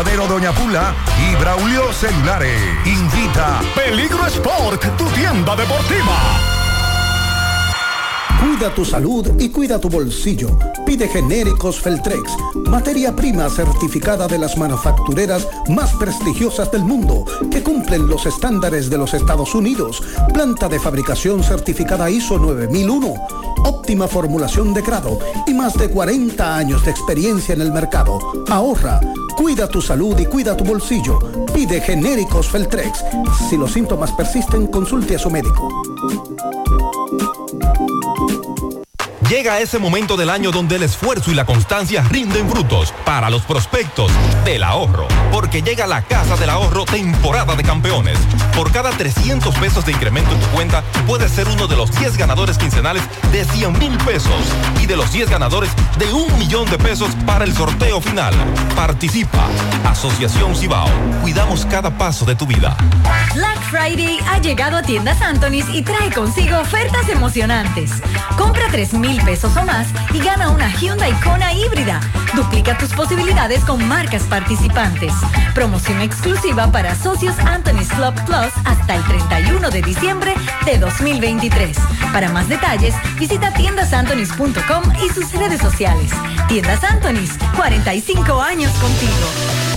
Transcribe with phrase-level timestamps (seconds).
[0.00, 0.94] Asadero Doña Pula
[1.30, 2.58] y Braulio Celulares.
[2.86, 6.59] Invita Peligro Sport, tu tienda deportiva.
[8.40, 10.48] Cuida tu salud y cuida tu bolsillo.
[10.86, 12.32] Pide genéricos Feltrex,
[12.66, 18.96] materia prima certificada de las manufactureras más prestigiosas del mundo, que cumplen los estándares de
[18.96, 20.02] los Estados Unidos.
[20.32, 23.14] Planta de fabricación certificada ISO 9001,
[23.64, 28.18] óptima formulación de grado y más de 40 años de experiencia en el mercado.
[28.48, 29.00] Ahorra,
[29.36, 31.18] cuida tu salud y cuida tu bolsillo.
[31.52, 33.04] Pide genéricos Feltrex.
[33.50, 35.68] Si los síntomas persisten, consulte a su médico.
[39.30, 43.42] Llega ese momento del año donde el esfuerzo y la constancia rinden frutos para los
[43.42, 44.10] prospectos
[44.44, 45.06] del ahorro.
[45.30, 48.18] Porque llega la Casa del Ahorro temporada de campeones.
[48.56, 52.16] Por cada 300 pesos de incremento en tu cuenta, puedes ser uno de los 10
[52.16, 54.34] ganadores quincenales de 100 mil pesos
[54.82, 58.34] y de los 10 ganadores de un millón de pesos para el sorteo final.
[58.74, 59.46] Participa.
[59.84, 60.88] Asociación Cibao.
[61.22, 62.76] Cuidamos cada paso de tu vida.
[63.36, 67.92] Black Friday ha llegado a tiendas Anthony's y trae consigo ofertas emocionantes.
[68.36, 72.00] Compra 3 mil pesos o más y gana una Hyundai Kona híbrida.
[72.34, 75.12] Duplica tus posibilidades con marcas participantes.
[75.54, 81.76] Promoción exclusiva para socios Anthony's Club Plus hasta el 31 de diciembre de 2023.
[82.12, 86.10] Para más detalles, visita tiendasantonys.com y sus redes sociales.
[86.48, 89.70] Tiendas Anthony's, 45 años contigo.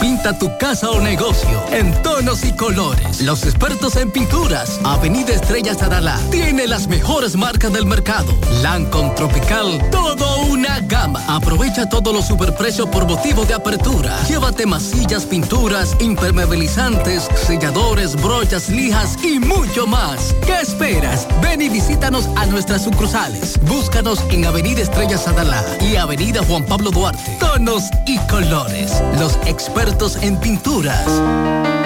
[0.00, 3.20] Pinta tu casa o negocio en tonos y colores.
[3.22, 8.32] Los expertos en pinturas, Avenida Estrella Sadala, tiene las mejores marcas del mercado.
[8.62, 11.20] Lancon Tropical, todo una gama.
[11.26, 14.16] Aprovecha todos los superprecios por motivo de apertura.
[14.28, 20.32] Llévate masillas, pinturas, impermeabilizantes, selladores, brochas, lijas y mucho más.
[20.46, 21.26] ¿Qué esperas?
[21.42, 23.58] Ven y visítanos a nuestras sucursales.
[23.62, 27.36] Búscanos en Avenida Estrella Sadala y Avenida Juan Pablo Duarte.
[27.40, 29.02] Tonos y colores.
[29.18, 29.87] Los expertos
[30.22, 31.77] en pinturas.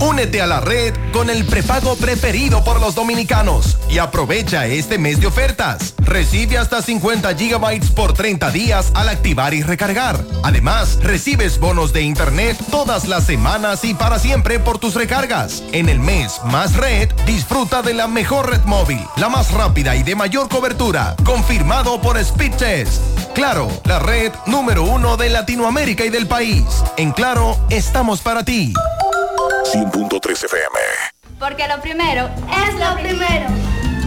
[0.01, 5.19] Únete a la red con el prepago preferido por los dominicanos y aprovecha este mes
[5.19, 5.93] de ofertas.
[5.97, 10.23] Recibe hasta 50 gigabytes por 30 días al activar y recargar.
[10.43, 15.63] Además, recibes bonos de internet todas las semanas y para siempre por tus recargas.
[15.73, 20.03] En el mes Más Red, disfruta de la mejor red móvil, la más rápida y
[20.03, 23.01] de mayor cobertura, confirmado por Speedtest.
[23.35, 26.63] Claro, la red número uno de Latinoamérica y del país.
[26.95, 28.73] En Claro, estamos para ti.
[29.71, 30.79] 100.3 FM.
[31.39, 32.29] Porque lo primero
[32.67, 33.47] es lo primero.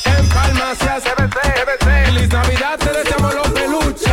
[0.03, 1.37] En Farmacia CBT,
[1.79, 4.11] feliz Navidad, te deseamos los peluches.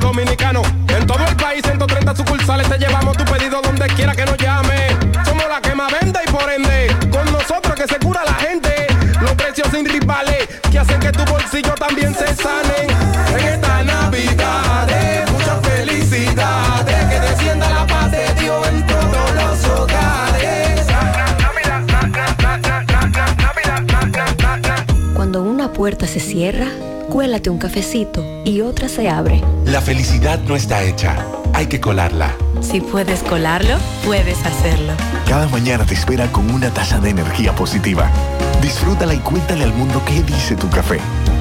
[0.00, 0.66] Dominicanos.
[0.88, 4.88] En todo el país, 130 sucursales, te llevamos tu pedido donde quiera que nos llame.
[5.24, 8.86] Somos la que más vende y por ende, con nosotros que se cura la gente.
[9.20, 12.86] Los precios sin rivales que hacen que tu bolsillo también se sane.
[13.38, 14.88] En esta Navidad,
[15.32, 20.80] muchas felicidades, que descienda la paz de Dios en todos los hogares.
[25.14, 26.66] Cuando una puerta se cierra,
[27.14, 29.40] cuélate un cafecito y otra se abre.
[29.66, 32.34] La felicidad no está hecha, hay que colarla.
[32.60, 34.94] Si puedes colarlo, puedes hacerlo.
[35.28, 38.10] Cada mañana te espera con una taza de energía positiva.
[38.60, 40.98] Disfrútala y cuéntale al mundo qué dice tu café.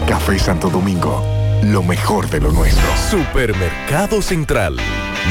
[0.08, 1.26] Café Santo Domingo,
[1.64, 2.86] lo mejor de lo nuestro.
[3.10, 4.78] Supermercado Central.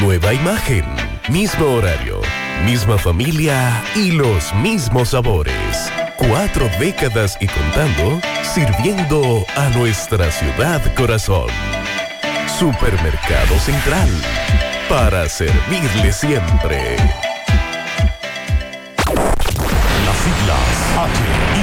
[0.01, 0.83] Nueva imagen,
[1.29, 2.19] mismo horario,
[2.65, 5.89] misma familia y los mismos sabores.
[6.29, 11.47] Cuatro décadas y contando, sirviendo a nuestra ciudad corazón.
[12.47, 14.09] Supermercado Central.
[14.87, 16.95] Para servirle siempre.
[20.05, 21.62] Las siglas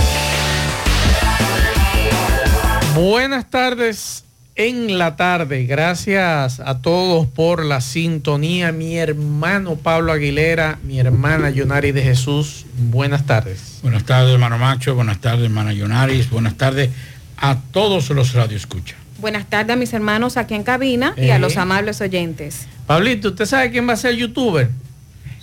[2.95, 5.65] Buenas tardes en la tarde.
[5.65, 8.71] Gracias a todos por la sintonía.
[8.71, 12.65] Mi hermano Pablo Aguilera, mi hermana Yonari de Jesús.
[12.77, 13.79] Buenas tardes.
[13.81, 14.93] Buenas tardes, hermano Macho.
[14.95, 16.29] Buenas tardes, hermana Yonaris.
[16.29, 16.89] Buenas tardes
[17.37, 18.97] a todos los radioescuchas.
[19.19, 21.39] Buenas tardes a mis hermanos aquí en cabina y a Eh.
[21.39, 22.67] los amables oyentes.
[22.87, 24.69] Pablito, ¿usted sabe quién va a ser youtuber?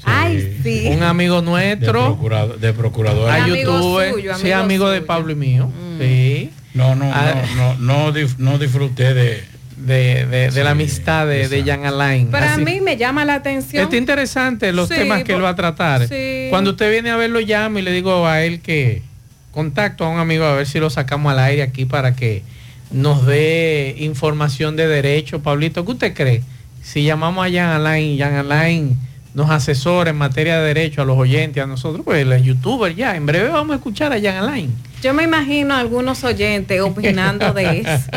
[0.05, 0.85] Ay, sí.
[0.89, 1.93] Un amigo nuestro.
[2.03, 3.31] De, procurado- de procurador.
[3.31, 4.13] a Amigo youtuber.
[4.13, 5.01] suyo, sí, amigo amigo de.
[5.01, 5.71] Pablo y mío.
[5.99, 6.51] Sí.
[6.79, 7.35] No, no, Ah.
[7.57, 9.43] no, no, no, dif- no disfruté de,
[9.77, 12.29] de, de- de la amistad de, de Jan Alain.
[12.29, 13.83] Para Así- mí me llama la atención.
[13.85, 16.07] Está interesante los Sí, temas que él va a tratar.
[16.09, 16.47] sí.
[16.51, 19.03] Cuando usted viene a verlo, llamo y le digo a él que
[19.51, 22.43] contacto a un amigo a ver si lo sacamos al aire aquí para que
[22.91, 25.43] nos dé información de derecho.
[25.43, 26.43] Pablito, ¿qué usted cree?
[26.83, 28.97] Si llamamos a Jan Alain, Jan Alain
[29.35, 33.17] nos asesora en materia de derecho a los oyentes, a nosotros, pues el youtuber ya.
[33.17, 34.75] En breve vamos a escuchar a Jan Alain.
[35.03, 38.11] Yo me imagino a algunos oyentes opinando de eso.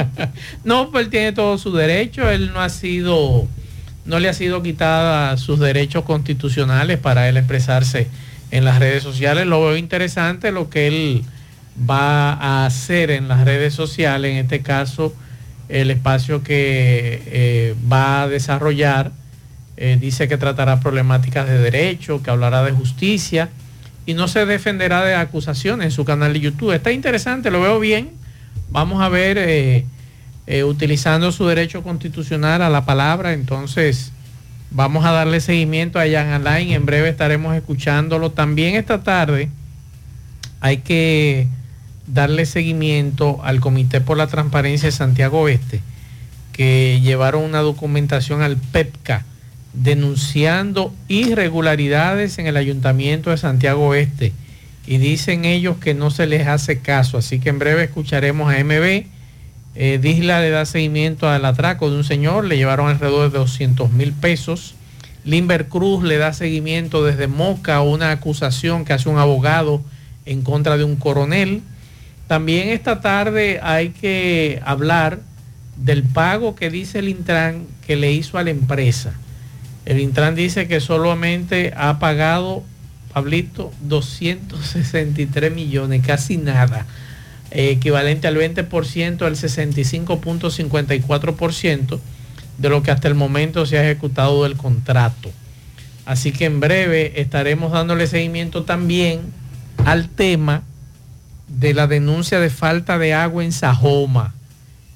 [0.63, 3.47] No, pues él tiene todo su derecho, él no ha sido,
[4.05, 8.07] no le ha sido quitada sus derechos constitucionales para él expresarse
[8.49, 9.45] en las redes sociales.
[9.45, 11.23] Lo veo interesante lo que él
[11.89, 15.13] va a hacer en las redes sociales, en este caso
[15.69, 19.11] el espacio que eh, va a desarrollar,
[19.83, 23.49] eh, dice que tratará problemáticas de derecho, que hablará de justicia
[24.05, 26.71] y no se defenderá de acusaciones en su canal de YouTube.
[26.71, 28.11] Está interesante, lo veo bien.
[28.69, 29.85] Vamos a ver, eh,
[30.45, 34.11] eh, utilizando su derecho constitucional a la palabra, entonces
[34.69, 36.69] vamos a darle seguimiento a Jan Alain.
[36.73, 38.29] En breve estaremos escuchándolo.
[38.29, 39.49] También esta tarde
[40.59, 41.47] hay que
[42.05, 45.81] darle seguimiento al Comité por la Transparencia de Santiago Oeste,
[46.53, 49.25] que llevaron una documentación al PEPCA
[49.73, 54.33] denunciando irregularidades en el Ayuntamiento de Santiago Oeste.
[54.85, 57.17] Y dicen ellos que no se les hace caso.
[57.17, 59.05] Así que en breve escucharemos a MB.
[59.75, 63.91] Eh, Disla le da seguimiento al atraco de un señor, le llevaron alrededor de 200
[63.91, 64.75] mil pesos.
[65.23, 69.81] Limber Cruz le da seguimiento desde Moca a una acusación que hace un abogado
[70.25, 71.61] en contra de un coronel.
[72.27, 75.19] También esta tarde hay que hablar
[75.77, 79.13] del pago que dice el Intran que le hizo a la empresa.
[79.91, 82.63] El Intran dice que solamente ha pagado,
[83.11, 86.85] Pablito, 263 millones, casi nada,
[87.51, 91.99] eh, equivalente al 20%, al 65.54%
[92.57, 95.29] de lo que hasta el momento se ha ejecutado del contrato.
[96.05, 99.19] Así que en breve estaremos dándole seguimiento también
[99.83, 100.63] al tema
[101.49, 104.33] de la denuncia de falta de agua en Sajoma.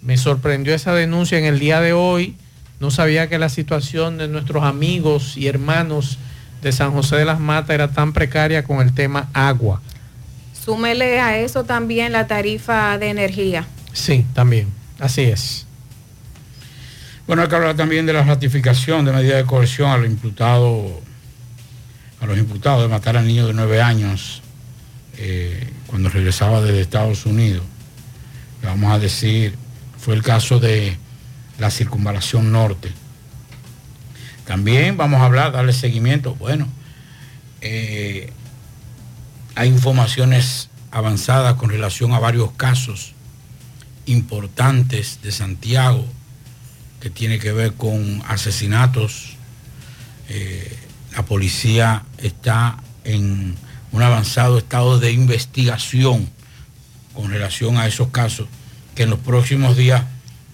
[0.02, 2.38] Me sorprendió esa denuncia en el día de hoy,
[2.80, 6.18] No sabía que la situación de nuestros amigos y hermanos
[6.62, 9.82] de San José de las Matas era tan precaria con el tema agua.
[10.54, 13.68] Súmele a eso también la tarifa de energía.
[13.94, 14.68] Sí, también.
[15.00, 15.66] Así es.
[17.28, 21.02] Bueno, hay que hablar también de la ratificación de medidas de coerción al imputado,
[22.20, 24.42] a los imputados de matar al niño de nueve años
[25.18, 27.64] eh, cuando regresaba desde Estados Unidos.
[28.64, 29.56] Vamos a decir,
[29.98, 30.98] fue el caso de
[31.58, 32.92] la circunvalación norte.
[34.46, 36.36] También vamos a hablar, darle seguimiento.
[36.36, 36.68] Bueno,
[37.62, 38.32] eh,
[39.56, 43.14] hay informaciones avanzadas con relación a varios casos
[44.06, 46.06] importantes de Santiago
[47.00, 49.36] que tiene que ver con asesinatos.
[50.30, 50.78] Eh,
[51.16, 53.56] la policía está en
[53.92, 56.30] un avanzado estado de investigación
[57.14, 58.48] con relación a esos casos
[58.94, 60.04] que en los próximos días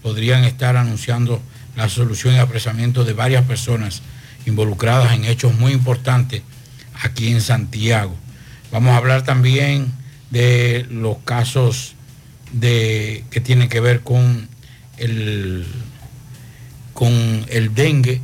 [0.02, 1.40] podrían estar anunciando
[1.76, 4.02] la solución y apresamiento de varias personas
[4.46, 6.42] involucradas en hechos muy importantes
[7.02, 8.14] aquí en Santiago.
[8.70, 9.92] Vamos a hablar también
[10.30, 11.94] de los casos
[12.52, 14.48] de, que tienen que ver con
[14.98, 15.66] el,
[16.92, 18.20] con el dengue.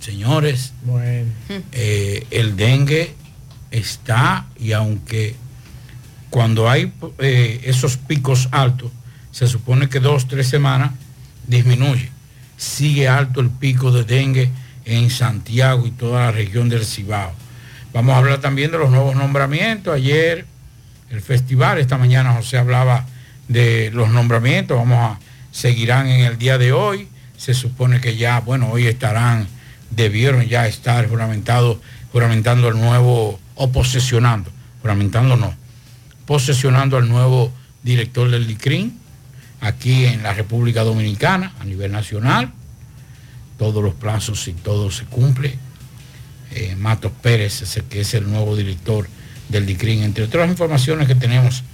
[0.00, 0.72] Señores,
[1.72, 3.14] eh, el dengue
[3.70, 5.34] está y aunque
[6.30, 8.92] cuando hay eh, esos picos altos,
[9.32, 10.92] se supone que dos, tres semanas
[11.48, 12.10] disminuye.
[12.56, 14.50] Sigue alto el pico de dengue
[14.84, 17.32] en Santiago y toda la región del Cibao.
[17.92, 19.94] Vamos a hablar también de los nuevos nombramientos.
[19.94, 20.46] Ayer
[21.10, 23.06] el festival, esta mañana José hablaba
[23.48, 24.76] de los nombramientos.
[24.76, 25.18] Vamos a
[25.50, 27.08] seguirán en el día de hoy.
[27.36, 29.46] Se supone que ya, bueno, hoy estarán,
[29.90, 31.78] debieron ya estar juramentados,
[32.12, 34.50] juramentando el nuevo, o posesionando,
[34.82, 35.54] juramentando no,
[36.26, 37.52] posesionando al nuevo
[37.82, 38.97] director del DICRIN
[39.60, 42.52] aquí en la República Dominicana a nivel nacional.
[43.58, 45.56] Todos los plazos y todo se cumple.
[46.52, 49.08] Eh, Matos Pérez, ese que es el nuevo director
[49.48, 51.64] del DICRIN, entre otras informaciones que tenemos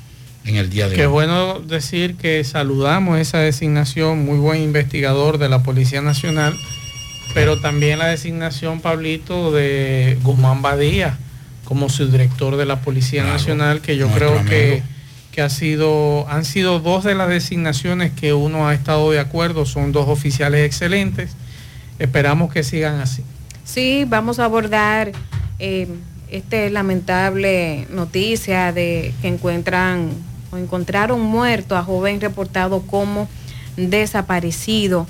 [0.44, 1.12] en el día de Qué hoy.
[1.12, 6.54] bueno decir que saludamos esa designación, muy buen investigador de la Policía Nacional,
[7.34, 11.18] pero también la designación, Pablito, de Guzmán Badía
[11.64, 14.48] como subdirector de la Policía Claro, Nacional, que yo creo amigo.
[14.50, 14.82] que
[15.42, 19.92] ha sido, han sido dos de las designaciones que uno ha estado de acuerdo, son
[19.92, 21.36] dos oficiales excelentes.
[21.98, 23.22] Esperamos que sigan así.
[23.64, 25.12] Sí, vamos a abordar
[25.58, 25.88] eh,
[26.30, 30.10] este lamentable noticia de que encuentran
[30.50, 33.28] o encontraron muerto a joven reportado como
[33.76, 35.06] desaparecido.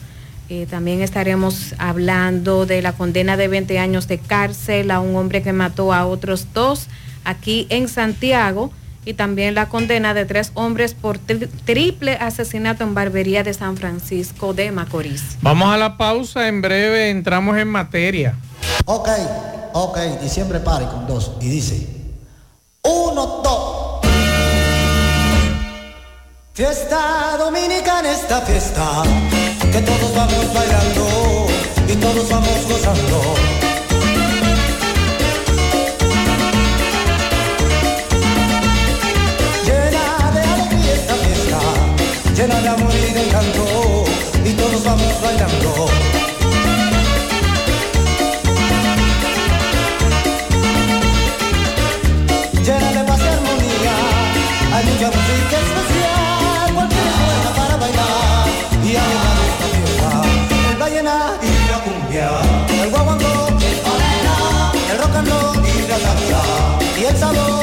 [0.49, 5.43] Eh, también estaremos hablando de la condena de 20 años de cárcel a un hombre
[5.43, 6.89] que mató a otros dos
[7.25, 8.71] aquí en Santiago
[9.05, 13.77] y también la condena de tres hombres por tri- triple asesinato en barbería de San
[13.77, 15.23] Francisco de Macorís.
[15.43, 18.35] Vamos a la pausa, en breve entramos en materia.
[18.87, 19.09] Ok,
[19.73, 21.33] ok, diciembre pare con dos.
[21.41, 21.87] Y dice,
[22.83, 23.81] uno, dos.
[26.55, 29.03] Fiesta dominicana esta fiesta,
[29.73, 31.47] que todos vamos bailando
[31.89, 33.35] y todos vamos gozando.
[42.35, 44.05] Llena de amor y de encanto,
[44.45, 45.89] y todos vamos bailando.
[52.65, 53.95] llena de paz y armonía.
[54.75, 58.49] Hay mucha música especial, cualquier buena para bailar
[58.83, 60.09] y animar esta fiesta.
[60.71, 62.29] El vallenato y la cumbia,
[62.83, 64.37] el guaguancó, el bolero,
[64.91, 66.43] el rock and roll y la salsa
[66.99, 67.54] y el sabor.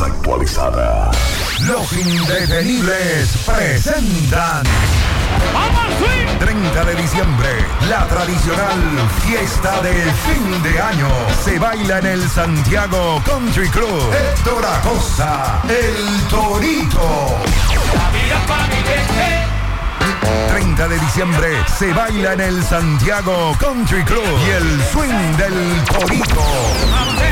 [0.00, 1.10] Actualizada.
[1.60, 4.64] Los indetenibles presentan.
[6.40, 7.48] 30 de diciembre,
[7.88, 8.80] la tradicional
[9.24, 11.08] fiesta de fin de año
[11.44, 14.12] se baila en el Santiago Country Club.
[14.12, 17.38] Héctor Acosta, el Torito.
[20.48, 21.48] 30 de diciembre
[21.78, 27.23] se baila en el Santiago Country Club y el swing del Torito.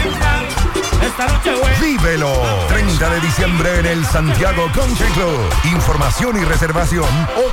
[1.81, 2.33] Vívelo.
[2.69, 5.50] 30 de diciembre en el Santiago Country Club.
[5.64, 7.04] Información y reservación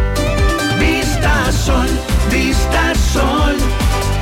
[0.79, 1.89] Vista Sol,
[2.31, 3.59] Vista Sol,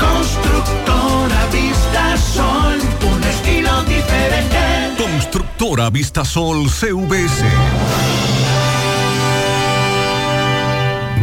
[0.00, 2.80] constructora Vista Sol,
[3.12, 4.65] un estilo diferente.
[5.12, 7.44] Constructora Vistasol CVS.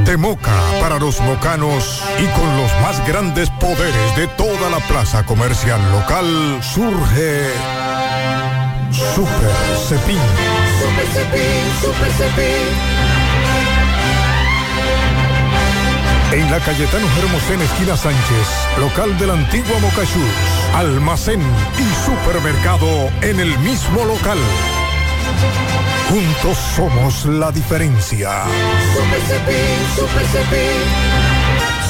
[0.06, 5.26] De Moca para los mocanos y con los más grandes poderes de toda la plaza
[5.26, 7.50] comercial local surge
[9.16, 9.52] Super
[9.90, 10.18] Cepín.
[10.80, 13.23] Super Cepín, Super Cepín.
[16.34, 18.48] En la Cayetano Hermosén, esquina Sánchez,
[18.80, 20.34] local de la antigua Mocachus,
[20.74, 22.88] almacén y supermercado
[23.22, 24.40] en el mismo local.
[26.10, 28.46] Juntos somos la diferencia.
[28.96, 30.82] Super Cepín, Super Cepín.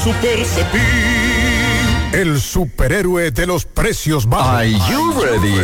[0.03, 2.09] Super Cepín.
[2.11, 4.55] El superhéroe de los precios bajos.
[4.55, 5.55] Are you ready?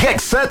[0.00, 0.48] Get set.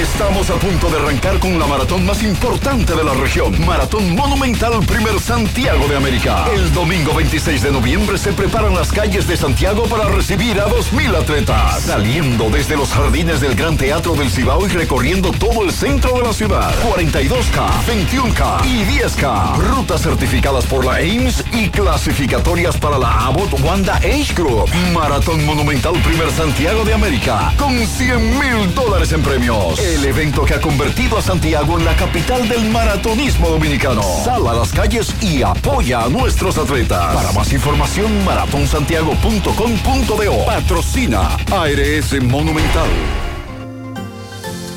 [0.00, 3.54] Estamos a punto de arrancar con la maratón más importante de la región.
[3.66, 6.46] Maratón Monumental Primer Santiago de América.
[6.54, 11.16] El domingo 26 de noviembre se preparan las calles de Santiago para recibir a 2.000
[11.16, 11.82] atletas.
[11.82, 16.22] Saliendo desde los jardines del Gran Teatro del Cibao y recorriendo todo el centro de
[16.22, 16.72] la ciudad.
[16.82, 19.56] 42K, 21K y 10K.
[19.58, 24.70] Rutas certificadas por la Ames y clasificatorias para la Abbott Wanda Age Group.
[24.94, 27.52] Maratón Monumental Primer Santiago de América.
[27.58, 29.78] Con 100 mil dólares en premios.
[29.78, 34.02] El evento que ha convertido a Santiago en la capital del maratonismo dominicano.
[34.24, 37.12] Sal a las calles y apoya a nuestros atletas.
[37.14, 40.46] Para más información, maratonsantiago.com.do.
[40.46, 42.88] Patrocina ARS Monumental.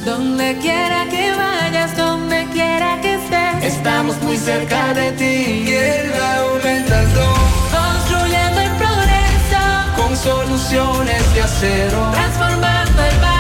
[0.06, 5.72] Donde quiera que vayas, donde quiera que estés, Estamos muy cerca de ti.
[5.74, 7.08] El Monumental
[7.72, 9.62] construyendo el progreso,
[9.96, 12.10] con soluciones de acero.
[12.14, 13.33] transformando el país.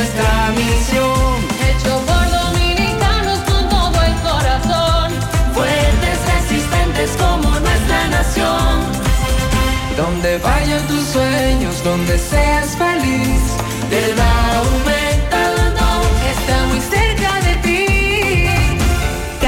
[0.00, 1.36] Nuestra misión.
[1.68, 5.12] Hecho por dominicanos con todo el corazón.
[5.52, 8.80] Fuertes, resistentes como nuestra nación.
[9.98, 13.42] Donde vayan tus sueños, donde seas feliz.
[13.90, 15.09] Del Metal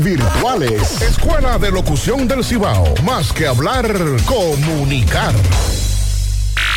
[0.00, 1.02] virtuales.
[1.02, 2.94] Escuela de Locución del Cibao.
[3.04, 3.86] Más que hablar,
[4.24, 5.34] comunicar.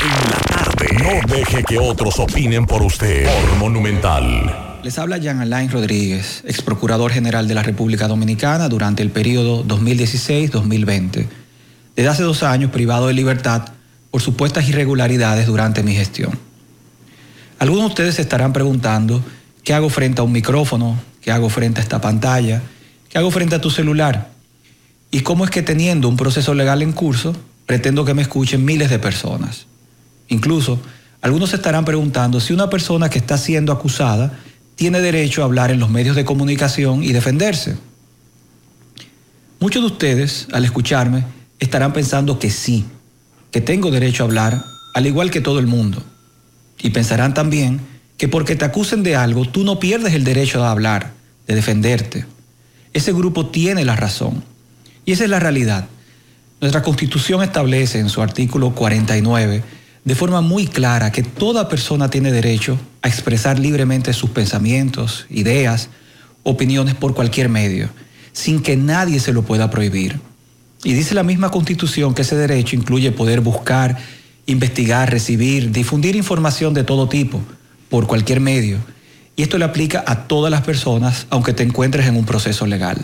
[0.03, 0.87] En la tarde.
[0.99, 3.25] No deje que otros opinen por usted.
[3.25, 4.79] Por Monumental.
[4.83, 9.63] Les habla Jean Alain Rodríguez, ex procurador general de la República Dominicana durante el periodo
[9.63, 11.27] 2016-2020.
[11.95, 13.69] Desde hace dos años privado de libertad
[14.11, 16.37] por supuestas irregularidades durante mi gestión.
[17.57, 19.23] Algunos de ustedes se estarán preguntando
[19.63, 22.61] qué hago frente a un micrófono, qué hago frente a esta pantalla,
[23.11, 24.31] qué hago frente a tu celular
[25.11, 28.89] y cómo es que teniendo un proceso legal en curso pretendo que me escuchen miles
[28.89, 29.67] de personas.
[30.29, 30.79] Incluso
[31.21, 34.39] algunos se estarán preguntando si una persona que está siendo acusada
[34.75, 37.77] tiene derecho a hablar en los medios de comunicación y defenderse.
[39.59, 41.23] Muchos de ustedes, al escucharme,
[41.59, 42.85] estarán pensando que sí,
[43.51, 44.63] que tengo derecho a hablar,
[44.95, 46.01] al igual que todo el mundo.
[46.81, 47.79] Y pensarán también
[48.17, 51.11] que porque te acusen de algo, tú no pierdes el derecho a hablar,
[51.45, 52.25] de defenderte.
[52.93, 54.43] Ese grupo tiene la razón.
[55.05, 55.87] Y esa es la realidad.
[56.59, 59.63] Nuestra constitución establece en su artículo 49
[60.03, 65.89] de forma muy clara que toda persona tiene derecho a expresar libremente sus pensamientos, ideas,
[66.43, 67.89] opiniones por cualquier medio,
[68.31, 70.19] sin que nadie se lo pueda prohibir.
[70.83, 73.97] Y dice la misma constitución que ese derecho incluye poder buscar,
[74.47, 77.39] investigar, recibir, difundir información de todo tipo,
[77.89, 78.79] por cualquier medio.
[79.41, 83.03] Y esto le aplica a todas las personas, aunque te encuentres en un proceso legal.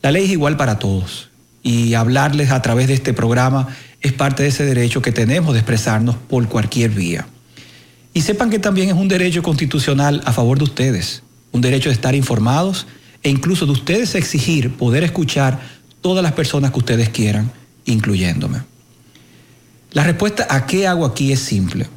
[0.00, 1.28] La ley es igual para todos.
[1.60, 3.66] Y hablarles a través de este programa
[4.00, 7.26] es parte de ese derecho que tenemos de expresarnos por cualquier vía.
[8.14, 11.94] Y sepan que también es un derecho constitucional a favor de ustedes, un derecho de
[11.94, 12.86] estar informados
[13.24, 15.58] e incluso de ustedes exigir poder escuchar
[16.00, 17.50] todas las personas que ustedes quieran,
[17.86, 18.58] incluyéndome.
[19.90, 21.88] La respuesta a qué hago aquí es simple.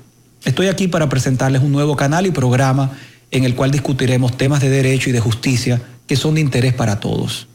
[0.44, 2.94] Estoy aquí para presentarles un nuevo canal y programa
[3.34, 7.00] en el cual discutiremos temas de derecho y de justicia que son de interés para
[7.00, 7.48] todos.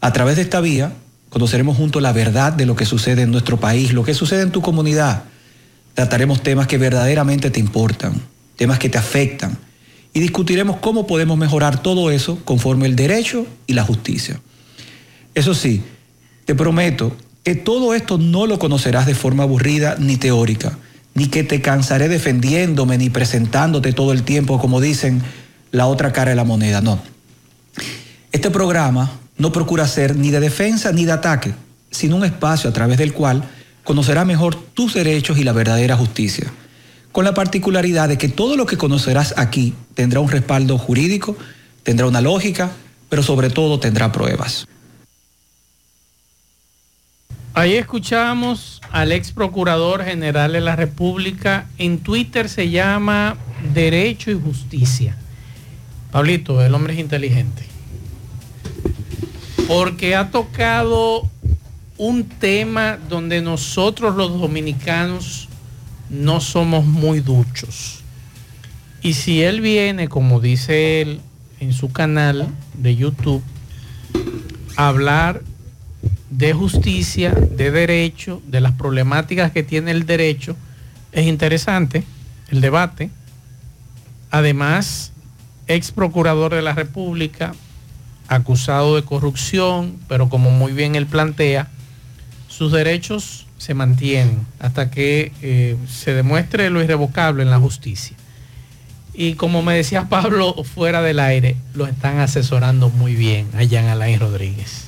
[0.00, 0.92] A través de esta vía
[1.30, 4.50] conoceremos juntos la verdad de lo que sucede en nuestro país, lo que sucede en
[4.50, 5.22] tu comunidad.
[5.94, 8.20] Trataremos temas que verdaderamente te importan,
[8.56, 9.56] temas que te afectan
[10.12, 14.40] y discutiremos cómo podemos mejorar todo eso conforme el derecho y la justicia.
[15.36, 15.80] Eso sí,
[16.44, 20.76] te prometo que todo esto no lo conocerás de forma aburrida ni teórica,
[21.14, 25.22] ni que te cansaré defendiéndome ni presentándote todo el tiempo como dicen
[25.70, 27.00] la otra cara de la moneda, no.
[28.32, 31.54] Este programa no procura ser ni de defensa ni de ataque,
[31.90, 33.44] sino un espacio a través del cual
[33.84, 36.52] conocerás mejor tus derechos y la verdadera justicia,
[37.12, 41.36] con la particularidad de que todo lo que conocerás aquí tendrá un respaldo jurídico,
[41.82, 42.72] tendrá una lógica,
[43.08, 44.66] pero sobre todo tendrá pruebas.
[47.56, 51.66] Ahí escuchamos al ex procurador general de la República.
[51.78, 53.36] En Twitter se llama
[53.72, 55.16] Derecho y Justicia.
[56.10, 57.62] Pablito, el hombre es inteligente.
[59.68, 61.30] Porque ha tocado
[61.96, 65.48] un tema donde nosotros los dominicanos
[66.10, 68.00] no somos muy duchos.
[69.00, 71.20] Y si él viene, como dice él
[71.60, 73.44] en su canal de YouTube,
[74.74, 75.42] a hablar
[76.36, 80.56] de justicia, de derecho, de las problemáticas que tiene el derecho,
[81.12, 82.02] es interesante
[82.50, 83.10] el debate.
[84.32, 85.12] Además,
[85.68, 87.54] ex procurador de la República,
[88.26, 91.68] acusado de corrupción, pero como muy bien él plantea,
[92.48, 98.16] sus derechos se mantienen hasta que eh, se demuestre lo irrevocable en la justicia.
[99.12, 103.86] Y como me decía Pablo fuera del aire, lo están asesorando muy bien a Jean
[103.86, 104.83] Alain Rodríguez.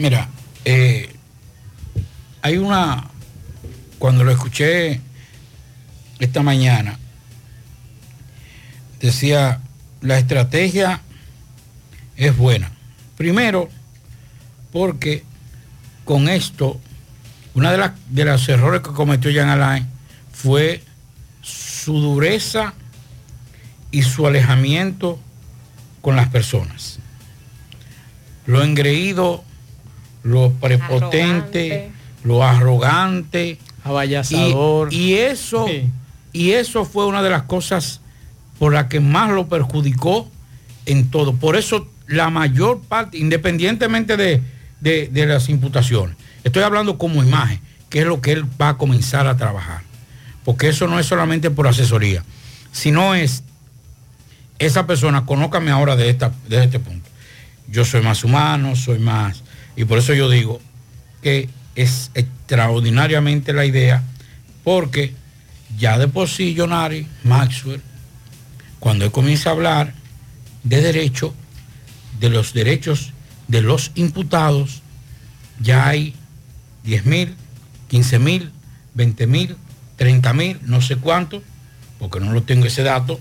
[0.00, 0.30] Mira,
[0.64, 1.10] eh,
[2.40, 3.10] hay una,
[3.98, 4.98] cuando lo escuché
[6.18, 6.98] esta mañana,
[8.98, 9.60] decía,
[10.00, 11.02] la estrategia
[12.16, 12.72] es buena.
[13.18, 13.68] Primero,
[14.72, 15.22] porque
[16.06, 16.80] con esto,
[17.52, 19.86] una de, las de los errores que cometió Jean Alain
[20.32, 20.82] fue
[21.42, 22.72] su dureza
[23.90, 25.20] y su alejamiento
[26.00, 27.00] con las personas.
[28.46, 29.44] Lo engreído,
[30.22, 31.90] lo prepotente,
[32.24, 33.58] lo arrogante.
[33.84, 34.92] Abayazador.
[34.92, 35.66] Y, y eso,
[36.32, 38.00] y eso fue una de las cosas
[38.58, 40.28] por las que más lo perjudicó
[40.86, 41.34] en todo.
[41.34, 44.42] Por eso la mayor parte, independientemente de,
[44.80, 48.76] de- de las imputaciones, estoy hablando como imagen, que es lo que él va a
[48.76, 49.82] comenzar a trabajar.
[50.44, 52.22] Porque eso no es solamente por asesoría,
[52.72, 53.42] sino es
[54.58, 57.08] esa persona, conócame ahora de, esta, de este punto.
[57.68, 59.42] Yo soy más humano, soy más...
[59.76, 60.60] Y por eso yo digo
[61.22, 64.02] que es extraordinariamente la idea,
[64.64, 65.14] porque
[65.78, 67.80] ya de por sí, Jonari, Maxwell,
[68.78, 69.94] cuando él comienza a hablar
[70.62, 71.34] de derecho,
[72.18, 73.12] de los derechos
[73.48, 74.82] de los imputados,
[75.60, 76.14] ya hay
[76.84, 77.34] 10 mil,
[77.88, 78.52] 15 mil,
[78.94, 79.56] 20 mil,
[79.96, 81.42] 30 mil, no sé cuánto,
[81.98, 83.20] porque no lo tengo ese dato,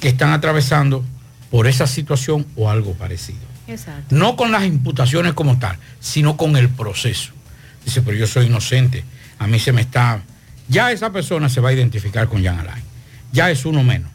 [0.00, 1.04] que están atravesando
[1.50, 3.53] por esa situación o algo parecido.
[3.66, 4.14] Exacto.
[4.14, 7.32] No con las imputaciones como tal, sino con el proceso.
[7.84, 9.04] Dice, pero yo soy inocente,
[9.38, 10.22] a mí se me está...
[10.68, 12.82] Ya esa persona se va a identificar con Jean Alain.
[13.32, 14.10] Ya es uno menos.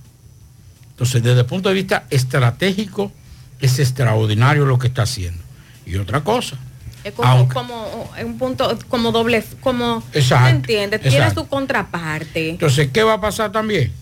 [0.92, 3.12] Entonces, desde el punto de vista estratégico,
[3.60, 5.42] es extraordinario lo que está haciendo.
[5.86, 6.58] Y otra cosa,
[7.04, 11.02] Es como, Aunque- como un punto, como doble, como Exacto, ¿me entiendes?
[11.02, 11.44] Tiene exacto.
[11.44, 12.50] su contraparte.
[12.50, 13.94] Entonces, ¿qué va a pasar también?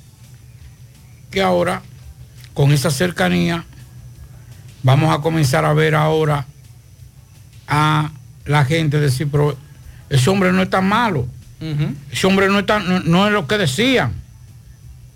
[1.30, 1.84] Que ahora,
[2.56, 3.66] con esa cercanía,
[4.84, 6.46] vamos a comenzar a ver ahora
[7.68, 8.12] a
[8.46, 9.58] la gente decir, pero
[10.10, 11.28] ese hombre no es tan malo,
[12.12, 14.14] ese hombre no es, tan- no, no es lo que decían.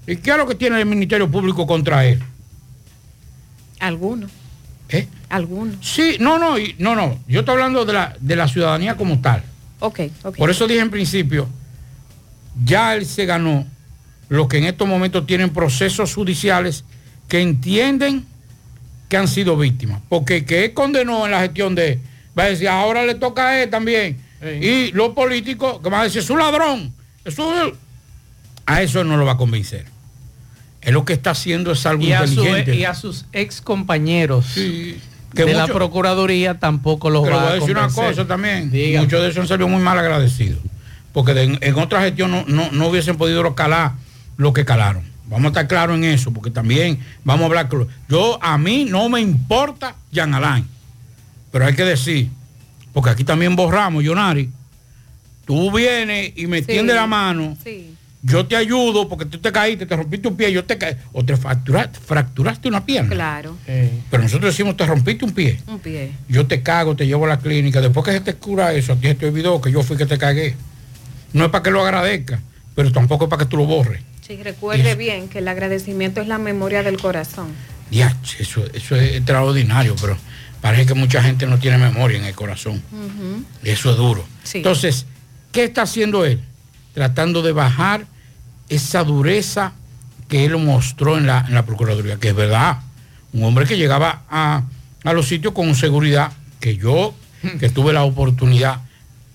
[0.07, 2.21] ¿Y qué es lo que tiene el Ministerio Público contra él?
[3.79, 4.31] Algunos.
[4.89, 5.07] ¿Eh?
[5.29, 5.75] Algunos.
[5.81, 7.17] Sí, no, no, no, no.
[7.27, 9.43] Yo estoy hablando de la, de la ciudadanía como tal.
[9.79, 10.37] Ok, ok.
[10.37, 11.47] Por eso dije en principio,
[12.65, 13.65] ya él se ganó
[14.27, 16.83] lo que en estos momentos tienen procesos judiciales
[17.27, 18.25] que entienden
[19.11, 19.99] que han sido víctimas.
[20.07, 21.99] Porque que él condenó en la gestión de,
[22.37, 24.17] va a decir, ahora le toca a él también.
[24.61, 26.93] Y los políticos que van a decir, es un ladrón.
[27.25, 27.73] Es un-".
[28.65, 29.85] A eso no lo va a convencer.
[30.81, 32.75] Él lo que está haciendo es algo Y a, su- inteligente.
[32.75, 37.53] y a sus ex compañeros que de la Procuraduría tampoco los va voy a a
[37.55, 38.71] decir una cosa también.
[38.71, 39.01] Diga.
[39.01, 40.59] Muchos de esos han salido muy mal agradecidos.
[41.11, 43.91] Porque de- en otra gestión no, no- no hubiesen podido calar
[44.37, 45.03] lo que calaron.
[45.31, 47.69] Vamos a estar claros en eso, porque también vamos a hablar.
[47.69, 47.87] claro.
[48.09, 50.67] Yo, a mí no me importa Jean Alain.
[51.51, 52.29] Pero hay que decir,
[52.93, 54.49] porque aquí también borramos, Yonari.
[55.45, 56.65] Tú vienes y me Sí.
[56.65, 57.57] tiendes la mano.
[57.63, 57.95] Sí.
[58.23, 61.25] Yo te ayudo porque tú te caíste, te rompiste un pie, yo te caí, o
[61.25, 63.09] te fracturaste, fracturaste una pierna.
[63.09, 63.57] Claro.
[63.65, 66.11] Pero nosotros decimos, te rompiste un pie Un pie.
[66.29, 68.95] yo te cago, te llevo a la clínica, después que se te cura eso, a
[68.97, 70.55] ti se te olvidó que yo fui que te cagué.
[71.33, 72.39] No es para que lo agradezca,
[72.75, 74.01] pero tampoco es para que tú lo borres.
[74.31, 77.47] Sí, recuerde bien que el agradecimiento es la memoria del corazón.
[77.89, 80.17] Diach, eso, eso es extraordinario, pero
[80.61, 82.81] parece que mucha gente no tiene memoria en el corazón.
[83.61, 84.23] Eso es duro.
[84.43, 84.59] Sí.
[84.59, 85.05] Entonces,
[85.51, 86.39] ¿qué está haciendo él?
[86.93, 88.05] Tratando de bajar
[88.69, 89.73] esa dureza
[90.29, 92.77] que él mostró en la, en la Procuraduría, que es verdad.
[93.33, 94.63] Un hombre que llegaba a,
[95.03, 97.13] a los sitios con seguridad, que yo,
[97.59, 98.79] que tuve la oportunidad,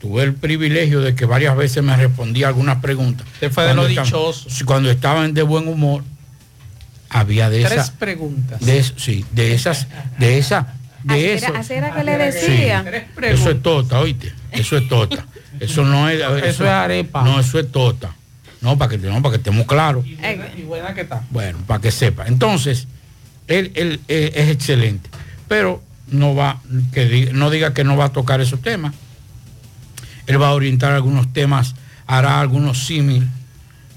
[0.01, 3.27] tuve el privilegio de que varias veces me respondía algunas preguntas.
[3.35, 4.65] Usted fue de Cuando los dichosos.
[4.65, 6.05] Cuando estaban de buen humor,
[7.09, 7.91] había de Tres esas...
[7.91, 8.61] preguntas.
[8.61, 9.87] De, sí, de esas,
[10.19, 11.47] de esa, de eso.
[11.47, 12.85] era, así era que le decía.
[13.23, 14.33] Eso es tota, oíste.
[14.53, 15.27] Eso es tota.
[15.61, 16.21] Eso no es.
[16.45, 17.23] Eso es arepa.
[17.23, 18.15] No, eso es tota.
[18.61, 20.05] No, para que, no, para que estemos claros.
[20.07, 21.23] Y buena que está.
[21.31, 22.27] Bueno, para que sepa.
[22.27, 22.89] Entonces,
[23.47, 25.09] él, él, eh, es excelente.
[25.47, 26.61] Pero no va,
[26.93, 28.95] que no diga que no va a tocar esos temas.
[30.27, 31.75] Él va a orientar algunos temas,
[32.07, 33.27] hará algunos símil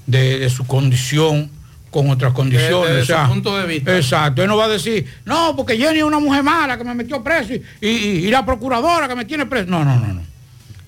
[0.06, 1.50] de, de su condición
[1.90, 2.88] con otras condiciones.
[2.88, 3.96] Desde o sea, su punto de vista.
[3.96, 4.42] Exacto.
[4.42, 7.22] Él no va a decir, no, porque Jenny es una mujer mala que me metió
[7.22, 9.66] preso y, y- y- y la procuradora que me tiene preso.
[9.68, 10.20] No, no, no, no.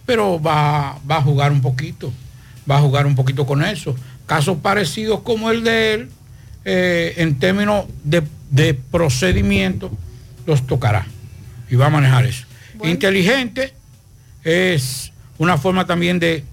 [0.06, 2.12] Pero va, va a jugar un poquito.
[2.70, 3.96] Va a jugar un poquito con eso.
[4.26, 6.08] Casos parecidos como el de él,
[6.64, 9.90] eh, en términos de, de procedimiento,
[10.46, 11.06] los tocará.
[11.70, 12.46] Y va a manejar eso.
[12.84, 13.74] Inteligente
[14.44, 15.11] es
[15.42, 16.44] una forma también de,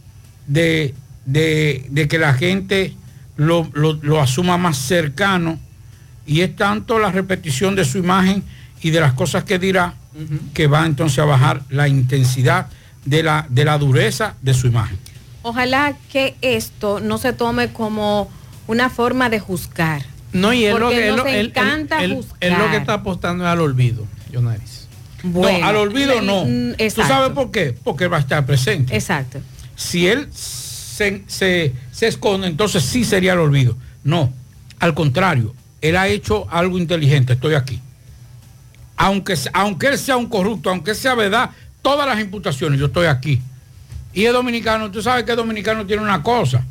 [0.47, 2.95] de, de- de que la gente
[3.37, 5.59] lo, lo- lo asuma más cercano
[6.25, 8.43] y es tanto la repetición de su imagen
[8.81, 9.93] y de las cosas que dirá
[10.53, 12.67] que va entonces a bajar la intensidad
[13.05, 14.97] de la, de la dureza de su imagen.
[15.43, 18.29] Ojalá que esto no se tome como
[18.67, 20.01] una forma de juzgar.
[20.33, 22.37] No, y es lo que él, lo- él- encanta él- él- juzgar.
[22.41, 24.87] él lo que está apostando es al olvido, Jonaris.
[25.23, 26.45] Bueno, no, al olvido no.
[26.45, 27.75] mm, ¿Tú sabes por qué?
[27.83, 28.95] Porque va a estar presente.
[28.95, 29.39] Exacto.
[29.75, 33.75] Si él se, se- se esconde, entonces sí sería el olvido.
[34.03, 34.31] No,
[34.79, 37.79] al contrario, él ha hecho algo inteligente, estoy aquí.
[38.97, 41.51] Aunque, aunque él sea un corrupto, aunque sea verdad,
[41.81, 43.41] todas las imputaciones, yo estoy aquí.
[44.13, 46.65] Y es dominicano, tú sabes que el dominicano tiene una cosa.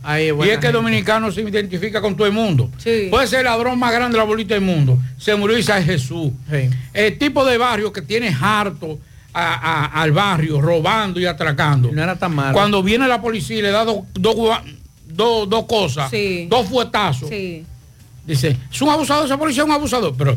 [0.47, 2.69] y es que el dominicano se identifica con todo el mundo.
[3.11, 4.99] Puede ser el ladrón más grande de la bolita del mundo.
[5.19, 6.33] Se murió Isaac Jesús.
[6.93, 8.99] El tipo de barrio que tiene harto
[9.33, 11.93] a- a- al barrio, robando y atracando.
[11.93, 12.53] No era tan malo.
[12.55, 14.03] Cuando viene la policía y le da dos
[14.35, 14.63] gua-
[15.07, 16.11] dos- dos cosas,
[16.51, 17.29] dos fuetazos.
[18.27, 20.13] Dice, es un abusador, esa policía es un abusador.
[20.19, 20.37] Pero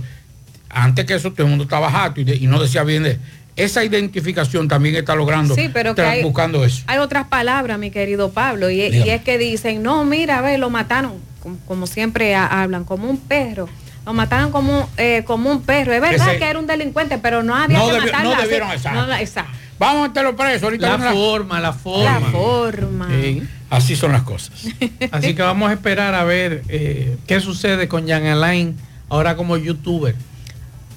[0.70, 3.18] antes que eso todo el mundo estaba harto y, de- y no decía bien de
[3.56, 6.84] esa identificación también está logrando, Sí, pero que hay- buscando eso.
[6.88, 10.70] Hay otras palabras, mi querido Pablo, y, es que dicen, no, mira, a ver, lo
[10.70, 13.68] mataron, como, como siempre ha- hablan, como un perro.
[14.06, 15.94] Lo mataron como, eh, como un perro.
[15.94, 18.42] Es verdad Ese- que era un delincuente, pero no había No que no matarlo así.
[18.44, 19.00] debieron, exacto.
[19.02, 19.52] No, la- exacto.
[19.78, 20.98] Vamos a meterlo preso ahorita.
[20.98, 22.20] La forma, la forma.
[22.20, 23.10] La forma.
[23.10, 23.44] Sí.
[23.70, 24.52] Así son las cosas.
[25.12, 28.76] Así que vamos a esperar a ver eh, qué sucede con Jan Alain
[29.10, 30.16] ahora como youtuber.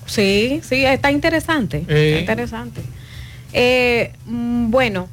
[0.07, 1.85] Sí, sí, está interesante.
[1.89, 2.19] Eh.
[2.21, 2.81] Está interesante.
[3.53, 5.09] Eh, mm, bueno,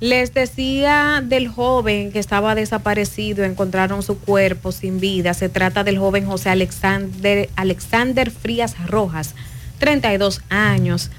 [0.00, 5.34] les decía del joven que estaba desaparecido, encontraron su cuerpo sin vida.
[5.34, 9.34] Se trata del joven José Alexander, Alexander Frías Rojas,
[9.78, 11.10] 32 años.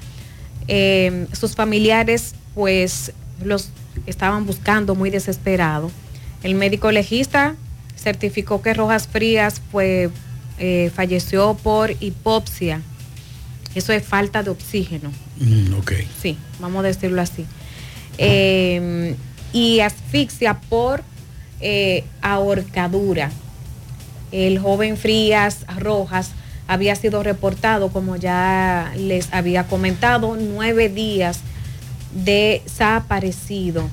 [0.68, 3.12] Eh, sus familiares pues
[3.42, 3.70] los
[4.06, 5.90] estaban buscando muy desesperado.
[6.42, 7.56] El médico legista
[7.96, 10.10] certificó que Rojas Frías fue,
[10.58, 12.82] eh, falleció por hipopsia.
[13.76, 15.12] Eso es falta de oxígeno.
[15.38, 15.92] Mm, ok.
[16.22, 17.44] Sí, vamos a decirlo así.
[18.16, 19.14] Eh,
[19.52, 21.02] y asfixia por
[21.60, 23.30] eh, ahorcadura.
[24.32, 26.30] El joven Frías Rojas
[26.66, 31.40] había sido reportado, como ya les había comentado, nueve días
[32.24, 33.90] desaparecido.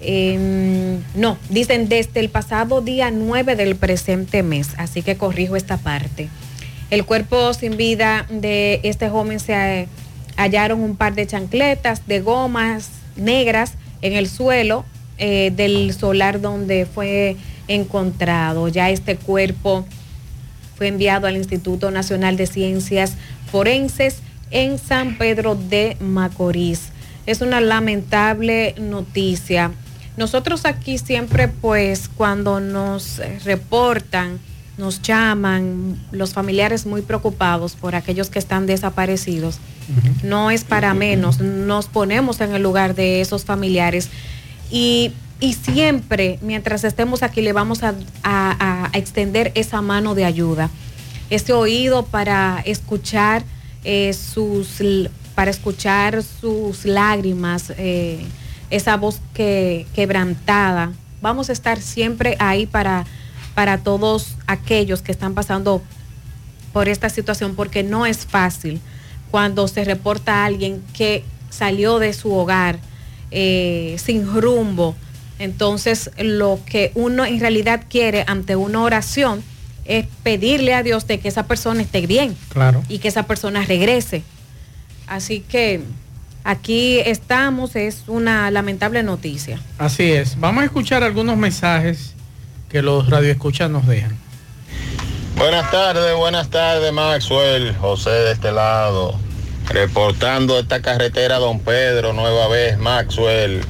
[0.00, 5.76] Eh, no, dicen desde el pasado día 9 del presente mes, así que corrijo esta
[5.76, 6.28] parte.
[6.92, 9.88] El cuerpo sin vida de este joven se eh,
[10.36, 14.84] hallaron un par de chancletas de gomas negras en el suelo
[15.16, 18.68] eh, del solar donde fue encontrado.
[18.68, 19.86] Ya este cuerpo
[20.76, 23.14] fue enviado al Instituto Nacional de Ciencias
[23.50, 24.18] Forenses
[24.50, 26.90] en San Pedro de Macorís.
[27.24, 29.70] Es una lamentable noticia.
[30.18, 34.40] Nosotros aquí siempre, pues, cuando nos reportan,
[34.78, 39.58] nos llaman los familiares muy preocupados por aquellos que están desaparecidos,
[40.22, 44.08] no es para menos, nos ponemos en el lugar de esos familiares.
[44.70, 50.24] Y, y siempre, mientras estemos aquí, le vamos a, a- a extender esa mano de
[50.24, 50.70] ayuda,
[51.30, 53.42] ese oído para escuchar
[53.84, 54.80] eh, sus
[55.34, 58.20] para escuchar sus lágrimas, eh,
[58.70, 60.92] esa voz que, quebrantada.
[61.22, 63.06] Vamos a estar siempre ahí para,
[63.54, 65.82] para todos aquellos que están pasando
[66.72, 68.80] por esta situación, porque no es fácil
[69.30, 72.78] cuando se reporta a alguien que salió de su hogar
[73.30, 74.94] eh, sin rumbo.
[75.38, 79.42] Entonces, lo que uno en realidad quiere ante una oración
[79.84, 82.82] es pedirle a Dios de que esa persona esté bien Claro.
[82.88, 84.22] y que esa persona regrese.
[85.08, 85.80] Así que
[86.44, 89.60] aquí estamos, es una lamentable noticia.
[89.78, 90.38] Así es.
[90.38, 92.11] Vamos a escuchar algunos mensajes
[92.72, 94.16] que los radioescuchas nos dejan.
[95.36, 99.14] Buenas tardes, buenas tardes, Maxwell, José de este lado.
[99.68, 103.60] Reportando esta carretera Don Pedro, nueva vez, Maxwell.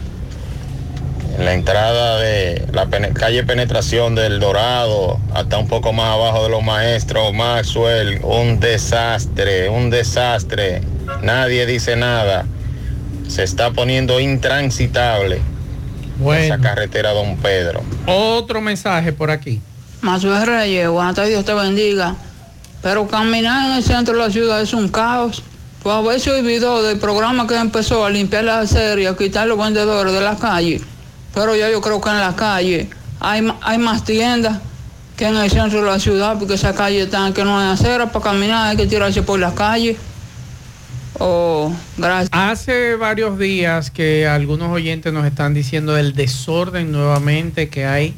[1.37, 6.51] En la entrada de la calle Penetración del Dorado, hasta un poco más abajo de
[6.51, 8.21] los maestros, Maxwell.
[8.23, 10.81] Un desastre, un desastre.
[11.23, 12.47] Nadie dice nada.
[13.27, 15.41] Se está poniendo intransitable
[16.33, 17.83] esa carretera Don Pedro.
[18.07, 19.61] Otro mensaje por aquí.
[20.01, 22.15] Mazuel Reyes, buenas tardes, Dios te bendiga.
[22.83, 25.43] Pero caminar en el centro de la ciudad es un caos.
[25.83, 29.59] Pues si olvidó del programa que empezó a limpiar la acera y a quitar los
[29.59, 30.81] vendedores de la calle.
[31.35, 32.91] Pero ya yo creo que en la calle
[33.21, 34.59] hay, hay más tiendas
[35.17, 38.11] que en el centro de la ciudad, porque esa calle está que no hay acera
[38.11, 39.97] para caminar, hay que tirarse por la calle.
[41.25, 42.31] Oh, gracias.
[42.33, 48.17] Hace varios días que algunos oyentes nos están diciendo el desorden nuevamente que hay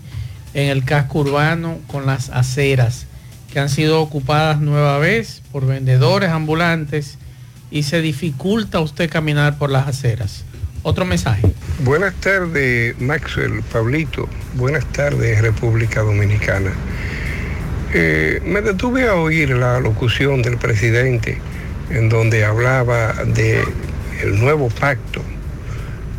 [0.54, 3.06] en el casco urbano con las aceras
[3.52, 7.18] que han sido ocupadas nueva vez por vendedores ambulantes
[7.70, 10.46] y se dificulta a usted caminar por las aceras.
[10.82, 11.52] Otro mensaje.
[11.80, 14.30] Buenas tardes, Maxwell, Pablito.
[14.54, 16.72] Buenas tardes, República Dominicana.
[17.92, 21.38] Eh, me detuve a oír la locución del presidente
[21.90, 23.62] en donde hablaba de
[24.22, 25.22] el nuevo pacto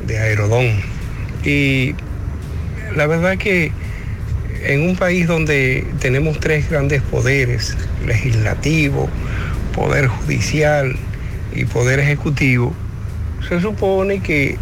[0.06, 0.82] de Aerodón.
[1.44, 1.96] Y
[2.96, 3.72] la verdad que
[4.64, 9.10] en un país donde tenemos tres grandes poderes, legislativo,
[9.76, 10.96] poder judicial
[11.54, 12.74] y poder ejecutivo,
[13.48, 14.58] se supone que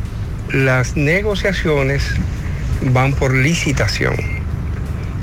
[0.51, 2.04] las negociaciones
[2.82, 4.16] van por licitación.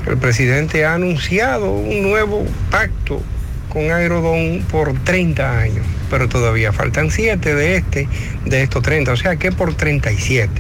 [0.07, 3.23] El presidente ha anunciado un nuevo pacto
[3.71, 8.09] con Aerodón por 30 años, pero todavía faltan 7 de este,
[8.45, 10.51] de estos 30, o sea que por 37.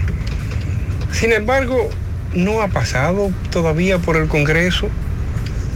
[1.12, 1.90] Sin embargo,
[2.34, 4.88] no ha pasado todavía por el Congreso,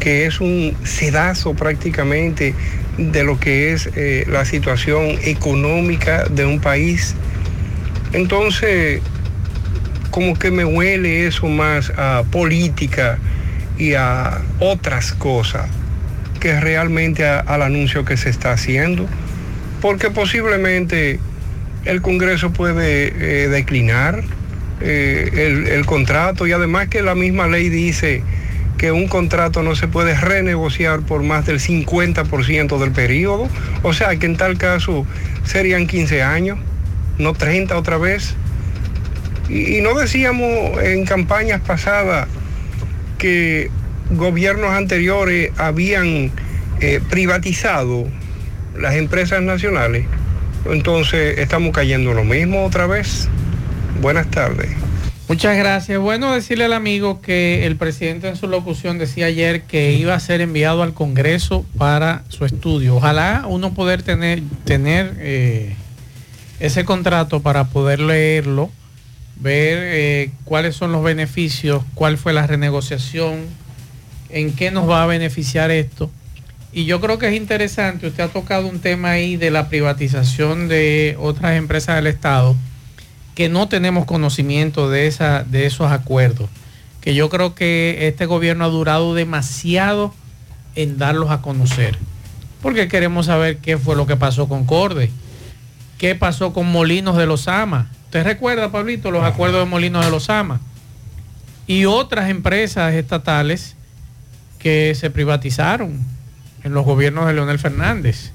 [0.01, 2.55] que es un sedazo prácticamente
[2.97, 7.15] de lo que es eh, la situación económica de un país.
[8.13, 9.03] Entonces,
[10.11, 13.19] como que me huele eso más a política
[13.77, 15.69] y a otras cosas
[16.53, 19.07] realmente al anuncio que se está haciendo,
[19.81, 21.19] porque posiblemente
[21.85, 23.09] el Congreso puede
[23.45, 24.23] eh, declinar
[24.81, 28.23] eh, el, el contrato y además que la misma ley dice
[28.79, 33.49] que un contrato no se puede renegociar por más del 50% del periodo,
[33.83, 35.07] o sea que en tal caso
[35.45, 36.59] serían 15 años,
[37.19, 38.35] no 30 otra vez.
[39.49, 42.29] Y, y no decíamos en campañas pasadas
[43.19, 43.71] que
[44.11, 46.33] gobiernos anteriores habían
[46.81, 48.07] eh, privatizado
[48.77, 50.07] las empresas nacionales.
[50.67, 53.29] Entonces estamos cayendo en lo mismo otra vez.
[54.01, 54.71] Buenas tardes.
[55.29, 55.99] Muchas gracias.
[55.99, 60.21] Bueno, decirle al amigo que el presidente en su locución decía ayer que iba a
[60.21, 62.97] ser enviado al Congreso para su estudio.
[62.97, 65.77] Ojalá uno poder tener, tener eh,
[66.61, 68.71] ese contrato para poder leerlo,
[69.37, 73.47] ver eh, cuáles son los beneficios, cuál fue la renegociación,
[74.35, 76.11] en qué nos va a beneficiar esto.
[76.73, 80.67] Y yo creo que es interesante, usted ha tocado un tema ahí de la privatización
[80.67, 82.57] de otras empresas del Estado
[83.37, 86.51] que no tenemos conocimiento de, esa, de esos acuerdos,
[87.01, 90.13] que yo creo que este gobierno ha durado demasiado
[90.75, 91.97] en darlos a conocer,
[92.61, 95.11] porque queremos saber qué fue lo que pasó con Corde,
[95.97, 97.89] qué pasó con Molinos de los Ama.
[98.07, 100.61] ¿Usted recuerda, Pablito, los acuerdos de Molinos de los Ama?
[101.69, 103.77] Y otras empresas estatales
[104.65, 106.01] que se privatizaron
[106.65, 108.33] en los gobiernos de Leonel Fernández.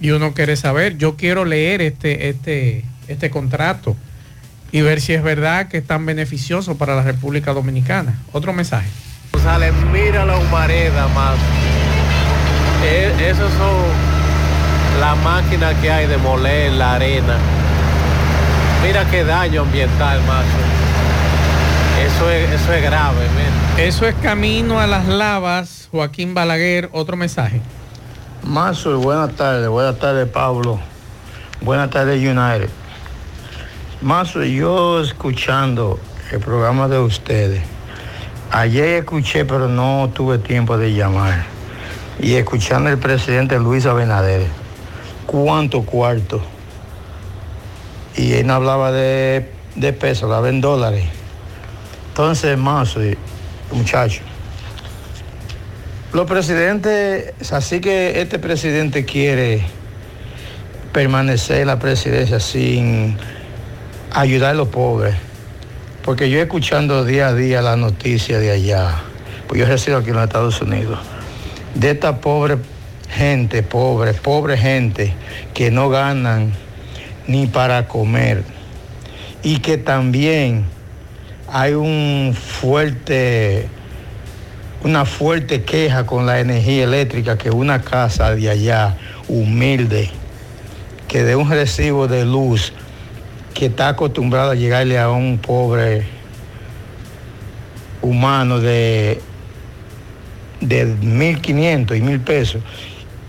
[0.00, 3.94] Y uno quiere saber, yo quiero leer este, este, este contrato
[4.72, 8.18] y ver si es verdad que es tan beneficioso para la República Dominicana.
[8.32, 8.88] Otro mensaje.
[9.32, 11.36] González, mira la humareda más.
[12.84, 13.76] E- Esos son
[15.00, 17.36] las máquinas que hay de moler la arena.
[18.82, 20.48] Mira qué daño ambiental, macho.
[22.00, 23.84] Eso es, eso es grave, mira.
[23.84, 26.88] Eso es camino a las lavas, Joaquín Balaguer.
[26.92, 27.60] Otro mensaje.
[28.44, 30.80] Mazo, buenas tardes, buenas tardes Pablo,
[31.60, 32.68] buenas tardes United.
[34.00, 36.00] Mazo, yo escuchando
[36.32, 37.62] el programa de ustedes,
[38.50, 41.44] ayer escuché pero no tuve tiempo de llamar,
[42.18, 44.48] y escuchando el presidente Luis Abinader,
[45.26, 46.42] cuánto cuarto,
[48.16, 51.04] y él no hablaba de, de pesos, hablaba en dólares.
[52.12, 53.00] Entonces, Mazo,
[53.70, 54.20] muchachos,
[56.12, 59.62] los presidentes, así que este presidente quiere
[60.92, 63.16] permanecer en la presidencia sin
[64.12, 65.14] ayudar a los pobres.
[66.04, 68.96] Porque yo escuchando día a día las noticias de allá,
[69.48, 70.98] pues yo resido aquí en los Estados Unidos,
[71.74, 72.58] de esta pobre
[73.08, 75.14] gente, pobre, pobre gente
[75.54, 76.52] que no ganan
[77.26, 78.44] ni para comer.
[79.42, 80.66] Y que también
[81.52, 83.68] hay un fuerte
[84.84, 88.96] una fuerte queja con la energía eléctrica que una casa de allá,
[89.28, 90.10] humilde,
[91.06, 92.72] que de un recibo de luz
[93.54, 96.04] que está acostumbrado a llegarle a un pobre
[98.00, 99.20] humano de,
[100.60, 102.62] de 1.500 y 1.000 pesos,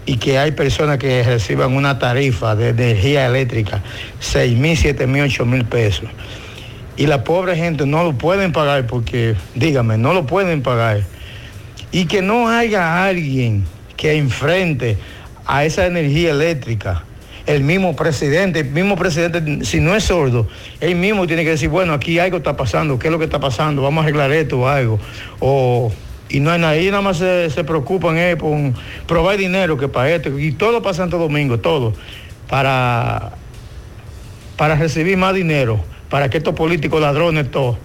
[0.07, 3.83] y que hay personas que reciban una tarifa de energía eléctrica,
[4.21, 6.09] 6.000, 7.000, 8.000 pesos.
[6.95, 11.03] Y la pobre gente no lo pueden pagar porque, dígame, no lo pueden pagar
[11.93, 13.63] y que no haya alguien
[13.95, 14.97] que enfrente
[15.45, 17.03] a esa energía eléctrica.
[17.45, 20.47] El mismo presidente, el mismo presidente, si no es sordo,
[20.79, 23.39] él mismo tiene que decir, bueno, aquí algo está pasando, ¿qué es lo que está
[23.39, 23.83] pasando?
[23.83, 24.99] Vamos a arreglar esto o algo.
[25.39, 25.91] O,
[26.29, 28.57] y no hay nadie, nada más se, se preocupan eh, por
[29.05, 30.39] probar dinero que para esto.
[30.39, 31.93] Y todo para Santo Domingo, todo.
[32.49, 33.33] Para,
[34.57, 37.75] para recibir más dinero para que estos políticos ladrones todos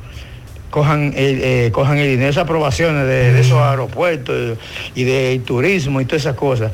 [0.69, 4.59] cojan, eh, eh, cojan el dinero, esas aprobaciones de, de esos aeropuertos
[4.95, 6.73] y de turismo y todas esas cosas.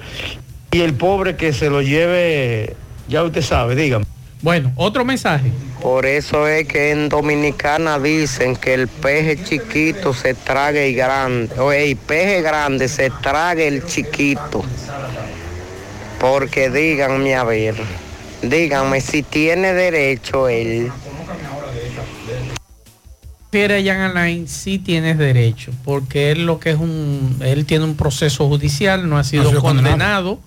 [0.72, 2.74] Y el pobre que se lo lleve,
[3.06, 4.04] ya usted sabe, dígame.
[4.42, 5.52] Bueno, otro mensaje.
[5.80, 11.54] Por eso es que en Dominicana dicen que el peje chiquito se trague el grande.
[11.60, 14.64] O el peje grande se trague el chiquito.
[16.18, 17.76] Porque díganme a ver,
[18.42, 20.90] díganme si tiene derecho él.
[23.54, 27.84] Refiere a Jan Alain, sí tienes derecho, porque él lo que es un, él tiene
[27.84, 29.92] un proceso judicial, no ha sido, Ha sido condenado.
[29.92, 30.40] condenado,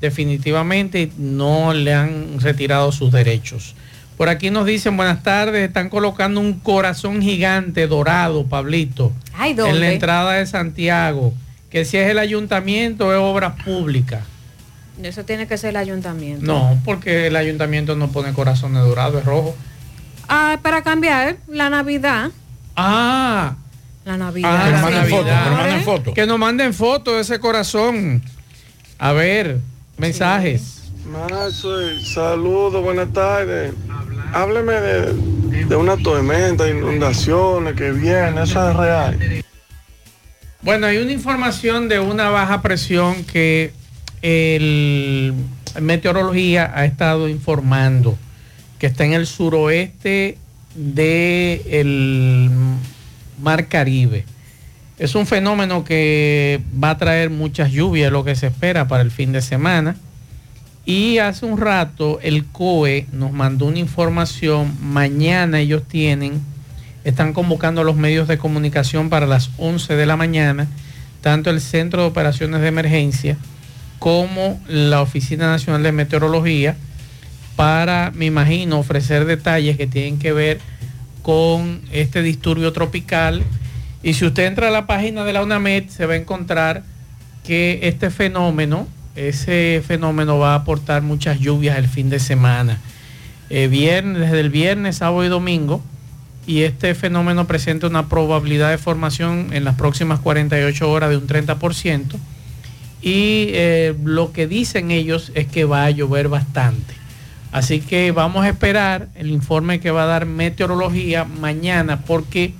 [0.00, 3.74] definitivamente y no le han retirado sus derechos.
[4.16, 9.80] Por aquí nos dicen, buenas tardes, están colocando un corazón gigante dorado, Pablito, Ay, en
[9.80, 11.34] la entrada de Santiago,
[11.70, 14.22] que si es el ayuntamiento es obras públicas.
[15.02, 16.46] Eso tiene que ser el ayuntamiento.
[16.46, 19.56] No, porque el ayuntamiento no pone corazones dorados, es rojo.
[20.28, 22.30] Ah, para cambiar la Navidad.
[22.76, 23.56] Ah,
[24.04, 24.50] La Navidad.
[24.52, 25.84] Ah, sí, la Navidad.
[25.84, 26.14] señores.
[26.14, 28.22] Que nos manden fotos de ese corazón.
[28.98, 29.58] A ver,
[29.98, 30.82] mensajes.
[32.12, 33.72] Saludos, buenas tardes.
[34.32, 39.44] Hábleme de, de una tormenta, inundaciones que vienen, eso es real.
[40.62, 43.72] Bueno, hay una información de una baja presión que
[44.22, 45.34] el
[45.80, 48.16] meteorología ha estado informando
[48.78, 50.38] que está en el suroeste
[50.74, 52.50] del
[53.40, 54.24] Mar Caribe.
[54.98, 59.10] Es un fenómeno que va a traer muchas lluvias, lo que se espera para el
[59.10, 59.96] fin de semana.
[60.86, 64.76] Y hace un rato el COE nos mandó una información.
[64.82, 66.42] Mañana ellos tienen,
[67.04, 70.68] están convocando a los medios de comunicación para las 11 de la mañana,
[71.22, 73.38] tanto el Centro de Operaciones de Emergencia
[73.98, 76.76] como la Oficina Nacional de Meteorología,
[77.56, 80.60] para, me imagino, ofrecer detalles que tienen que ver
[81.22, 83.42] con este disturbio tropical.
[84.02, 86.84] Y si usted entra a la página de la UNAMED, se va a encontrar
[87.44, 88.86] que este fenómeno,
[89.16, 92.78] ese fenómeno va a aportar muchas lluvias el fin de semana.
[93.50, 95.82] Eh, viernes, desde el viernes, sábado y domingo.
[96.46, 101.26] Y este fenómeno presenta una probabilidad de formación en las próximas 48 horas de un
[101.26, 102.16] 30%.
[103.00, 107.03] Y eh, lo que dicen ellos es que va a llover bastante.
[107.54, 112.52] Así que vamos a esperar el informe que va a dar meteorología mañana porque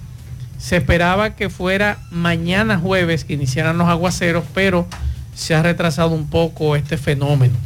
[0.57, 4.86] se esperaba que fuera mañana jueves que iniciaran los aguaceros, pero
[5.34, 7.57] se ha retrasado un poco este fenómeno.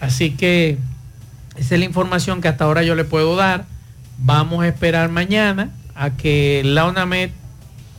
[0.00, 0.78] Así que
[1.54, 3.66] esa es la información que hasta ahora yo le puedo dar.
[4.18, 7.30] Vamos a esperar mañana a que la UNAMED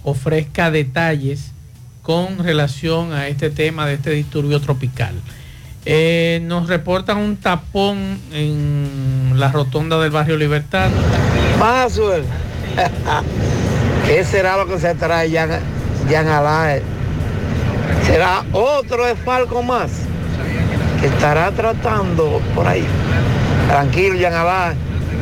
[0.03, 1.53] ofrezca detalles
[2.01, 5.15] con relación a este tema de este disturbio tropical.
[5.88, 10.90] Eh, nos reportan un tapón en la rotonda del barrio Libertad.
[11.60, 12.24] Maxwell,
[14.08, 15.60] ¿qué será lo que se trae Jan,
[16.10, 16.82] Jan Alain?
[18.08, 19.92] ¿Será otro esfalco más
[21.00, 22.86] que estará tratando por ahí?
[23.68, 24.78] Tranquilo, Jan Alain,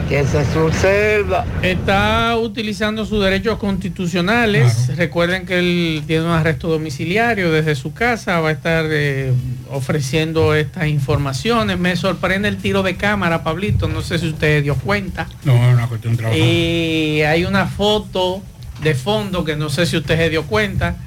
[0.07, 1.45] que se observa.
[1.61, 4.95] Está utilizando sus derechos constitucionales.
[4.95, 8.39] Recuerden que él tiene un arresto domiciliario desde su casa.
[8.39, 9.33] Va a estar eh,
[9.69, 11.79] ofreciendo estas informaciones.
[11.79, 13.87] Me sorprende el tiro de cámara, Pablito.
[13.87, 15.27] No sé si usted dio cuenta.
[15.43, 16.39] No, es una cuestión de trabajo.
[16.39, 18.41] Y hay una foto
[18.81, 20.97] de fondo que no sé si usted se dio cuenta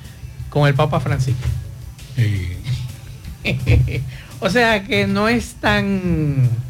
[0.49, 1.47] con el Papa Francisco.
[4.41, 6.66] o sea que no es tan...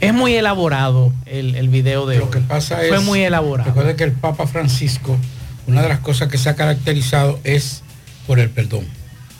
[0.00, 3.68] Es muy elaborado el, el video de Lo que pasa Fue es, muy elaborado.
[3.70, 5.18] Recuerda que el Papa Francisco,
[5.66, 7.82] una de las cosas que se ha caracterizado es
[8.26, 8.86] por el perdón.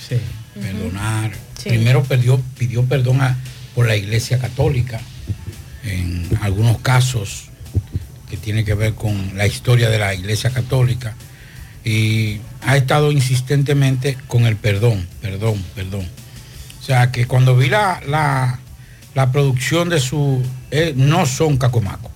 [0.07, 0.17] Sí.
[0.61, 1.31] Perdonar.
[1.57, 1.69] Sí.
[1.71, 3.37] Primero pidió, pidió perdón a-
[3.75, 5.01] por la Iglesia Católica,
[5.85, 7.45] en algunos casos
[8.29, 11.15] que tiene que ver con la historia de la Iglesia Católica,
[11.85, 16.07] y ha estado insistentemente con el perdón, perdón, perdón.
[16.81, 18.59] O sea que cuando vi la, la,
[19.19, 20.41] la producción de su...
[20.71, 22.13] eh, no son cacomacos,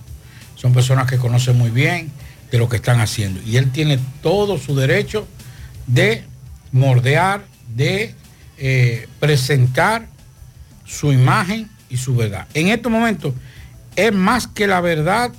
[0.55, 2.09] son personas que conocen muy bien
[2.49, 3.41] de lo que están haciendo.
[3.45, 5.27] Y él tiene todo su derecho
[5.85, 6.23] de
[6.71, 7.43] mordear,
[7.75, 8.15] de
[8.57, 10.07] eh, presentar
[10.85, 12.47] su imagen y su verdad.
[12.53, 13.33] En estos momentos
[13.97, 15.33] es más que la verdad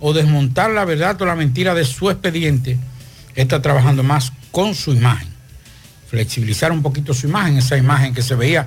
[0.00, 2.76] o desmontar la verdad o la mentira de su expediente,
[3.36, 5.28] está trabajando más con su imagen.
[6.08, 8.66] Flexibilizar un poquito su imagen, esa imagen que se veía,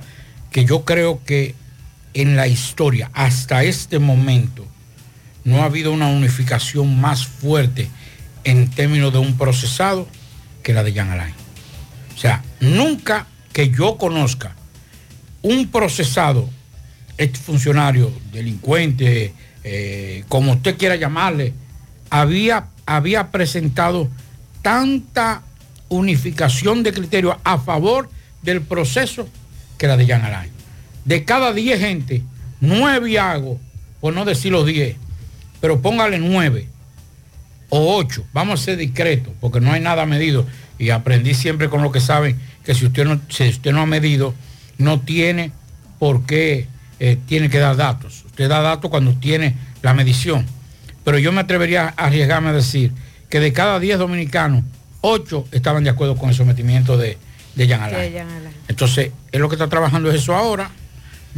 [0.49, 1.53] que yo creo que
[2.17, 4.65] en la historia, hasta este momento,
[5.43, 7.89] no ha habido una unificación más fuerte
[8.43, 10.07] en términos de un procesado
[10.63, 11.35] que la de Jan Alain.
[12.15, 14.55] O sea, nunca que yo conozca
[15.43, 16.49] un procesado,
[17.19, 21.53] este funcionario, delincuente, eh, como usted quiera llamarle,
[22.09, 24.09] había, había presentado
[24.63, 25.43] tanta
[25.89, 28.09] unificación de criterios a favor
[28.41, 29.29] del proceso
[29.77, 30.56] que la de Jean Alain.
[31.07, 32.21] De cada 10 gente,
[32.59, 33.57] 9 hago,
[34.01, 34.97] por no decir los 10,
[35.61, 36.67] pero póngale 9
[37.69, 40.45] o 8, vamos a ser discretos, porque no hay nada medido.
[40.77, 43.85] Y aprendí siempre con lo que saben, que si usted no, si usted no ha
[43.85, 44.33] medido,
[44.77, 45.53] no tiene
[45.97, 46.67] por qué,
[46.99, 48.25] eh, tiene que dar datos.
[48.25, 50.45] Usted da datos cuando tiene la medición.
[51.05, 52.91] Pero yo me atrevería a arriesgarme a decir
[53.29, 54.65] que de cada 10 dominicanos,
[54.99, 57.17] 8 estaban de acuerdo con el sometimiento de,
[57.55, 58.13] de Jean Alain.
[58.67, 60.69] Entonces, es lo que está trabajando es eso ahora.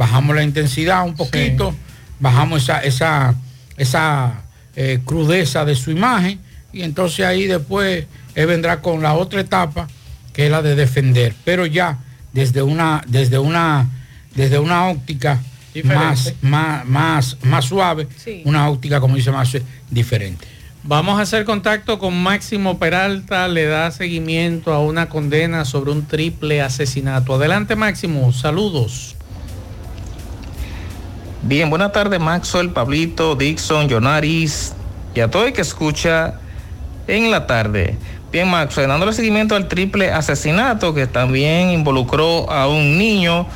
[0.00, 1.74] Bajamos la intensidad un poquito,
[2.20, 3.34] bajamos esa, esa,
[3.76, 4.44] esa
[4.74, 6.40] eh, crudeza de su imagen
[6.72, 9.88] y entonces ahí después él vendrá con la otra etapa
[10.32, 11.98] que es la de defender, pero ya
[12.32, 13.90] desde una, desde una,
[14.34, 15.38] desde una óptica
[15.84, 18.40] más, más, más, más suave, Sí.
[18.46, 19.54] una óptica, como dice más
[19.90, 20.46] diferente.
[20.82, 26.06] Vamos a hacer contacto con Máximo Peralta, le da seguimiento a una condena sobre un
[26.06, 27.34] triple asesinato.
[27.34, 29.14] Adelante Máximo, saludos.
[31.42, 34.74] Bien, buenas tardes Maxwell, Pablito, Dixon, Jonaris
[35.14, 36.34] y a todo el que escucha
[37.06, 37.96] en la tarde.
[38.30, 43.46] Bien, Maxwell, dándole seguimiento al triple asesinato que también involucró a un niño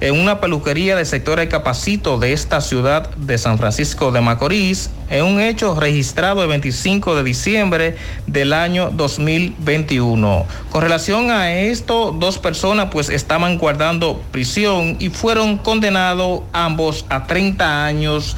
[0.00, 4.90] en una peluquería del sector El Capacito de esta ciudad de San Francisco de Macorís,
[5.10, 7.96] en un hecho registrado el 25 de diciembre
[8.26, 10.46] del año 2021.
[10.70, 17.26] Con relación a esto, dos personas pues estaban guardando prisión y fueron condenados ambos a
[17.26, 18.36] 30 años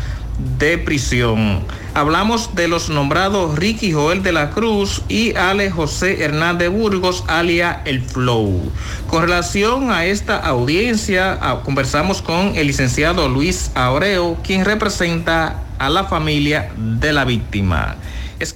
[0.59, 1.61] de prisión.
[1.95, 7.82] Hablamos de los nombrados Ricky Joel de la Cruz y Ale José Hernández Burgos, alia
[7.84, 8.70] El Flow.
[9.09, 15.88] Con relación a esta audiencia, ah, conversamos con el licenciado Luis Aureo, quien representa a
[15.91, 17.97] la familia de la víctima.
[18.38, 18.55] Es-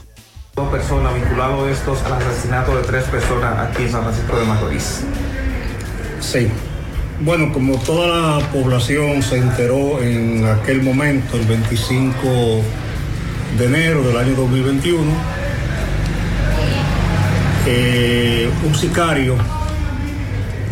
[0.54, 5.00] Dos personas vinculados estos al asesinato de tres personas aquí en San Francisco de Macorís.
[6.20, 6.48] Sí.
[7.20, 12.18] Bueno, como toda la población se enteró en aquel momento, el 25
[13.56, 15.02] de enero del año 2021,
[17.66, 19.36] eh, un sicario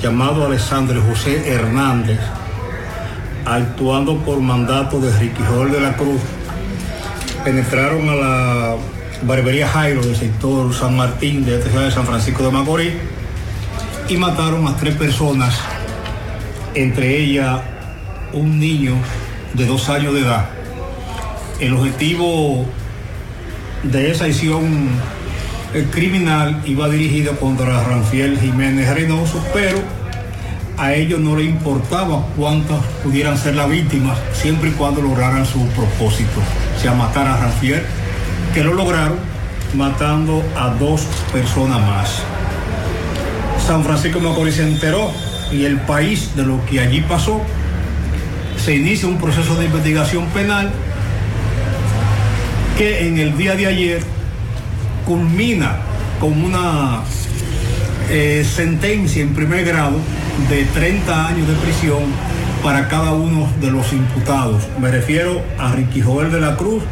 [0.03, 2.19] llamado Alessandro José Hernández,
[3.47, 6.21] actuando por mandato de Ricky de la Cruz,
[7.45, 8.77] penetraron a la
[9.23, 12.95] barbería Jairo del sector San Martín de esta ciudad de San Francisco de Macorís
[14.09, 15.55] y mataron a tres personas,
[16.75, 17.61] entre ellas
[18.33, 18.95] un niño
[19.55, 20.47] de dos años de edad.
[21.61, 22.67] El objetivo
[23.83, 24.89] de esa acción
[25.75, 29.79] eh, criminal iba dirigido contra Ranfiel Jiménez Reynoso, pero
[30.79, 35.67] a ellos no le importaba cuántas pudieran ser las víctimas, siempre y cuando lograran su
[35.69, 36.41] propósito,
[36.77, 37.83] o sea, matar a Ranfiel,
[38.55, 39.19] que lo lograron
[39.75, 41.03] matando a dos
[41.33, 42.23] personas más.
[43.67, 45.13] San Francisco Macorís se enteró
[45.53, 47.41] y el país de lo que allí pasó.
[48.57, 50.71] Se inicia un proceso de investigación penal
[52.79, 54.03] que en el día de ayer
[55.07, 55.77] culmina
[56.21, 57.03] con una
[58.11, 59.99] eh, sentencia en primer grado
[60.49, 62.03] de 30 años de prisión
[62.63, 64.63] para cada uno de los imputados.
[64.81, 66.85] Me refiero a Ricky Joel de la Cruz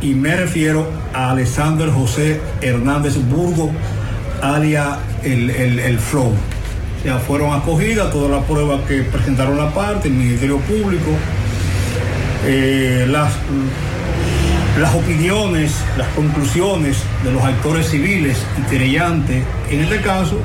[0.00, 3.72] y me refiero a Alexander José Hernández Burgo,
[4.42, 6.32] alia el, el, el Flow.
[7.02, 11.10] Sea, fueron acogidas todas las pruebas que presentaron la parte, el Ministerio Público,
[12.44, 13.34] eh, las,
[14.80, 20.40] las opiniones, las conclusiones de los actores civiles y querellantes en este caso,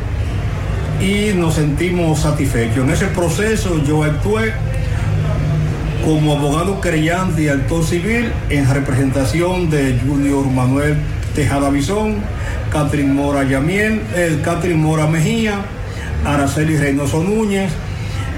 [1.01, 2.77] y nos sentimos satisfechos.
[2.77, 4.53] En ese proceso yo actué
[6.05, 10.97] como abogado querellante y actor civil en representación de Junior Manuel
[11.33, 12.17] Tejada Bisón,
[12.71, 15.55] Catherine Mora Yamiel, eh, Catherine Mora Mejía,
[16.25, 17.71] Araceli Reynoso Núñez,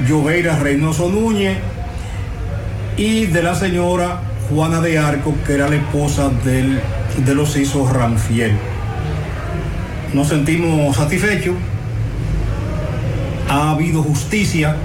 [0.07, 1.57] Lloveira Reynoso Núñez
[2.97, 6.79] y de la señora Juana de Arco, que era la esposa del,
[7.17, 8.57] de los hijos Ranfiel.
[10.13, 11.55] Nos sentimos satisfechos.
[13.49, 14.75] Ha habido justicia.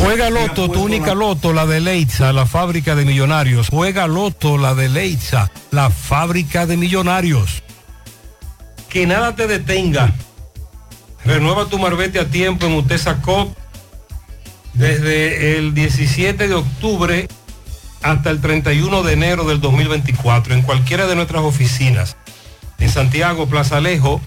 [0.00, 3.68] Juega Loto, tu única Loto, la de Leitza, la fábrica de millonarios.
[3.68, 7.62] Juega Loto, la de Leitza, la fábrica de millonarios.
[8.88, 10.12] Que nada te detenga.
[11.24, 13.56] Renueva tu marbete a tiempo en Utesa Cop
[14.74, 17.26] desde el 17 de octubre
[18.02, 22.16] hasta el 31 de enero del 2024 en cualquiera de nuestras oficinas.
[22.78, 24.20] En Santiago, Plaza Alejo,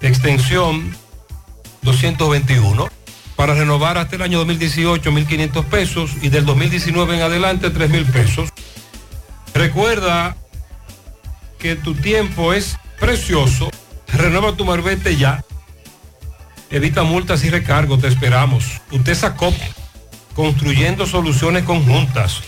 [0.00, 0.96] extensión
[1.82, 2.97] 221.
[3.38, 8.48] Para renovar hasta el año 2018, 1.500 pesos y del 2019 en adelante, 3.000 pesos.
[9.54, 10.36] Recuerda
[11.60, 13.70] que tu tiempo es precioso.
[14.12, 15.44] Renueva tu marbete ya.
[16.68, 18.80] Evita multas y recargos, te esperamos.
[18.90, 19.54] Usted sacó
[20.34, 22.42] construyendo soluciones conjuntas.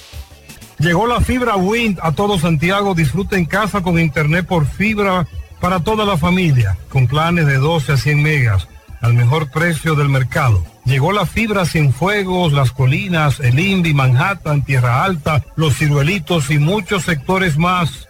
[0.80, 2.96] Llegó la fibra Wind a todo Santiago.
[2.96, 5.28] Disfruta en casa con internet por fibra
[5.60, 8.66] para toda la familia, con planes de 12 a 100 megas,
[9.00, 10.64] al mejor precio del mercado.
[10.84, 16.58] Llegó la fibra sin fuegos, las colinas, el Indy, Manhattan, Tierra Alta, los ciruelitos y
[16.58, 18.08] muchos sectores más.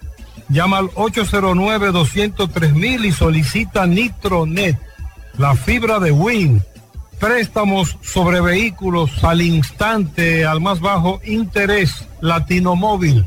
[0.48, 4.78] Llama al 809-203 y solicita Nitronet,
[5.36, 6.62] la fibra de Win.
[7.18, 13.26] Préstamos sobre vehículos al instante, al más bajo interés, Latino Móvil.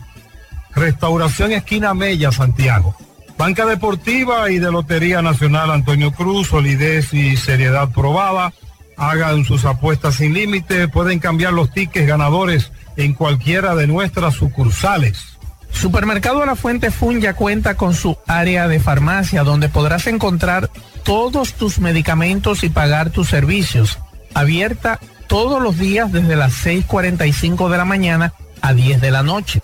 [0.74, 2.96] Restauración Esquina Mella, Santiago.
[3.38, 8.54] Banca Deportiva y de Lotería Nacional Antonio Cruz, solidez y seriedad probada.
[8.98, 15.38] Hagan sus apuestas sin límite, pueden cambiar los tickets ganadores en cualquiera de nuestras sucursales.
[15.72, 20.70] Supermercado La Fuente Fun ya cuenta con su área de farmacia donde podrás encontrar
[21.04, 24.00] todos tus medicamentos y pagar tus servicios.
[24.34, 29.62] Abierta todos los días desde las 6.45 de la mañana a 10 de la noche.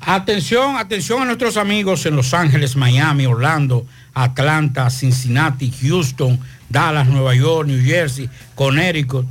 [0.00, 7.34] Atención, atención a nuestros amigos en Los Ángeles, Miami, Orlando, Atlanta, Cincinnati, Houston, Dallas, Nueva
[7.34, 9.26] York, New Jersey, Connecticut,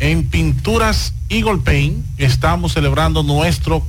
[0.00, 3.86] en Pinturas Eagle Paint estamos celebrando nuestro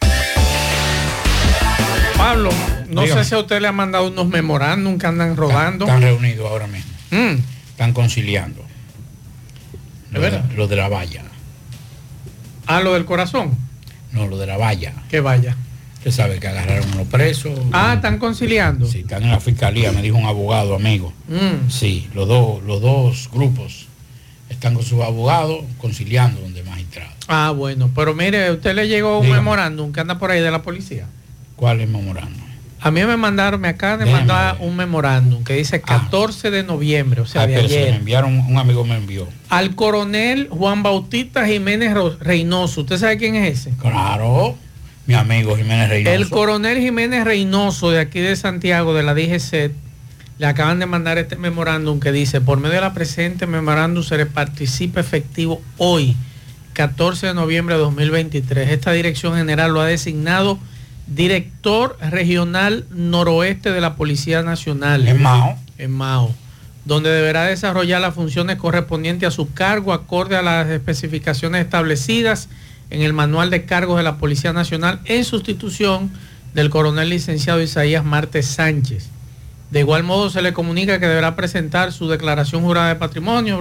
[2.24, 2.48] Pablo,
[2.88, 3.22] no Dígame.
[3.22, 5.84] sé si a usted le ha mandado unos memorándum que andan rodando.
[5.84, 6.90] Están reunidos ahora mismo.
[7.10, 7.36] Mm.
[7.68, 8.64] Están conciliando.
[10.10, 10.50] Lo de, verdad?
[10.56, 11.22] lo de la valla.
[12.66, 13.54] Ah, lo del corazón.
[14.10, 14.94] No, lo de la valla.
[15.10, 15.54] Que vaya.
[15.98, 17.58] Usted sabe que agarraron unos presos.
[17.72, 18.86] Ah, están conciliando.
[18.86, 21.12] Sí, están en la fiscalía, me dijo un abogado amigo.
[21.28, 21.68] Mm.
[21.68, 23.84] Sí, los dos, los dos grupos
[24.48, 27.12] están con sus abogados conciliando donde magistrado.
[27.28, 29.42] Ah, bueno, pero mire, usted le llegó un Dígame.
[29.42, 31.06] memorándum que anda por ahí de la policía.
[31.56, 32.38] ¿Cuál es memorando?
[32.80, 36.64] A mí me mandaron, me acaban de Déjame mandar un memorándum que dice 14 de
[36.64, 37.94] noviembre, o sea, Ah, de pero se me ayer.
[37.94, 39.26] enviaron, un amigo me envió.
[39.48, 42.82] Al coronel Juan Bautista Jiménez Reynoso.
[42.82, 43.70] ¿Usted sabe quién es ese?
[43.80, 44.56] Claro,
[45.06, 46.14] mi amigo Jiménez Reynoso.
[46.14, 49.70] El coronel Jiménez Reynoso de aquí de Santiago, de la DGC,
[50.38, 54.18] le acaban de mandar este memorándum que dice, por medio de la presente memorándum se
[54.18, 56.16] le participa efectivo hoy,
[56.74, 58.68] 14 de noviembre de 2023.
[58.68, 60.58] Esta dirección general lo ha designado
[61.06, 65.06] director regional noroeste de la Policía Nacional.
[65.06, 65.58] En Mao.
[65.78, 66.34] En Mao
[66.86, 72.50] donde deberá desarrollar las funciones correspondientes a su cargo acorde a las especificaciones establecidas
[72.90, 76.10] en el manual de cargos de la Policía Nacional en sustitución
[76.52, 79.06] del coronel licenciado Isaías Martes Sánchez.
[79.70, 83.58] De igual modo se le comunica que deberá presentar su declaración jurada de patrimonio.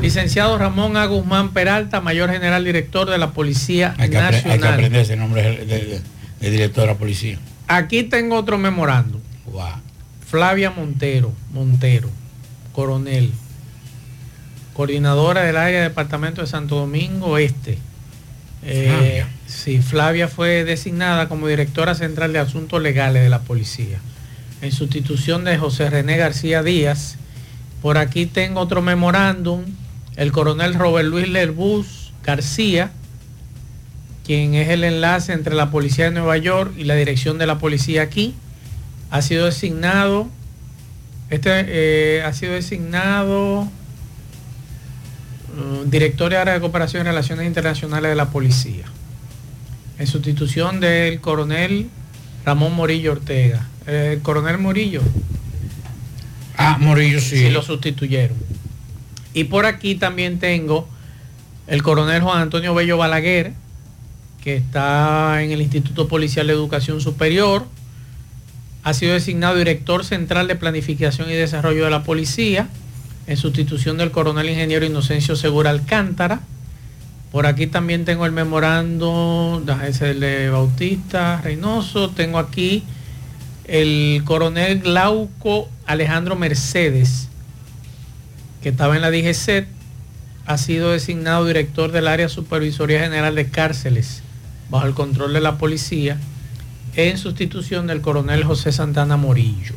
[0.00, 1.06] Licenciado Ramón A.
[1.06, 4.74] Guzmán Peralta, mayor general director de la Policía Hay que, apre- hay que Nacional.
[4.74, 6.00] aprender ese nombre del de, de-
[6.40, 7.38] de director de la policía.
[7.68, 9.20] Aquí tengo otro memorando.
[9.46, 9.80] Wow.
[10.26, 12.10] Flavia Montero, Montero,
[12.72, 13.32] coronel,
[14.74, 17.78] coordinadora del área de departamento de Santo Domingo Este.
[18.62, 19.28] Eh, Flavia.
[19.46, 23.98] sí, Flavia fue designada como directora central de asuntos legales de la policía,
[24.60, 27.16] en sustitución de José René García Díaz.
[27.80, 29.62] Por aquí tengo otro memorándum,
[30.16, 32.90] el coronel Robert Luis Lerbus García,
[34.26, 37.58] quien es el enlace entre la policía de Nueva York y la dirección de la
[37.58, 38.34] policía aquí,
[39.10, 40.28] ha sido designado,
[41.30, 43.68] este eh, ha sido designado uh,
[45.86, 48.86] director de área de cooperación y relaciones internacionales de la policía,
[49.98, 51.88] en sustitución del coronel
[52.44, 53.68] Ramón Morillo Ortega.
[53.86, 55.02] Eh, el coronel Morillo.
[56.56, 57.36] Ah, Morillo sí.
[57.36, 58.36] Sí, lo sustituyeron.
[59.34, 60.88] Y por aquí también tengo
[61.68, 63.52] el coronel Juan Antonio Bello Balaguer,
[64.46, 67.66] que está en el Instituto Policial de Educación Superior.
[68.84, 72.68] Ha sido designado director central de planificación y desarrollo de la policía,
[73.26, 76.42] en sustitución del coronel ingeniero Inocencio Segura Alcántara.
[77.32, 79.64] Por aquí también tengo el memorando,
[80.00, 82.10] el de Bautista Reynoso.
[82.10, 82.84] Tengo aquí
[83.64, 87.26] el coronel Glauco Alejandro Mercedes,
[88.62, 89.66] que estaba en la DGC,
[90.46, 94.22] ha sido designado director del área Supervisoría General de Cárceles,
[94.70, 96.18] bajo el control de la policía,
[96.94, 99.74] en sustitución del coronel José Santana Morillo.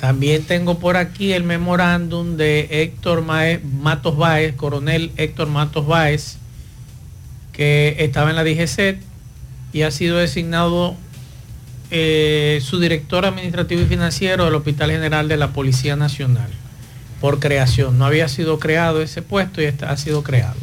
[0.00, 6.36] También tengo por aquí el memorándum de Héctor Matos Báez, coronel Héctor Matos Báez,
[7.52, 8.98] que estaba en la DGC
[9.72, 10.96] y ha sido designado
[11.90, 16.48] eh, su director administrativo y financiero del Hospital General de la Policía Nacional
[17.20, 17.96] por creación.
[17.98, 20.56] No había sido creado ese puesto y está- ha sido creado.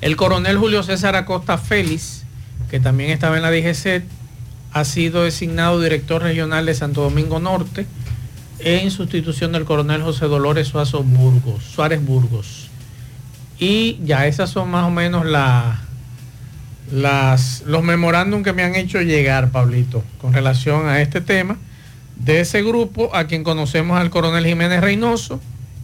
[0.00, 2.24] El coronel Julio César Acosta Félix,
[2.70, 4.02] que también estaba en la DGC,
[4.72, 7.86] ha sido designado director regional de Santo Domingo Norte
[8.60, 12.68] en sustitución del coronel José Dolores Suazo Burgos, Suárez Burgos.
[13.58, 15.80] Y ya esas son más o menos la,
[16.90, 21.58] las, los memorándum que me han hecho llegar, Pablito, con relación a este tema.
[22.16, 25.40] De ese grupo, a quien conocemos al coronel Jiménez Reynoso,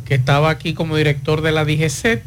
[0.07, 2.23] que estaba aquí como director de la DGC,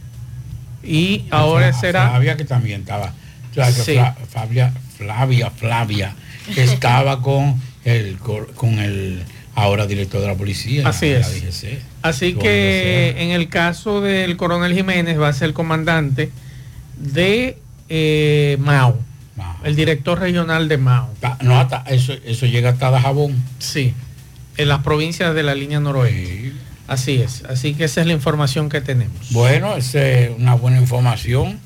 [0.84, 2.10] y ahora será...
[2.10, 3.14] Flavia, que también estaba.
[3.54, 3.94] Sí.
[3.94, 6.16] Fla- Flavia, Flavia, Flavia,
[6.54, 9.24] que estaba con el, con el
[9.56, 10.88] ahora director de la policía.
[10.88, 11.42] Así la es.
[11.62, 11.80] DGC.
[12.02, 16.32] Así que en el caso del coronel Jiménez va a ser el comandante
[16.98, 17.58] de
[17.90, 18.98] eh, Mao,
[19.64, 21.14] el director regional de Mao.
[21.42, 23.36] No, hasta eso, eso llega hasta Dajabón.
[23.60, 23.94] Sí,
[24.58, 26.54] en las provincias de la línea noroeste.
[26.90, 29.32] Así es, así que esa es la información que tenemos.
[29.32, 31.60] Bueno, esa es una buena información.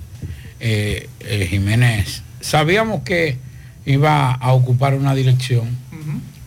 [0.59, 3.37] Eh, eh, Jiménez, sabíamos que
[3.85, 5.77] iba a ocupar una dirección,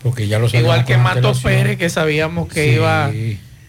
[0.02, 1.32] porque ya lo sabíamos Igual que Mato.
[1.42, 2.74] Pérez, que sabíamos que Sí.
[2.76, 3.10] iba,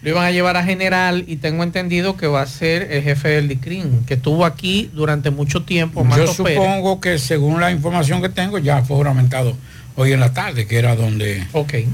[0.02, 3.28] lo iban a llevar a general y tengo entendido que va a ser el jefe
[3.28, 6.04] del DICRIN, que estuvo aquí durante mucho tiempo.
[6.04, 6.30] Yo Pérez.
[6.36, 9.56] supongo que según la información que tengo ya fue juramentado
[9.96, 11.46] hoy en la tarde, que era donde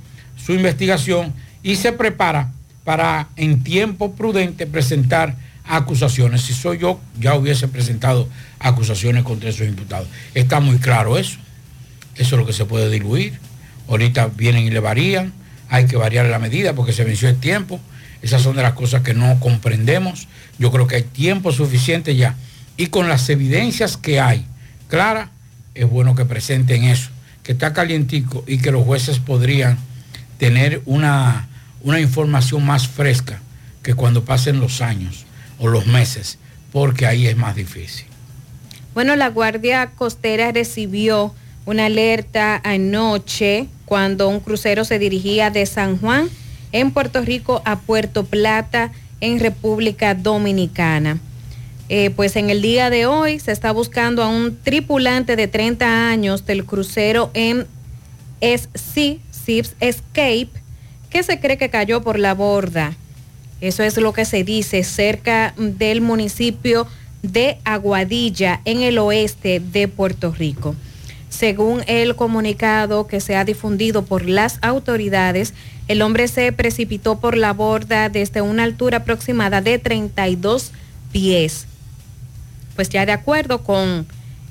[0.48, 2.54] su investigación, y se prepara
[2.86, 5.36] para en tiempo prudente presentar
[5.66, 6.44] acusaciones.
[6.44, 10.08] Si soy yo, ya hubiese presentado acusaciones contra esos imputados.
[10.36, 11.38] Está muy claro eso.
[12.16, 13.38] Eso es lo que se puede diluir.
[13.90, 15.34] Ahorita vienen y le varían.
[15.68, 17.82] Hay que variar la medida porque se venció el tiempo.
[18.22, 20.30] Esas son de las cosas que no comprendemos.
[20.60, 22.36] Yo creo que hay tiempo suficiente ya.
[22.78, 24.46] Y con las evidencias que hay,
[24.88, 25.30] clara,
[25.76, 27.10] es bueno que presenten eso,
[27.44, 29.78] que está calientico y que los jueces podrían
[30.38, 31.48] tener una,
[31.82, 33.42] una información más fresca
[33.84, 35.26] que cuando pasen los años
[35.60, 36.38] o los meses,
[36.72, 38.06] porque ahí es más difícil.
[38.94, 41.34] Bueno, la Guardia Costera recibió
[41.66, 46.30] una alerta anoche cuando un crucero se dirigía de San Juan
[46.72, 51.20] en Puerto Rico a Puerto Plata en República Dominicana.
[51.90, 56.10] Eh, pues en el día de hoy se está buscando a un tripulante de 30
[56.10, 60.50] años del crucero MSC Escape
[61.10, 62.96] que se cree que cayó por la borda.
[63.62, 66.86] Eso es lo que se dice cerca del municipio
[67.24, 70.76] de Aguadilla en el oeste de Puerto Rico.
[71.30, 75.54] Según el comunicado que se ha difundido por las autoridades,
[75.88, 80.72] el hombre se precipitó por la borda desde una altura aproximada de 32
[81.12, 81.68] pies.
[82.76, 84.06] Pues ya de acuerdo con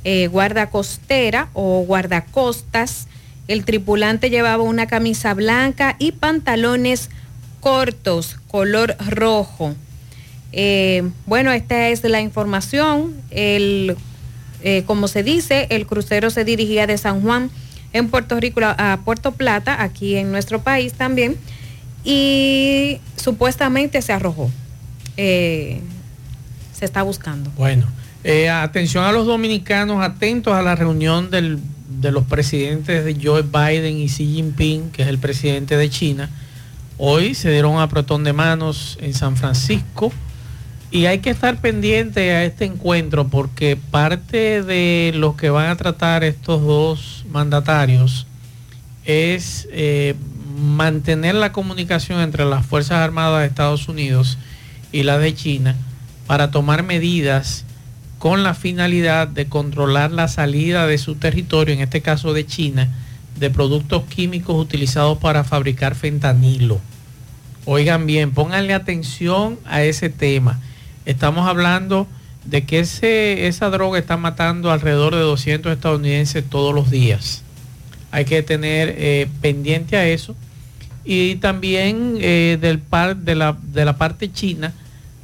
[0.04, 3.06] eh, guarda costera o guardacostas,
[3.48, 7.10] el tripulante llevaba una camisa blanca y pantalones
[7.60, 9.74] cortos, color rojo.
[10.52, 13.14] Eh, bueno, esta es la información.
[13.30, 13.96] El,
[14.62, 17.50] eh, como se dice, el crucero se dirigía de San Juan
[17.92, 21.36] en Puerto Rico, a Puerto Plata, aquí en nuestro país también,
[22.04, 24.50] y supuestamente se arrojó.
[25.16, 25.80] Eh,
[26.72, 27.50] se está buscando.
[27.56, 27.86] Bueno,
[28.52, 31.58] atención a los dominicanos, atentos a la reunión del,
[32.00, 36.30] de los presidentes de Joe Biden y Xi Jinping, que es el presidente de China.
[36.98, 40.12] Hoy se dieron un apretón de manos en San Francisco
[40.90, 45.76] y hay que estar pendiente a este encuentro porque parte de lo que van a
[45.76, 48.26] tratar estos dos mandatarios
[49.04, 50.14] es eh,
[50.58, 54.38] mantener la comunicación entre las Fuerzas Armadas de Estados Unidos
[54.90, 55.76] y las de China
[56.26, 57.65] para tomar medidas
[58.26, 62.92] con la finalidad de controlar la salida de su territorio, en este caso de China,
[63.38, 66.80] de productos químicos utilizados para fabricar fentanilo.
[67.66, 70.58] Oigan bien, pónganle atención a ese tema.
[71.04, 72.08] Estamos hablando
[72.44, 77.44] de que ese, esa droga está matando alrededor de 200 estadounidenses todos los días.
[78.10, 80.34] Hay que tener eh, pendiente a eso.
[81.04, 84.74] Y también eh, del par, de, la, de la parte china,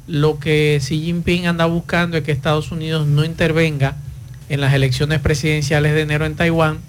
[0.07, 3.95] lo que Xi Jinping anda buscando es que Estados Unidos no intervenga
[4.49, 6.79] en las elecciones presidenciales de enero en Taiwán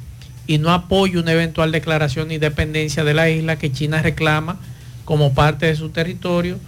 [0.46, 4.58] y no apoye una eventual declaración de independencia de la isla que China reclama
[5.04, 6.58] como parte de su territorio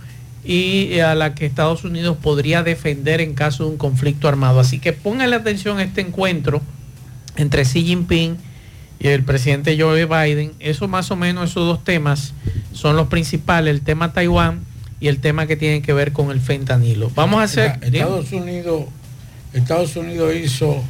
[0.45, 4.61] y a la que Estados Unidos podría defender en caso de un conflicto armado.
[4.61, 6.63] Así que póngale atención a este encuentro
[7.37, 8.37] entre Xi Jinping
[9.01, 10.53] y el presidente Joe Biden.
[10.61, 12.33] Eso más o menos, esos dos temas
[12.73, 14.61] son los principales, el tema Taiwán
[15.01, 17.11] y el tema que tiene que ver con el fentanilo.
[17.15, 17.79] Vamos a hacer...
[17.83, 18.85] Estados Unidos,
[19.53, 20.83] Estados Unidos hizo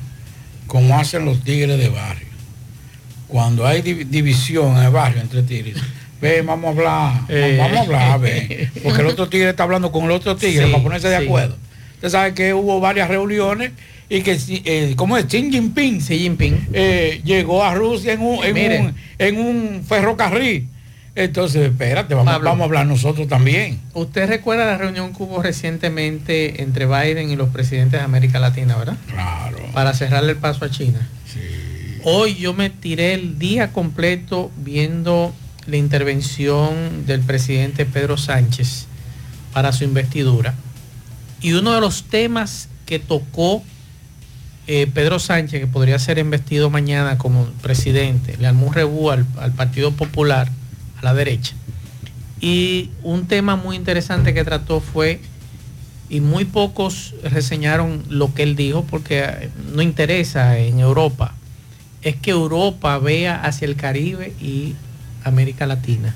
[0.66, 2.26] como hacen los tigres de barrio.
[3.28, 5.76] Cuando hay división en el barrio entre tigres,
[6.20, 7.56] ve, vamos a hablar, Eh.
[7.58, 10.70] vamos a hablar, ve, porque el otro tigre está hablando con el otro tigre Sí,
[10.70, 11.24] para ponerse de sí.
[11.24, 11.56] acuerdo.
[11.96, 13.72] Usted sabe que hubo varias reuniones
[14.08, 15.26] y que, eh, ¿cómo es?
[15.26, 16.68] Xi Jinping, Xi Jinping.
[16.72, 20.68] eh, llegó a Rusia en un, en un, en un ferrocarril.
[21.16, 22.50] Entonces, espérate, vamos, Pablo.
[22.50, 23.80] vamos a hablar nosotros también.
[23.94, 28.76] Usted recuerda la reunión que hubo recientemente entre Biden y los presidentes de América Latina,
[28.76, 28.98] ¿verdad?
[29.08, 29.56] Claro.
[29.72, 31.08] Para cerrarle el paso a China.
[32.04, 35.34] Hoy yo me tiré el día completo viendo
[35.66, 38.86] la intervención del presidente Pedro Sánchez
[39.54, 40.54] para su investidura.
[41.40, 43.64] Y uno de los temas que tocó
[44.66, 49.24] eh, Pedro Sánchez, que podría ser investido mañana como presidente, le armó un rebú al,
[49.40, 50.50] al Partido Popular,
[50.98, 51.54] a la derecha.
[52.40, 55.20] Y un tema muy interesante que trató fue,
[56.08, 61.34] y muy pocos reseñaron lo que él dijo porque eh, no interesa en Europa,
[62.02, 64.74] es que Europa vea hacia el Caribe y
[65.24, 66.14] América Latina.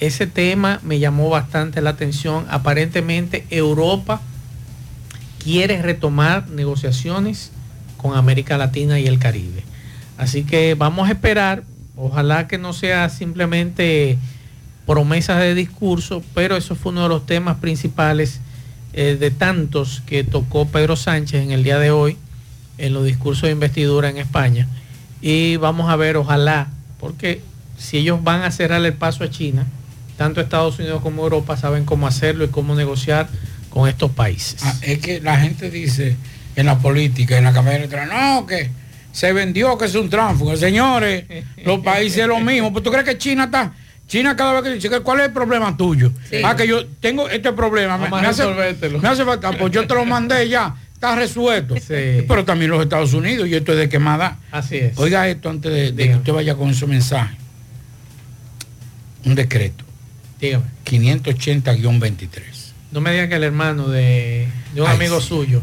[0.00, 2.46] Ese tema me llamó bastante la atención.
[2.48, 4.20] Aparentemente Europa
[5.42, 7.52] quiere retomar negociaciones
[7.98, 9.62] con América Latina y el Caribe.
[10.16, 11.64] Así que vamos a esperar,
[11.96, 14.18] ojalá que no sea simplemente
[14.86, 18.40] promesas de discurso, pero eso fue uno de los temas principales
[18.92, 22.16] eh, de tantos que tocó Pedro Sánchez en el día de hoy
[22.78, 24.68] en los discursos de investidura en España.
[25.20, 26.68] Y vamos a ver, ojalá,
[27.00, 27.40] porque
[27.78, 29.66] si ellos van a cerrar el paso a China,
[30.16, 33.28] tanto Estados Unidos como Europa saben cómo hacerlo y cómo negociar
[33.70, 34.60] con estos países.
[34.62, 36.16] Ah, es que la gente dice
[36.56, 38.70] en la política, en la campaña electoral, no, que
[39.14, 40.56] se vendió que es un tránsfugo.
[40.56, 41.24] Señores,
[41.64, 42.72] los países es lo mismo.
[42.72, 43.72] Pues tú crees que China está.
[44.08, 46.10] China cada vez que dice, ¿cuál es el problema tuyo?
[46.28, 46.38] Sí.
[46.44, 47.96] Ah, que yo tengo este problema.
[47.96, 51.76] Me, me hace, me hace falta, pues yo te lo mandé ya, está resuelto.
[51.88, 54.38] Pero también los Estados Unidos, y esto es de quemada.
[54.50, 54.98] Así es.
[54.98, 57.36] Oiga esto antes de, de que usted vaya con su mensaje.
[59.24, 59.84] Un decreto.
[60.40, 60.64] Dígame.
[60.84, 62.28] 580-23.
[62.90, 65.28] No me digan que el hermano de, de un Ay, amigo sí.
[65.28, 65.62] suyo.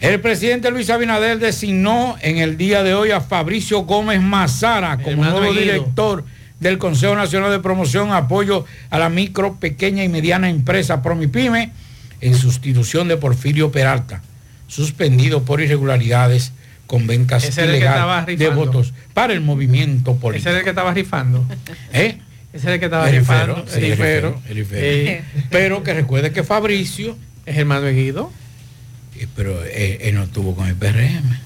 [0.00, 5.24] El presidente Luis Abinader designó en el día de hoy a Fabricio Gómez Mazara como
[5.24, 5.52] nuevo Guido.
[5.54, 6.24] director
[6.60, 11.70] del Consejo Nacional de Promoción, Apoyo a la Micro, Pequeña y Mediana Empresa Promipyme,
[12.20, 14.22] en sustitución de Porfirio Peralta,
[14.66, 16.52] suspendido por irregularidades
[16.86, 20.40] con ventas Ese ilegales de votos para el movimiento político.
[20.40, 21.44] Ese era el que estaba rifando.
[21.92, 22.18] ¿Eh?
[22.52, 23.64] Ese era el que estaba rifando.
[23.66, 23.80] sí.
[24.72, 27.16] Eh, Pero que recuerde que Fabricio
[27.46, 28.30] es hermano de Guido.
[29.16, 31.38] Eh, Pero él, él no estuvo con el PRM.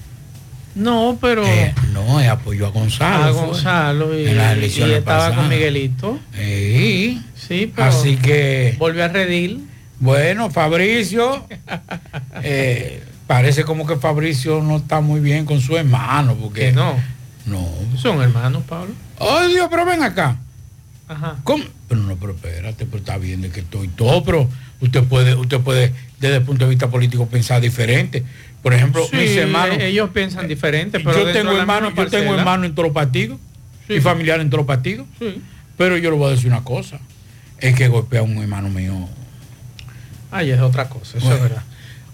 [0.75, 3.23] No, pero Eh, no, él apoyó a Gonzalo.
[3.25, 5.49] a Gonzalo y, en las y elecciones estaba con.
[5.49, 6.19] Miguelito.
[6.35, 7.21] Sí.
[7.35, 9.67] Sí, pero Así que, volvió a redil.
[9.99, 11.45] bueno, Fabricio,
[12.43, 16.95] eh, parece como que Fabricio no está muy bien con su hermano, porque Que no.
[17.45, 17.67] no.
[17.97, 18.93] Son hermanos, Pablo.
[19.17, 20.37] Oh Dios, pero ven acá.
[21.07, 21.37] Ajá.
[21.43, 21.63] ¿Cómo?
[21.87, 24.47] Pero no, pero espérate, pero está bien de que estoy todo, pero
[24.81, 28.23] usted puede, usted puede desde el punto de vista político pensar diferente.
[28.61, 29.77] Por ejemplo, Sí, mis hermanos.
[29.79, 33.39] eh, ellos piensan diferente, pero yo tengo hermanos, yo tengo hermanos en todos los partidos
[33.87, 33.95] Sí.
[33.95, 35.07] y familiares en todos los partidos.
[35.17, 35.41] Sí.
[35.77, 36.99] Pero yo le voy a decir una cosa.
[37.57, 39.07] Es que golpea a un hermano mío.
[40.31, 41.63] Ay, es otra cosa, eso es verdad.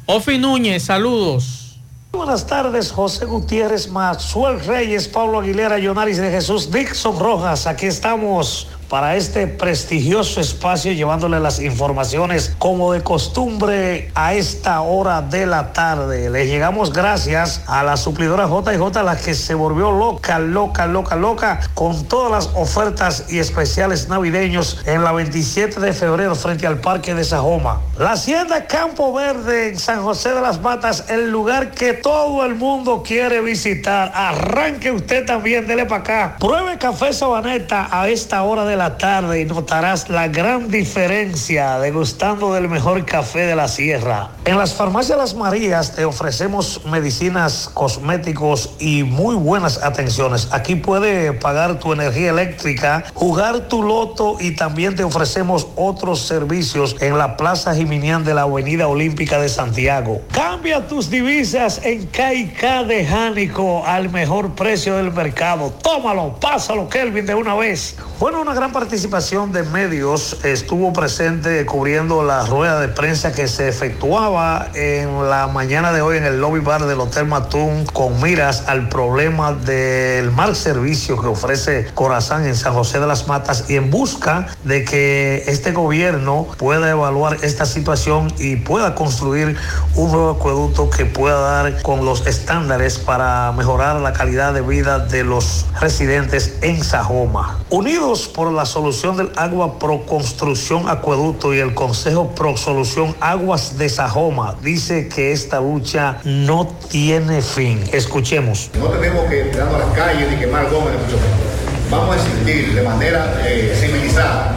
[0.05, 1.77] Ofi Núñez, saludos.
[2.11, 7.67] Buenas tardes, José Gutiérrez, Maxwell Reyes, Pablo Aguilera, Yonaris de Jesús, Dixon Rojas.
[7.67, 15.21] Aquí estamos para este prestigioso espacio llevándole las informaciones como de costumbre a esta hora
[15.21, 16.29] de la tarde.
[16.29, 21.59] Les llegamos gracias a la suplidora JJ, la que se volvió loca, loca, loca, loca
[21.73, 27.13] con todas las ofertas y especiales navideños en la 27 de febrero frente al Parque
[27.13, 27.81] de Sajoma.
[27.97, 32.55] La Hacienda Campo Verde en San José de las Matas, el lugar que todo el
[32.55, 34.11] mundo quiere visitar.
[34.13, 36.35] Arranque usted también, dele para acá.
[36.39, 42.53] Pruebe café sabaneta a esta hora de la tarde y notarás la gran diferencia degustando
[42.53, 44.29] del mejor café de la sierra.
[44.45, 50.49] En las farmacias Las Marías te ofrecemos medicinas, cosméticos y muy buenas atenciones.
[50.51, 56.95] Aquí puede pagar tu energía eléctrica, jugar tu loto y también te ofrecemos otros servicios
[56.99, 60.21] en la Plaza Jiminián de la Avenida Olímpica de Santiago.
[60.31, 65.73] Cambia tus divisas en KK de Jánico al mejor precio del mercado.
[65.81, 67.95] Tómalo, pásalo, Kelvin, de una vez.
[68.19, 73.67] Bueno, una gran participación de medios estuvo presente cubriendo la rueda de prensa que se
[73.67, 78.63] efectuaba en la mañana de hoy en el lobby bar del Hotel Matún con miras
[78.67, 83.75] al problema del mal servicio que ofrece Corazán en San José de las Matas y
[83.75, 89.57] en busca de que este gobierno pueda evaluar esta situación y pueda construir
[89.95, 94.99] un nuevo acueducto que pueda dar con los estándares para mejorar la calidad de vida
[94.99, 97.59] de los residentes en Sajoma.
[97.69, 103.77] Unidos por la solución del agua pro construcción acueducto y el Consejo pro solución aguas
[103.77, 107.83] de Sajoma dice que esta lucha no tiene fin.
[107.91, 108.71] Escuchemos.
[108.79, 111.91] No tenemos que tirarnos a las calles ni quemar goma ni mucho menos.
[111.91, 114.55] Vamos a existir de manera eh, civilizada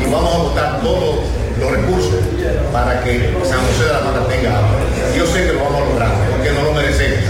[0.00, 1.16] y vamos a votar todos
[1.60, 2.14] los recursos
[2.72, 4.78] para que San José de la Mata tenga agua.
[5.16, 7.24] Yo sé que lo vamos a lograr porque no lo merecemos.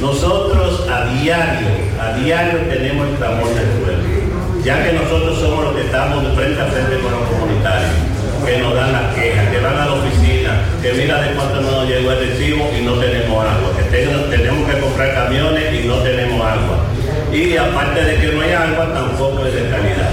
[0.00, 1.68] Nosotros a diario,
[2.00, 4.11] a diario tenemos el clamor del pueblo,
[4.64, 7.90] ya que nosotros somos los que estamos de frente a frente con los comunitarios,
[8.46, 11.88] que nos dan las quejas, que van a la oficina, que mira de cuánto nos
[11.88, 15.96] llegó el recibo y no tenemos agua, que tenemos, tenemos que comprar camiones y no
[15.98, 16.86] tenemos agua.
[17.32, 20.10] Y aparte de que no hay agua, tampoco es de calidad.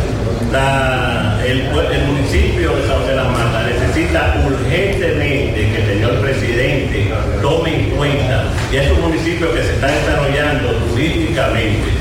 [1.46, 1.64] El,
[2.08, 7.12] municipio de San de la Mata necesita urgentemente que el señor presidente
[7.42, 11.99] tome en cuenta, y es un municipio que se está desarrollando turísticamente,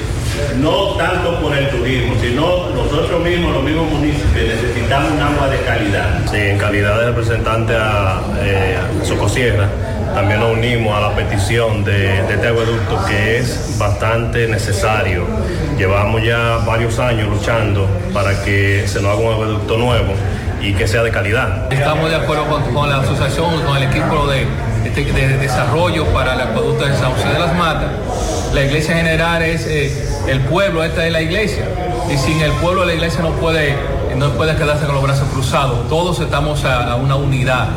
[0.56, 5.58] no tanto por el turismo, sino nosotros mismos, los mismos municipios, necesitamos un agua de
[5.60, 6.20] calidad.
[6.30, 9.68] Sí, en calidad de representante a, eh, a Socosierra,
[10.14, 15.24] también nos unimos a la petición de, de este acueducto que es bastante necesario.
[15.76, 20.14] Llevamos ya varios años luchando para que se nos haga un acueducto nuevo
[20.60, 21.72] y que sea de calidad.
[21.72, 24.46] Estamos de acuerdo con, con la asociación, con el equipo de,
[24.92, 27.90] de- de desarrollo para el acueducto de San José de las Matas.
[28.52, 31.64] La iglesia general es eh, el pueblo, esta es la iglesia.
[32.12, 33.76] Y sin el pueblo la iglesia no puede,
[34.16, 35.88] no puede quedarse con los brazos cruzados.
[35.88, 37.68] Todos estamos a, una unidad.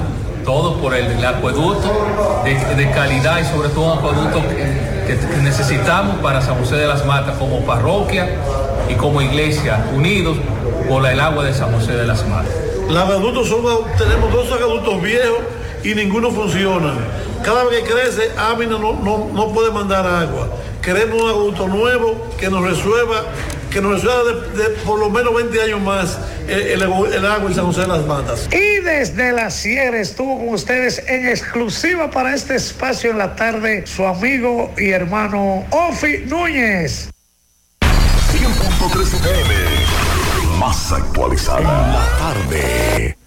[0.46, 6.58] Todos por el, acueducto de, calidad y sobre todo un acueducto que necesitamos para San
[6.58, 8.28] José de las Matas como parroquia
[8.90, 10.38] y como iglesia, unidos
[10.90, 12.54] por el agua de San José de las Matas.
[12.90, 13.64] Los acueductos son,
[13.98, 15.40] tenemos dos acueductos viejos
[15.84, 16.96] y ninguno funciona.
[17.44, 20.48] Cada vez que crece, Amina no, no, no puede mandar agua.
[20.82, 23.26] Queremos un acueducto nuevo que nos resuelva,
[23.70, 26.18] que nos resuelva de, de por lo menos 20 años más
[26.48, 28.50] el, el- el agua en San José de las Matas.
[28.52, 33.86] Y desde la Sierra estuvo con ustedes en exclusiva para este espacio en la tarde
[33.86, 37.10] su amigo y hermano Ofi Núñez.
[37.82, 39.54] 100.3 FM.
[40.58, 41.60] Más actualizada.
[41.60, 43.18] En la tarde.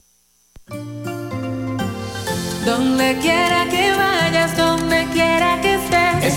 [2.65, 5.74] Donde quiera que vayas, donde quiera que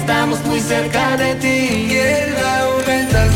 [0.07, 1.97] estamos muy cerca de ti.
[1.97, 3.29] El Aumental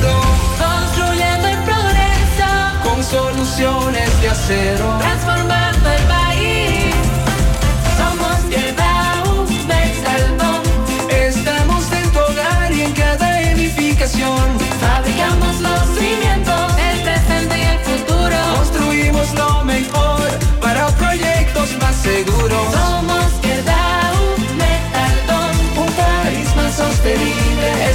[0.57, 2.49] Construyendo el progreso
[2.81, 6.20] con soluciones de acero, transformando el país.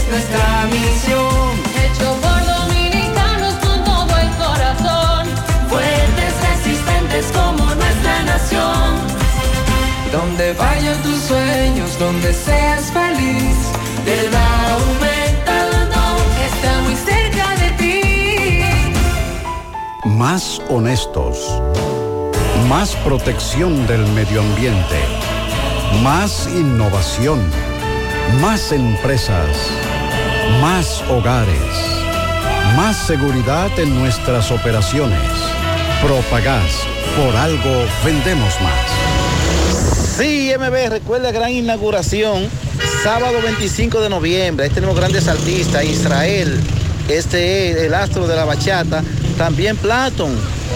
[0.06, 1.56] Es nuestra misión.
[1.84, 5.26] Hecho por dominicanos con todo el corazón.
[5.68, 8.24] Fuertes, resistentes como nuestra
[10.12, 13.56] Donde vayan tus sueños, donde seas feliz.
[14.04, 15.96] Del aumentando,
[16.46, 18.00] está muy cerca de ti.
[20.04, 21.38] Más honestos.
[22.68, 25.00] Más protección del medio ambiente.
[26.02, 27.40] Más innovación.
[28.40, 29.85] Más empresas.
[30.60, 31.54] Más hogares.
[32.76, 35.20] Más seguridad en nuestras operaciones.
[36.02, 36.80] Propagás.
[37.16, 40.16] Por algo vendemos más.
[40.16, 42.48] Sí, MB, recuerda gran inauguración,
[43.02, 44.66] sábado 25 de noviembre.
[44.66, 46.58] Ahí tenemos grandes artistas, Israel,
[47.08, 49.02] este es el astro de la bachata,
[49.36, 50.34] también Platon.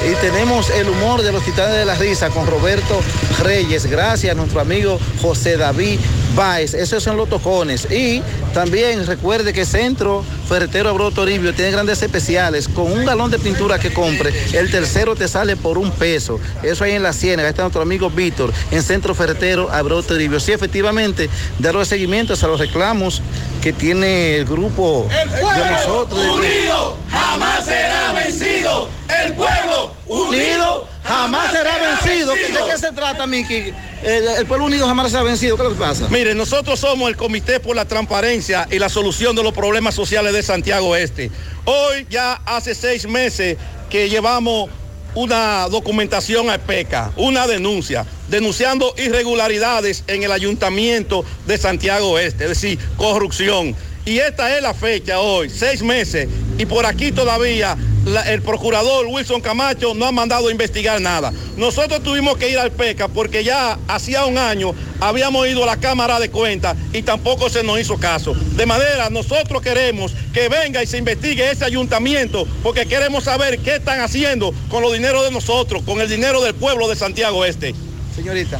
[0.09, 3.01] Y tenemos el humor de los titanes de la risa con Roberto
[3.43, 6.01] Reyes, gracias a nuestro amigo José David
[6.35, 6.75] Baez.
[6.75, 7.91] Esos son los tocones.
[7.91, 8.23] Y
[8.55, 12.69] también recuerde que Centro Ferretero Abreu Toribio tiene grandes especiales.
[12.69, 16.41] Con un galón de pintura que compre, el tercero te sale por un peso.
[16.63, 17.49] Eso ahí en la Ciénaga.
[17.49, 20.41] Está nuestro amigo Víctor en Centro Ferretero Abreu Toribio.
[20.41, 23.23] Sí, efectivamente, darle seguimiento a los reclamos
[23.63, 26.19] que tiene el grupo de nosotros.
[26.37, 28.89] unido jamás será vencido.
[29.25, 32.33] El pueblo Unido jamás será vencido.
[32.35, 33.73] ¿De qué se trata, Miki?
[34.03, 35.57] El, el pueblo unido jamás será vencido.
[35.57, 36.09] ¿Qué es lo que pasa?
[36.09, 40.33] Miren, nosotros somos el Comité por la Transparencia y la Solución de los Problemas Sociales
[40.33, 41.31] de Santiago Este.
[41.65, 43.57] Hoy ya hace seis meses
[43.91, 44.71] que llevamos
[45.15, 52.51] una documentación a PECA, una denuncia, denunciando irregularidades en el ayuntamiento de Santiago Este, es
[52.51, 53.75] decir, corrupción.
[54.05, 56.29] Y esta es la fecha hoy, seis meses,
[56.59, 61.33] y por aquí todavía la- el procurador Wilson Camacho no ha mandado a investigar nada.
[61.57, 65.77] Nosotros tuvimos que ir al PECA porque ya hacía un año habíamos ido a la
[65.79, 68.35] Cámara de Cuentas y tampoco se nos hizo caso.
[68.35, 73.77] De manera, nosotros queremos que venga y se investigue ese ayuntamiento porque queremos saber qué
[73.77, 77.75] están haciendo con los dineros de nosotros, con el dinero del pueblo de Santiago Este.
[78.15, 78.59] Señorita.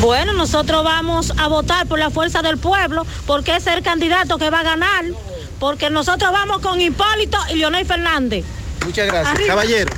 [0.00, 4.50] Bueno, nosotros vamos a votar por la fuerza del pueblo porque es el candidato que
[4.50, 5.04] va a ganar,
[5.58, 8.44] porque nosotros vamos con Hipólito y Leonel Fernández.
[8.84, 9.34] Muchas gracias.
[9.34, 9.48] Arriba.
[9.48, 9.90] Caballero.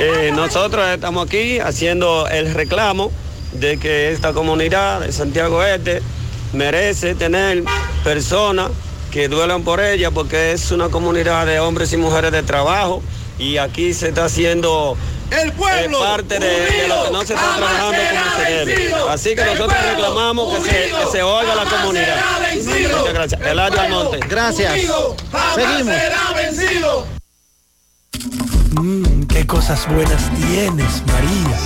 [0.00, 3.10] Eh, nosotros estamos aquí haciendo el reclamo
[3.52, 6.02] de que esta comunidad de Santiago Este
[6.52, 7.64] merece tener
[8.04, 8.70] personas
[9.10, 13.02] que duelan por ella porque es una comunidad de hombres y mujeres de trabajo
[13.38, 14.96] y aquí se está haciendo
[15.30, 18.94] el pueblo parte de, de lo que no se está trabajando como se debe.
[19.10, 22.16] Así que nosotros reclamamos que se, que se oiga la comunidad.
[22.64, 23.40] Muchas gracias.
[23.42, 24.20] Eladio Almonte.
[24.28, 24.72] Gracias.
[25.54, 25.94] Seguimos.
[28.72, 31.58] Mmm, qué cosas buenas tienes, María.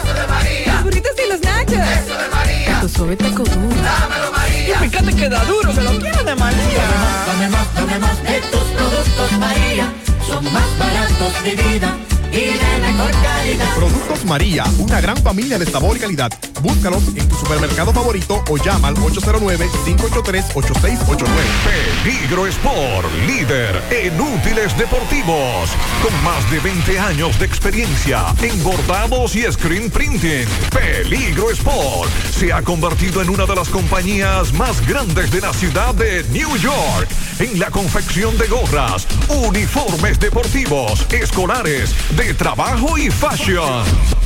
[0.00, 0.74] Eso de María.
[0.74, 1.72] Los burritos y los nachos.
[1.74, 2.80] Eso de María.
[2.80, 3.76] Tu suave taco duro.
[3.82, 4.45] Dámelo, María.
[4.66, 6.84] Y fíjate que da duro, que lo quiero de María.
[7.26, 9.92] Dame más, dame más de tus productos, María.
[10.26, 11.96] Son más baratos de vida
[13.22, 13.74] calidad.
[13.76, 16.32] Productos María, una gran familia de sabor y calidad.
[16.62, 21.26] Búscalos en tu supermercado favorito o llama al 809-583-8689.
[22.02, 25.70] Peligro Sport, líder en útiles deportivos,
[26.02, 30.46] con más de 20 años de experiencia en bordados y screen printing.
[30.72, 35.94] Peligro Sport se ha convertido en una de las compañías más grandes de la ciudad
[35.94, 37.08] de New York
[37.38, 44.25] en la confección de gorras, uniformes deportivos, escolares, de trabajo y fashion.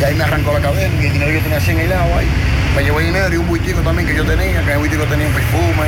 [0.00, 2.26] Y ahí me arrancó la cadena y el dinero que yo tenía 100 hilado ahí.
[2.76, 5.26] Me llevó el dinero y un buitico también que yo tenía, que el buitico tenía
[5.26, 5.86] un perfume,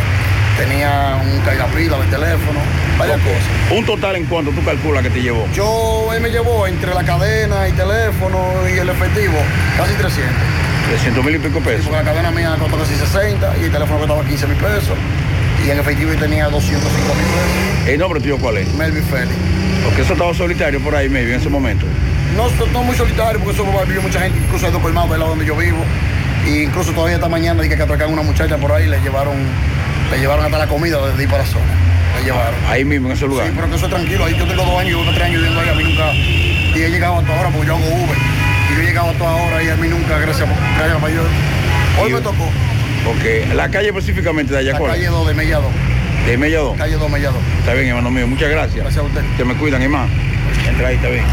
[0.58, 2.58] tenía un cargapila de teléfono,
[2.98, 3.44] varias cosas.
[3.70, 5.46] ¿Un total en cuánto tú calculas que te llevó?
[5.54, 9.38] Yo, él me llevó entre la cadena y teléfono y el efectivo,
[9.76, 10.34] casi 300.
[10.90, 11.86] 300 mil y pico pesos.
[11.86, 14.98] Porque la cadena mía costó casi 60 y el teléfono costaba 15 mil pesos.
[15.64, 17.88] Y en efectivo yo tenía 205 mil pesos.
[17.88, 18.74] ¿El nombre tuyo cuál es?
[18.74, 19.36] Melvin Félix.
[19.84, 21.86] Porque eso estaba solitario por ahí, maybe, en ese momento.
[22.36, 25.30] No, no muy solitario, porque eso vive mucha gente, incluso hay dos colmados del lado
[25.30, 25.78] donde yo vivo.
[26.44, 29.36] Y incluso todavía esta mañana dije que atracaron una muchacha por ahí, le llevaron,
[30.10, 31.72] le llevaron hasta la comida desde ahí para la zona.
[32.18, 32.54] Le llevaron.
[32.68, 33.46] Ahí mismo, en ese lugar.
[33.46, 34.24] Sí, pero que eso es tranquilo.
[34.24, 36.12] Ahí yo tengo dos años, yo tres años viviendo ahí, a mí nunca.
[36.14, 38.39] Y he llegado a toda hora porque yo hago Uber.
[38.90, 41.24] Llegado a toda hora y a mí nunca, gracias, gracias a Dios.
[42.02, 42.50] Hoy me tocó.
[43.04, 44.90] Porque la calle específicamente de allá, La ¿cuál?
[44.90, 45.70] calle 2 de Mellado.
[46.26, 46.74] De Mellado.
[46.74, 47.36] Calle 2 Mellado.
[47.60, 48.26] Está bien, hermano mío.
[48.26, 48.82] Muchas gracias.
[48.82, 49.22] Gracias a usted.
[49.36, 50.08] Que me cuidan, hermano.
[50.68, 51.24] Entra ahí, está bien.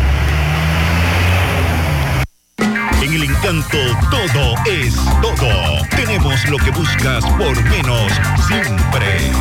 [3.02, 3.80] En el encanto
[4.12, 4.94] todo es
[5.24, 5.82] todo.
[5.96, 8.12] Tenemos lo que buscas por menos
[8.48, 9.32] siempre.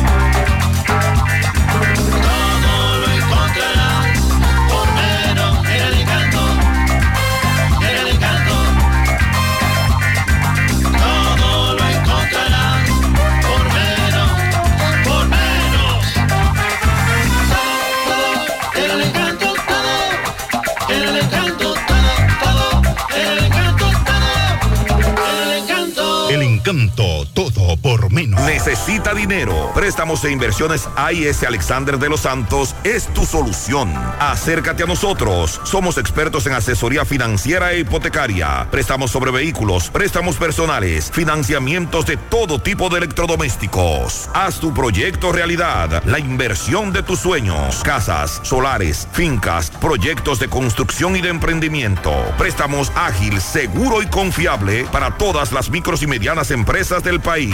[26.67, 27.25] Encanto.
[27.33, 28.41] Todo por menos.
[28.41, 29.71] Necesita dinero.
[29.73, 33.93] Préstamos e inversiones AIS Alexander de los Santos es tu solución.
[34.19, 35.61] Acércate a nosotros.
[35.63, 38.67] Somos expertos en asesoría financiera e hipotecaria.
[38.69, 44.29] Préstamos sobre vehículos, préstamos personales, financiamientos de todo tipo de electrodomésticos.
[44.33, 46.03] Haz tu proyecto realidad.
[46.05, 47.81] La inversión de tus sueños.
[47.83, 52.13] Casas, solares, fincas, proyectos de construcción y de emprendimiento.
[52.37, 56.56] Préstamos ágil, seguro y confiable para todas las micros y medianas empresas
[57.03, 57.53] del país.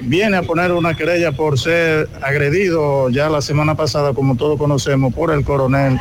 [0.03, 5.13] viene a poner una querella por ser agredido ya la semana pasada, como todos conocemos,
[5.13, 5.99] por el coronel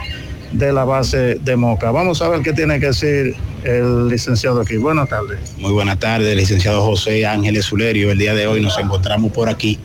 [0.51, 1.91] de la base de Moca.
[1.91, 4.77] Vamos a ver qué tiene que decir el licenciado aquí.
[4.77, 5.39] Buenas tardes.
[5.57, 8.11] Muy buenas tardes, licenciado José Ángeles Zulerio.
[8.11, 9.80] El día de hoy nos encontramos por aquí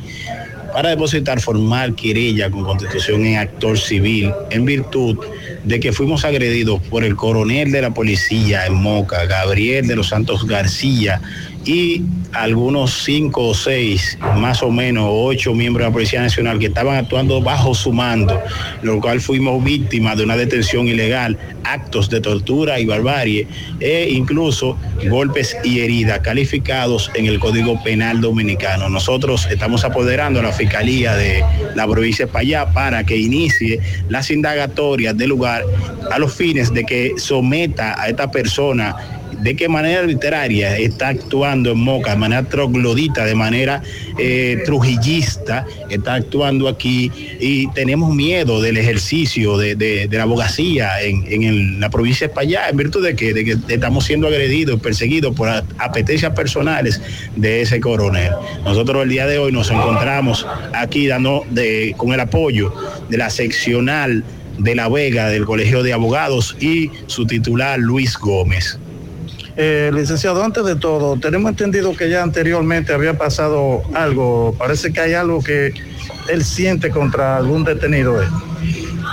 [0.72, 5.18] para depositar formal querella con constitución en actor civil en virtud
[5.64, 10.08] de que fuimos agredidos por el coronel de la policía en Moca, Gabriel de los
[10.08, 11.20] Santos García,
[11.64, 16.66] y algunos cinco o seis, más o menos ocho miembros de la Policía Nacional que
[16.66, 18.40] estaban actuando bajo su mando,
[18.82, 23.46] lo cual fuimos víctimas de una detención ilegal, actos de tortura y barbarie,
[23.80, 24.78] e incluso
[25.08, 28.88] golpes y heridas calificados en el Código Penal Dominicano.
[28.88, 34.30] Nosotros estamos apoderando a la Fiscalía de la provincia de Payá para que inicie las
[34.30, 35.64] indagatorias del lugar
[36.10, 41.72] a los fines de que someta a esta persona de qué manera literaria está actuando
[41.72, 43.82] en Moca, de manera troglodita, de manera
[44.18, 51.90] eh, trujillista, está actuando aquí y tenemos miedo del ejercicio de, la abogacía en, la
[51.90, 56.32] provincia de Payá, en virtud de que, de que estamos siendo agredidos, perseguidos por apetencias
[56.34, 57.00] personales
[57.36, 58.32] de ese coronel.
[58.64, 61.44] Nosotros el día de hoy nos encontramos aquí dando
[61.96, 62.72] con el apoyo
[63.08, 64.24] de la seccional
[64.58, 68.78] de La Vega del Colegio de Abogados y su titular Luis Gómez.
[69.62, 74.54] Eh, licenciado, antes de todo, tenemos entendido que ya anteriormente había pasado algo.
[74.56, 75.74] Parece que hay algo que
[76.30, 78.22] él siente contra algún detenido.
[78.22, 78.26] ¿eh?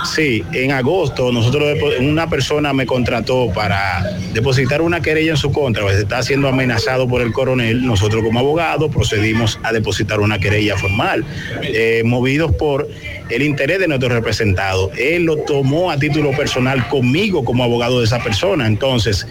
[0.04, 4.02] Sí, en agosto nosotros una persona me contrató para
[4.32, 7.84] depositar una querella en su contra, pues está siendo amenazado por el coronel.
[7.84, 11.26] Nosotros como abogados procedimos a depositar una querella formal,
[11.62, 12.88] eh, movidos por
[13.30, 14.90] el interés de nuestro representado.
[14.96, 18.66] Él lo tomó a título personal conmigo como abogado de esa persona.
[18.66, 19.26] Entonces,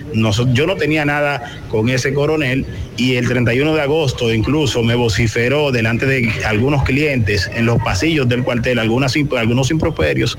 [0.53, 2.65] yo no tenía nada con ese coronel
[2.97, 8.27] y el 31 de agosto incluso me vociferó delante de algunos clientes en los pasillos
[8.27, 10.37] del cuartel, algunas, algunos improperios.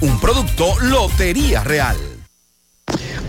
[0.00, 1.96] un producto Lotería Real.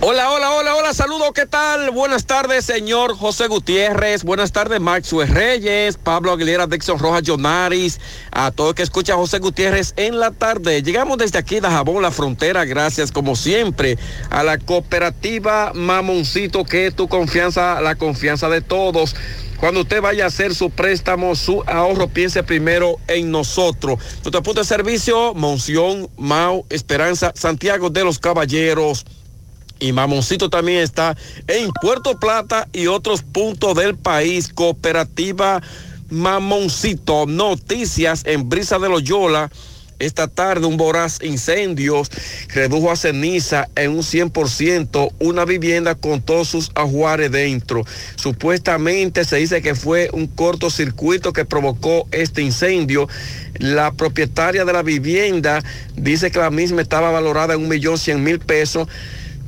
[0.01, 1.91] Hola, hola, hola, hola, saludo, ¿qué tal?
[1.91, 7.99] Buenas tardes, señor José Gutiérrez, buenas tardes, Maxwell Reyes, Pablo Aguilera, Dixon Rojas Jonaris,
[8.31, 10.81] a todo el que escucha a José Gutiérrez en la tarde.
[10.83, 13.97] Llegamos desde aquí de Jabón, la frontera, gracias como siempre
[14.29, 19.15] a la cooperativa Mamoncito, que es tu confianza, la confianza de todos.
[19.59, 23.99] Cuando usted vaya a hacer su préstamo, su ahorro, piense primero en nosotros.
[24.23, 29.05] Nuestro punto de servicio, Monción, Mau, Esperanza, Santiago de los Caballeros.
[29.77, 31.17] Y Mamoncito también está
[31.47, 34.47] en Puerto Plata y otros puntos del país.
[34.53, 35.61] Cooperativa
[36.09, 37.25] Mamoncito.
[37.25, 39.51] Noticias en Brisa de Loyola
[39.99, 42.03] esta tarde un voraz incendio
[42.53, 47.85] redujo a ceniza en un 100% una vivienda con todos sus ajuares dentro.
[48.15, 53.07] Supuestamente se dice que fue un cortocircuito que provocó este incendio.
[53.57, 55.61] La propietaria de la vivienda
[55.95, 58.87] dice que la misma estaba valorada en un millón cien mil pesos,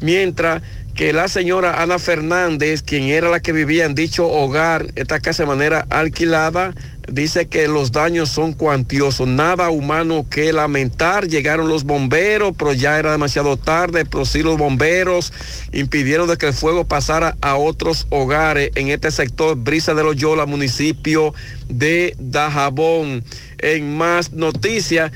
[0.02, 0.62] mientras
[0.96, 5.44] que la señora Ana Fernández, quien era la que vivía en dicho hogar, esta casa
[5.44, 6.74] de manera alquilada,
[7.12, 11.28] dice que los daños son cuantiosos, nada humano que lamentar.
[11.28, 15.34] Llegaron los bomberos, pero ya era demasiado tarde, pero sí los bomberos
[15.72, 20.46] impidieron de que el fuego pasara a otros hogares en este sector Brisa de Loyola,
[20.46, 21.34] municipio
[21.70, 23.24] de Dajabón.
[23.60, 25.12] En más noticias.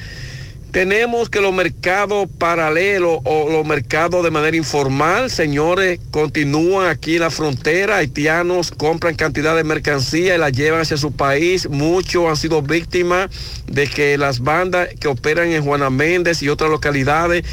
[0.76, 7.22] Tenemos que los mercados paralelos o los mercados de manera informal, señores, continúan aquí en
[7.22, 7.96] la frontera.
[7.96, 11.70] Haitianos compran cantidad de mercancía y la llevan hacia su país.
[11.70, 13.30] Muchos han sido víctimas
[13.68, 17.46] de que las bandas que operan en Juana Méndez y otras localidades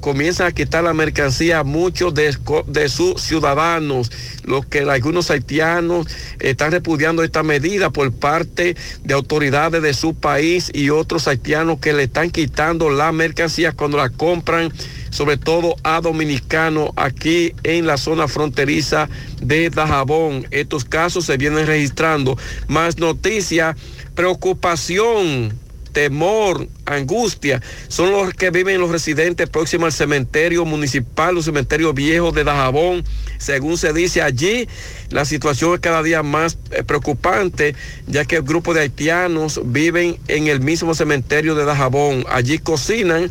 [0.00, 2.34] comienzan a quitar la mercancía a muchos de,
[2.66, 4.10] de sus ciudadanos.
[4.46, 6.06] Lo que algunos haitianos
[6.40, 11.92] están repudiando esta medida por parte de autoridades de su país y otros haitianos que
[11.92, 14.72] le están quitando la mercancía cuando la compran,
[15.10, 19.08] sobre todo a dominicanos aquí en la zona fronteriza
[19.40, 20.46] de Dajabón.
[20.50, 22.38] Estos casos se vienen registrando.
[22.68, 23.76] Más noticias,
[24.14, 25.58] preocupación
[25.94, 32.34] temor, angustia, son los que viven los residentes próximos al cementerio municipal, los cementerios viejos
[32.34, 33.04] de Dajabón.
[33.38, 34.68] Según se dice allí,
[35.08, 37.74] la situación es cada día más eh, preocupante,
[38.06, 42.26] ya que el grupo de haitianos viven en el mismo cementerio de Dajabón.
[42.28, 43.30] Allí cocinan,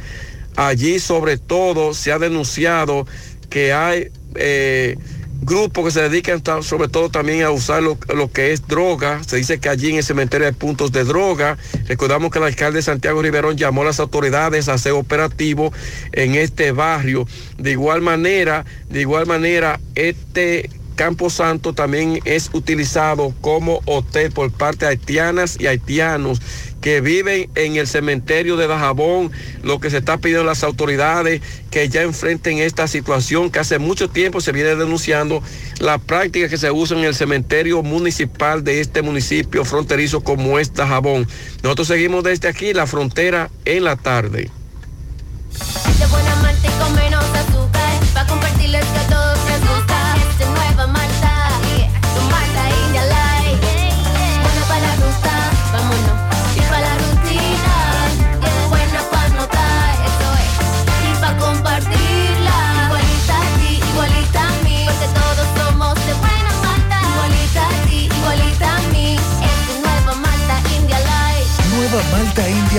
[0.55, 3.05] allí sobre todo se ha denunciado
[3.49, 4.09] que hay...
[4.35, 4.97] Eh,
[5.45, 7.97] grupos que se dedican sobre todo también a usar lo,
[8.31, 9.23] que es droga.
[9.23, 11.57] Se dice que allí en el cementerio hay puntos de droga.
[11.87, 15.71] Recordamos que el alcalde Santiago Riverón llamó a las autoridades a hacer operativo
[16.11, 17.27] en este barrio.
[17.57, 24.51] De igual manera, de igual manera, este Campo Santo también es utilizado como hotel por
[24.51, 26.39] parte de haitianas y haitianos
[26.83, 29.31] que viven en el cementerio de Dajabón,
[29.63, 31.41] lo que se está pidiendo a las autoridades
[31.71, 35.41] que ya enfrenten esta situación que hace mucho tiempo se viene denunciando
[35.79, 40.73] la práctica que se usa en el cementerio municipal de este municipio fronterizo como es
[40.73, 41.25] Dajabón.
[41.63, 44.51] Nosotros seguimos desde aquí la frontera en la tarde.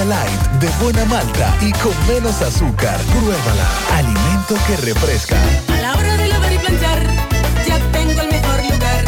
[0.02, 2.98] Light, de buena malta y con menos azúcar.
[3.12, 3.68] Pruébala.
[3.92, 5.36] Alimento que refresca.
[5.72, 6.98] A la hora de lavar y planchar,
[7.66, 9.04] ya tengo el mejor lugar.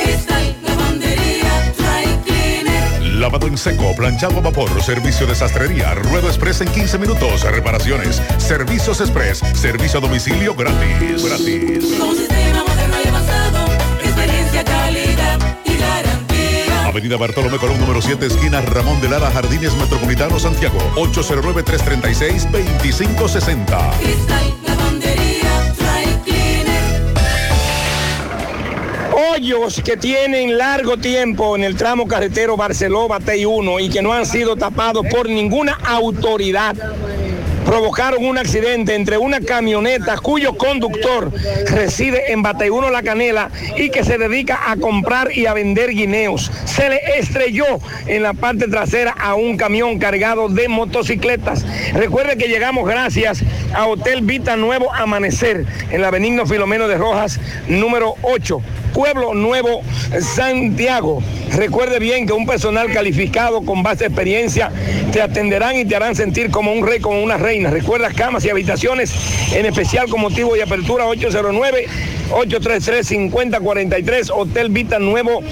[0.00, 3.02] Cristal, lavandería, dry cleaner.
[3.16, 8.22] Lavado en seco, planchado a vapor, servicio de sastrería, ruedo express en 15 minutos, reparaciones,
[8.38, 11.24] servicios express, servicio a domicilio gratis.
[11.24, 11.98] Gratis.
[11.98, 12.99] Con sistema moderno
[16.90, 20.76] Avenida Bartolomé Colón número 7, esquina Ramón de Lara, Jardines Metropolitano, Santiago.
[20.96, 23.92] 809-336-2560.
[24.00, 26.82] Cristal, lavandería, dry cleaner.
[29.14, 34.26] Hoyos que tienen largo tiempo en el tramo carretero Barceló-Batey 1 y que no han
[34.26, 36.74] sido tapados por ninguna autoridad
[37.70, 41.30] provocaron un accidente entre una camioneta cuyo conductor
[41.66, 45.90] reside en Batey 1 La Canela y que se dedica a comprar y a vender
[45.90, 46.50] guineos.
[46.64, 47.78] Se le estrelló
[48.08, 51.64] en la parte trasera a un camión cargado de motocicletas.
[51.92, 57.38] Recuerde que llegamos gracias a Hotel Vita Nuevo Amanecer en la Benigno Filomeno de Rojas
[57.68, 58.60] número 8.
[58.92, 59.82] Pueblo Nuevo,
[60.20, 61.22] Santiago.
[61.54, 64.70] Recuerde bien que un personal calificado con base experiencia
[65.12, 67.70] te atenderán y te harán sentir como un rey, como una reina.
[67.70, 69.12] Recuerda camas y habitaciones,
[69.52, 71.86] en especial con motivo de apertura 809.
[72.30, 75.42] 833-5043, Hotel Vita Nuevo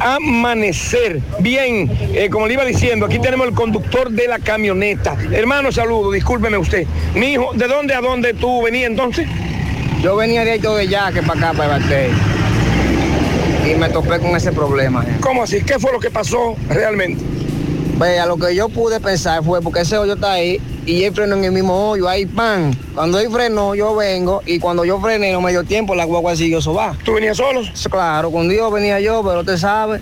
[0.00, 1.20] Amanecer.
[1.40, 5.16] Bien, eh, como le iba diciendo, aquí tenemos el conductor de la camioneta.
[5.32, 6.86] Hermano, saludo, discúlpeme usted.
[7.14, 9.26] Mi hijo, ¿de dónde a dónde tú venías entonces?
[10.02, 12.10] Yo venía directo de Yaque para acá, para Batey.
[13.70, 15.04] Y me topé con ese problema.
[15.20, 15.62] ¿Cómo así?
[15.62, 17.22] ¿Qué fue lo que pasó realmente?
[17.98, 21.34] Vea, lo que yo pude pensar fue porque ese hoyo está ahí y él frenó
[21.36, 22.74] en el mismo hoyo, ahí pan.
[22.94, 26.36] Cuando él frenó, yo vengo y cuando yo frené no me dio tiempo, la guagua
[26.36, 26.96] siguió sobar.
[27.04, 27.62] ¿Tú venías solo?
[27.90, 30.00] Claro, con Dios venía yo, pero usted sabe.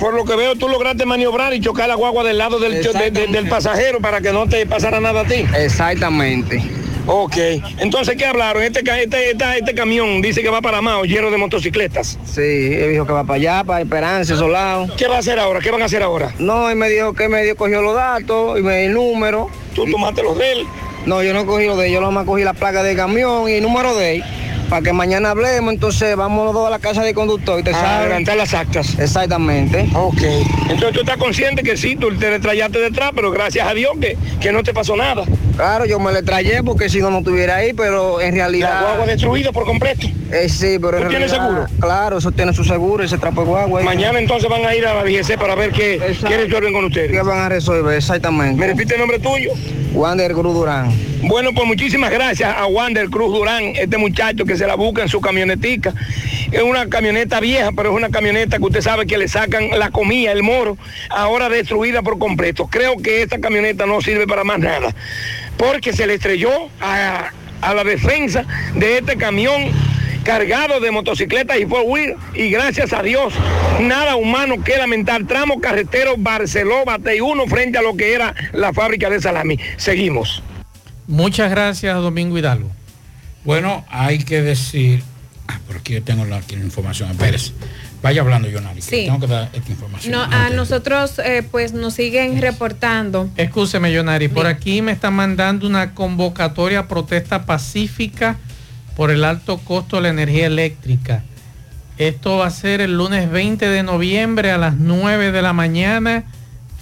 [0.00, 3.10] Por lo que veo, tú lograste maniobrar y chocar la guagua del lado del, de-
[3.12, 5.46] de- del pasajero para que no te pasara nada a ti.
[5.56, 6.60] Exactamente.
[7.06, 7.36] Ok,
[7.78, 8.62] entonces, ¿qué hablaron?
[8.62, 12.16] Este, este, esta- este camión dice que va para Mao, lleno de motocicletas.
[12.24, 14.92] Sí, él dijo que va para allá, para Esperanza, esos lados.
[14.96, 15.58] ¿Qué va a hacer ahora?
[15.60, 16.32] ¿Qué van a hacer ahora?
[16.38, 19.48] No, él me dijo que me dio, cogió los datos y me dio el número.
[19.74, 20.66] ¿Tú tomaste los de él?
[21.04, 23.54] No, yo no cogí los de él, yo nomás cogí la placa del camión y
[23.54, 24.24] el número de él.
[24.70, 27.70] Para que mañana hablemos, entonces vamos los dos a la casa del conductor y te
[27.70, 27.88] A sabe.
[28.04, 28.98] adelantar las actas.
[28.98, 29.86] Exactamente.
[29.92, 30.22] Ok.
[30.70, 34.16] Entonces tú estás consciente que sí, tú te trayaste detrás, pero gracias a Dios que,
[34.40, 35.24] que no te pasó nada.
[35.56, 38.74] Claro, yo me le trayé porque si no, no estuviera ahí, pero en realidad...
[38.74, 40.06] La guagua destruida por completo.
[40.32, 41.66] Eh, sí, pero ¿Tú tienes seguro?
[41.78, 43.82] Claro, eso tiene su seguro, ese trapo de guagua.
[43.82, 47.10] Mañana entonces van a ir a la DGC para ver qué, qué resuelven con ustedes.
[47.10, 47.94] ¿Qué van a resolver?
[47.94, 48.58] Exactamente.
[48.58, 49.50] ¿Me repite el nombre tuyo?
[49.92, 50.90] Wander Cruz Durán.
[51.22, 55.08] Bueno, pues muchísimas gracias a Wander Cruz Durán, este muchacho que se la busca en
[55.08, 55.92] su camionetica.
[56.50, 59.90] Es una camioneta vieja, pero es una camioneta que usted sabe que le sacan la
[59.90, 60.78] comida, el moro,
[61.10, 62.68] ahora destruida por completo.
[62.70, 64.94] Creo que esta camioneta no sirve para más nada,
[65.58, 66.50] porque se le estrelló
[66.80, 69.70] a, a la defensa de este camión
[70.22, 73.34] cargado de motocicletas y four wheel y gracias a Dios
[73.80, 78.72] nada humano que lamentar tramo carretero Barceló Batey 1 frente a lo que era la
[78.72, 80.42] fábrica de salami seguimos
[81.06, 82.70] Muchas gracias, Domingo Hidalgo.
[83.44, 85.02] Bueno, hay que decir.
[85.48, 87.10] Ah, por aquí yo tengo la, aquí la información.
[87.10, 87.52] Espérese.
[88.00, 88.76] Vaya hablando, Yonari.
[88.76, 89.04] que Sí.
[89.04, 90.12] Tengo que dar esta información.
[90.12, 93.28] No, a nosotros eh, pues nos siguen reportando.
[93.36, 98.38] Escúcheme, Yonari, por aquí me están mandando una convocatoria a protesta pacífica
[98.96, 101.24] por el alto costo de la energía eléctrica.
[101.98, 106.24] Esto va a ser el lunes 20 de noviembre a las 9 de la mañana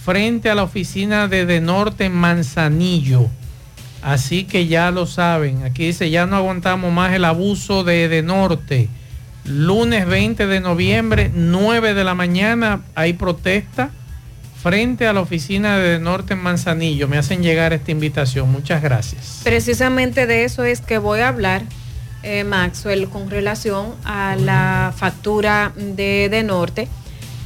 [0.05, 3.29] frente a la oficina de De Norte en Manzanillo.
[4.03, 5.65] Así que ya lo saben.
[5.65, 8.89] Aquí dice, ya no aguantamos más el abuso de De Norte.
[9.45, 13.91] Lunes 20 de noviembre, 9 de la mañana, hay protesta
[14.63, 17.09] frente a la oficina de Norte en Manzanillo.
[17.09, 18.51] Me hacen llegar esta invitación.
[18.53, 19.41] Muchas gracias.
[19.43, 21.63] Precisamente de eso es que voy a hablar,
[22.23, 26.89] eh, Maxwell, con relación a la factura de, de Norte.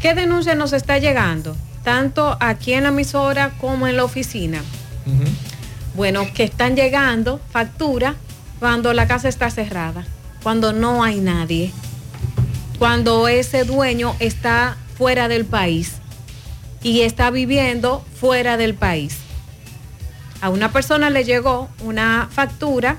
[0.01, 1.57] ¿Qué denuncia nos está llegando?
[1.85, 4.63] tanto aquí en la emisora como en la oficina.
[5.95, 8.17] Bueno, que están llegando facturas
[8.59, 10.05] cuando la casa está cerrada,
[10.43, 11.71] cuando no hay nadie,
[12.79, 15.97] cuando ese dueño está fuera del país
[16.83, 19.19] y está viviendo fuera del país.
[20.41, 22.97] A una persona le llegó una factura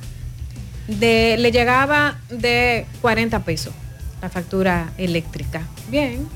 [0.88, 3.74] de, le llegaba de 40 pesos
[4.22, 5.62] la factura eléctrica.
[5.90, 6.28] Bien.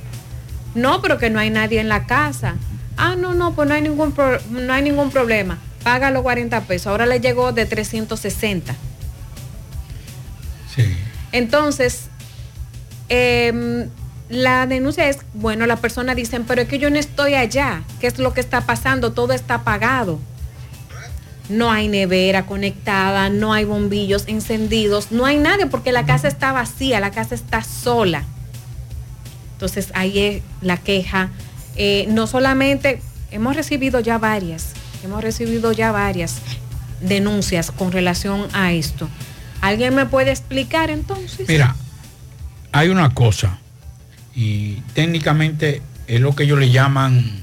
[0.75, 2.55] No, pero que no hay nadie en la casa.
[2.97, 5.57] Ah, no, no, pues no hay ningún, pro- no hay ningún problema.
[5.83, 6.87] Paga los 40 pesos.
[6.87, 8.75] Ahora le llegó de 360.
[11.31, 12.09] Entonces,
[13.09, 13.87] em,
[14.29, 17.83] la denuncia es, bueno, la persona dice, pero es que yo no estoy allá.
[17.99, 19.13] ¿Qué es lo que está pasando?
[19.13, 20.19] Todo está apagado.
[21.49, 26.51] No hay nevera conectada, no hay bombillos encendidos, no hay nadie porque la casa está
[26.51, 28.23] vacía, la casa está sola.
[29.53, 31.31] Entonces ahí es la queja.
[31.75, 33.01] Eh, no solamente,
[33.31, 34.73] hemos recibido ya varias,
[35.03, 36.35] hemos recibido ya varias
[37.01, 39.09] denuncias con relación a esto.
[39.61, 41.47] ¿Alguien me puede explicar entonces?
[41.47, 41.75] Mira,
[42.71, 43.59] hay una cosa,
[44.35, 47.41] y técnicamente es lo que ellos le llaman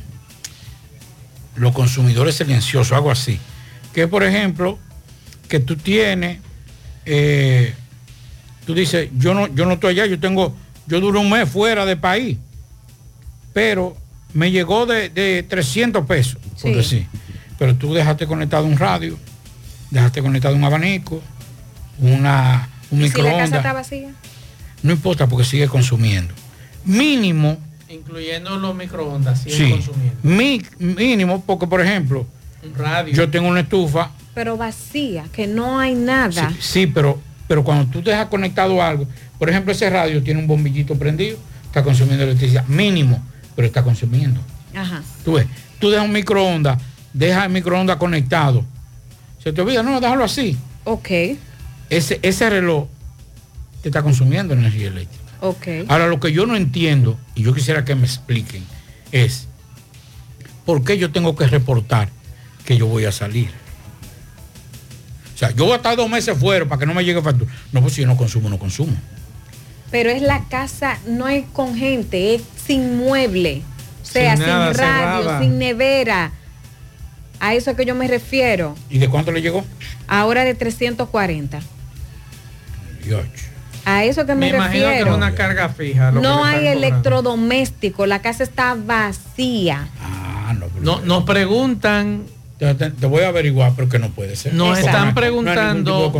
[1.57, 3.39] los consumidores silenciosos, algo así.
[3.97, 4.79] Que por ejemplo,
[5.49, 6.39] que tú tienes,
[7.07, 7.73] eh,
[8.67, 10.55] tú dices, yo no, yo no estoy allá, yo tengo,
[10.87, 12.37] yo duro un mes fuera de país,
[13.55, 13.97] pero
[14.35, 16.75] me llegó de, de 300 pesos, por Sí.
[16.75, 17.07] decir.
[17.59, 19.17] Pero tú dejaste conectado un radio,
[19.91, 21.23] dejaste conectado un abanico,
[21.99, 23.53] una, un ¿Y si la casa microondas.
[23.61, 24.11] está vacía?
[24.83, 26.35] No importa porque sigue consumiendo.
[26.85, 27.57] Mínimo,
[27.89, 30.17] Incluyendo los microondas, siguen sí, consumiendo.
[30.23, 32.27] mi- mínimo porque por ejemplo,
[32.75, 33.15] radio.
[33.15, 36.53] yo tengo una estufa, Pero vacía, que no hay nada.
[36.61, 39.07] sí, pero, pero cuando tú dejas conectado algo,
[39.39, 43.23] por ejemplo ese radio tiene un bombillito prendido, está consumiendo electricidad, mínimo,
[43.55, 44.41] pero está consumiendo.
[44.75, 45.03] Ajá.
[45.25, 45.47] Tú ves,
[45.79, 46.79] tú dejas un microondas,
[47.13, 48.65] dejas el microondas conectado.
[49.43, 50.57] Se te olvida, no, déjalo así.
[50.85, 51.09] Ok,
[51.89, 52.87] Ese, ese reloj
[53.83, 55.25] te está consumiendo energía eléctrica.
[55.41, 55.67] ok.
[55.89, 58.65] Ahora, lo que yo no entiendo, y yo quisiera que me expliquen,
[59.13, 59.47] es
[60.65, 62.09] por qué yo tengo que reportar
[62.67, 63.49] que yo voy a salir.
[65.35, 67.51] O sea, yo voy a estar dos meses fuera para que no me llegue factura.
[67.73, 68.95] No, pues si yo no consumo, no consumo.
[69.91, 73.63] Pero es la casa, no es con gente, es sin mueble.
[74.03, 75.41] O sea, Sin radio, cerrada.
[75.41, 76.33] sin nevera.
[77.39, 78.75] A eso es que yo me refiero.
[78.89, 79.65] ¿Y de cuánto le llegó?
[80.09, 81.61] Ahora de 340.
[83.05, 83.25] Dios.
[83.85, 85.11] A eso que me, Me imagino que refiero.
[85.11, 86.11] es una carga fija.
[86.13, 89.89] no hay electrodoméstico, la casa está vacía.
[90.81, 92.23] No, nos preguntan.
[92.59, 94.55] Te, voy a averiguar, pero que no puede ser.
[94.55, 96.13] Nos están preguntando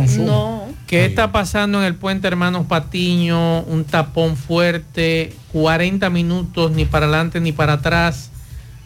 [0.85, 7.07] qué está pasando en el puente Hermanos Patiño, un tapón fuerte, 40 minutos ni para
[7.07, 8.29] adelante ni para atrás.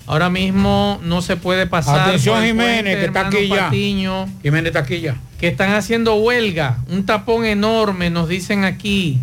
[0.07, 2.07] Ahora mismo no se puede pasar.
[2.07, 3.65] Atención Jiménez, que está aquí ya.
[3.65, 5.15] Patiño, Jiménez está aquí ya.
[5.37, 9.19] que están haciendo huelga, un tapón enorme, nos dicen aquí.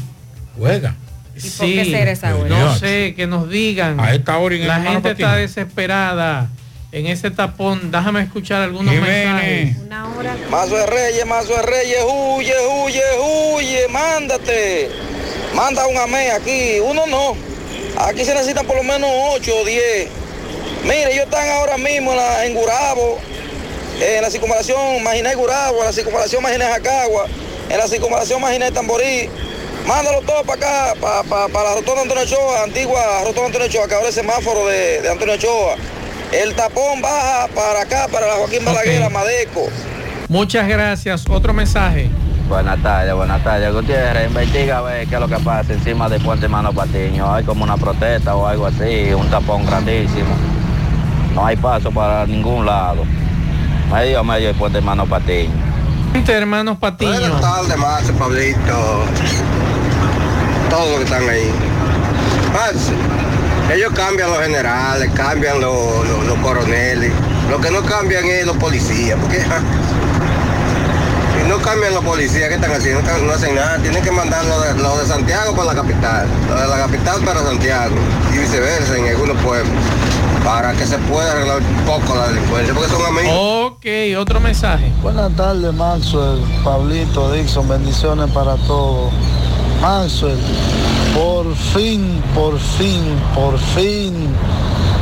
[0.57, 0.97] ¿Huelga?
[1.35, 2.59] ¿Y por qué será esa huelga?
[2.59, 3.99] No sé, que nos digan.
[3.99, 6.51] A esta hora en el La gente está desesperada
[6.93, 7.91] en ese tapón.
[7.91, 9.77] Déjame escuchar algunos Jiménez.
[9.77, 10.49] mensajes.
[10.51, 14.91] Mazo de Reyes, Mazo de Reyes, huye, huye, huye, mándate.
[15.55, 17.37] Manda un AME aquí, uno no.
[17.99, 20.09] Aquí se necesitan por lo menos 8 o 10.
[20.85, 23.19] Mire, ellos están ahora mismo en, la, en Gurabo,
[24.01, 27.27] en la circunvalación Maginé Gurabo, en la circunvalación Maginé Jacagua,
[27.69, 29.29] en la circunvalación Maginé Tamborí.
[29.87, 30.95] Mándalo todo para acá,
[31.31, 35.11] para la rotonda Antonio Ochoa, antigua rotonda Antonio Ochoa, que ahora es semáforo de, de
[35.11, 35.77] Antonio Ochoa.
[36.33, 39.69] El tapón baja para acá, para la Joaquín Balaguer, a Madeco.
[40.29, 41.25] Muchas gracias.
[41.29, 42.11] Otro mensaje.
[42.49, 43.73] Buenas tardes, buenas tardes.
[43.73, 47.33] Gutiérrez, investiga a ver qué es lo que pasa encima del puente Mano Patiño.
[47.33, 50.35] Hay como una protesta o algo así, un tapón grandísimo.
[51.35, 53.05] No hay paso para ningún lado.
[53.91, 55.51] Medio a medio el puente Mano Patiño.
[56.13, 57.11] Gente, hermanos Patiño.
[57.11, 59.05] Buenas tardes, Marce, Pablito.
[60.69, 61.51] Todos los que están ahí.
[62.53, 62.93] Marce,
[63.73, 67.13] ellos cambian los generales, cambian los, los- los coroneles.
[67.51, 69.19] Lo que no cambian es los policías.
[69.21, 69.61] Porque ja,
[71.41, 73.01] si no cambian los policías, ¿qué están haciendo?
[73.03, 73.79] No, no hacen nada.
[73.79, 76.27] Tienen que mandar los de, los de Santiago para la capital.
[76.49, 77.95] Los de la capital para Santiago.
[78.35, 79.73] Y viceversa en algunos pueblos.
[80.45, 82.75] Para que se pueda arreglar un poco la delincuencia.
[82.75, 83.33] Porque son amigos.
[83.73, 83.87] Ok,
[84.19, 84.91] otro mensaje.
[85.03, 89.11] Buenas tardes, Maxwell, Pablito, Dixon, bendiciones para todos.
[89.81, 90.39] Maxwell,
[91.15, 93.03] por fin, por fin,
[93.35, 94.13] por fin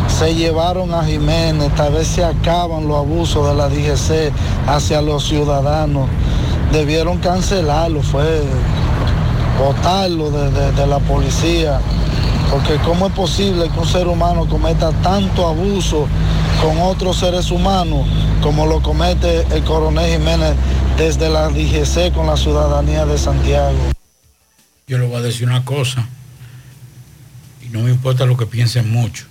[0.08, 1.74] se llevaron a Jiménez.
[1.74, 4.32] Tal vez se acaban los abusos de la DGC
[4.66, 6.08] hacia los ciudadanos.
[6.72, 8.42] Debieron cancelarlo, fue
[9.58, 11.80] votarlo de, de- de la policía.
[12.50, 16.06] Porque cómo es posible que un ser humano cometa tanto abuso
[16.62, 18.06] con otros seres humanos
[18.42, 20.54] como lo comete el coronel Jiménez
[20.96, 23.76] desde la DGC con la ciudadanía de Santiago.
[24.88, 26.06] Yo le voy a decir una cosa,
[27.60, 29.24] y no me importa lo que piensen mucho,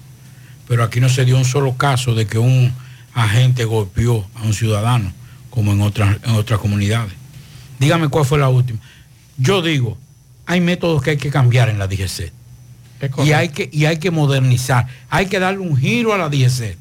[0.68, 2.74] pero aquí no se dio un solo caso de que un
[3.14, 5.14] agente golpeó a un ciudadano,
[5.50, 7.14] como en otras, en otras comunidades.
[7.80, 8.80] Dígame cuál fue la última.
[9.38, 9.98] Yo digo,
[10.46, 12.34] hay métodos que hay que cambiar en la DGC.
[13.26, 16.76] Y hay, que, y hay que modernizar, hay que darle un giro a la DGC.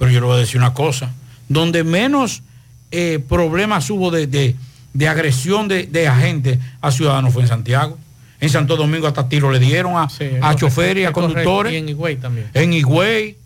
[0.00, 1.12] Pero yo le voy a decir una cosa,
[1.48, 2.42] donde menos
[2.90, 4.56] eh, problemas hubo de, de-
[4.94, 7.98] de agresión de, de agentes a ciudadanos fue en Santiago.
[8.40, 10.08] En Santo Domingo hasta tiro le dieron a,
[10.42, 11.72] a choferes y a conductores.
[11.72, 12.46] Y en Higüey también.
[12.54, 13.36] en Higüey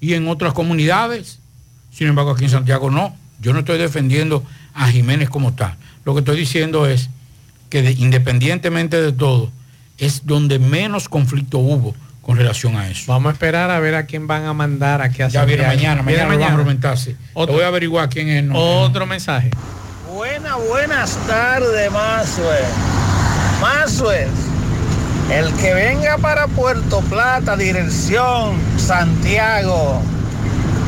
[0.00, 1.38] y en otras comunidades.
[1.92, 3.14] Sin embargo, aquí en Santiago no.
[3.40, 5.74] Yo no estoy defendiendo a Jiménez como tal.
[6.04, 7.08] Lo que estoy diciendo es
[7.68, 9.50] que de- independientemente de todo,
[9.98, 13.04] es donde menos conflicto hubo con relación a eso.
[13.10, 15.66] Vamos a esperar a ver a quién van a mandar a Ya viene Santiago.
[15.66, 17.16] mañana, Viene mañana lo van a sí.
[17.34, 18.44] Otro- Lo voy a averiguar quién es.
[18.44, 18.54] no.
[18.56, 19.50] Otro mensaje.
[20.12, 22.60] Buenas, buenas tardes, Mazue.
[23.62, 24.26] Mazue,
[25.32, 30.02] el que venga para Puerto Plata, dirección Santiago,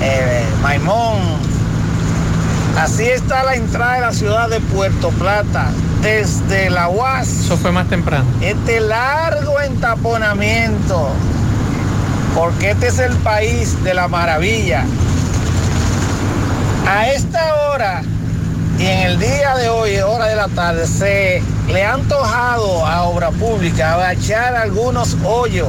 [0.03, 1.21] eh, Maimón.
[2.79, 5.71] Así está la entrada de la ciudad de Puerto Plata,
[6.03, 7.29] desde la UAS.
[7.29, 8.27] Eso fue más temprano.
[8.43, 11.09] Este largo entaponamiento,
[12.35, 14.85] porque este es el país de la maravilla.
[16.87, 18.03] A esta hora
[18.79, 23.05] y en el día de hoy, hora de la tarde, se le ha antojado a
[23.05, 25.69] Obra Pública agachar algunos hoyos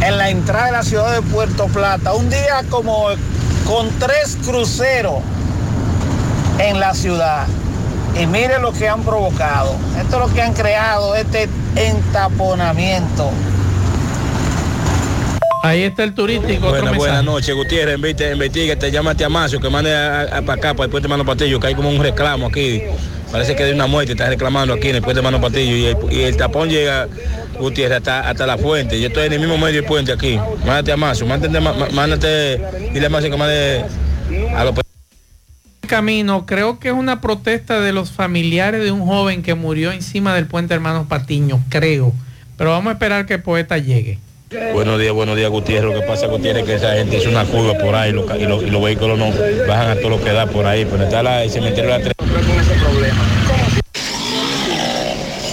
[0.00, 2.14] en la entrada de la ciudad de Puerto Plata.
[2.14, 3.08] Un día como
[3.66, 5.18] con tres cruceros
[6.58, 7.46] en la ciudad.
[8.20, 9.74] Y mire lo que han provocado.
[10.00, 13.30] Esto es lo que han creado, este entaponamiento.
[15.62, 16.68] Ahí está el turístico.
[16.70, 17.22] Buenas, mensaje.
[17.22, 17.96] noches, Gutiérrez.
[17.96, 21.06] Investiga, investiga, te llama a Amacio, que mande a- a- para acá, para el puente
[21.08, 22.82] Mano Patillo, que hay como un reclamo aquí.
[23.30, 25.76] Parece que hay una muerte, está reclamando aquí en el puente Mano Patillo.
[25.76, 27.08] Y el, y el tapón llega,
[27.58, 28.98] Gutiérrez, hasta, hasta la fuente.
[29.00, 30.38] Yo estoy en el mismo medio del puente aquí.
[30.64, 32.60] Mándate a Amacio, mándate, mándate,
[32.92, 33.84] dile a Amacio que mande
[34.56, 34.74] a los
[35.86, 40.36] camino, creo que es una protesta de los familiares de un joven que murió encima
[40.36, 42.12] del puente Hermanos Patiño, creo.
[42.56, 44.20] Pero vamos a esperar que el poeta llegue.
[44.72, 45.94] Buenos días, buenos días, Gutiérrez.
[45.94, 48.62] Lo que pasa, Gutiérrez, es que esa gente hizo una curva por ahí y, los,
[48.64, 49.26] y los vehículos no
[49.68, 50.84] bajan a todo lo que da por ahí.
[50.90, 52.14] Pero está la, el cementerio de la Tres-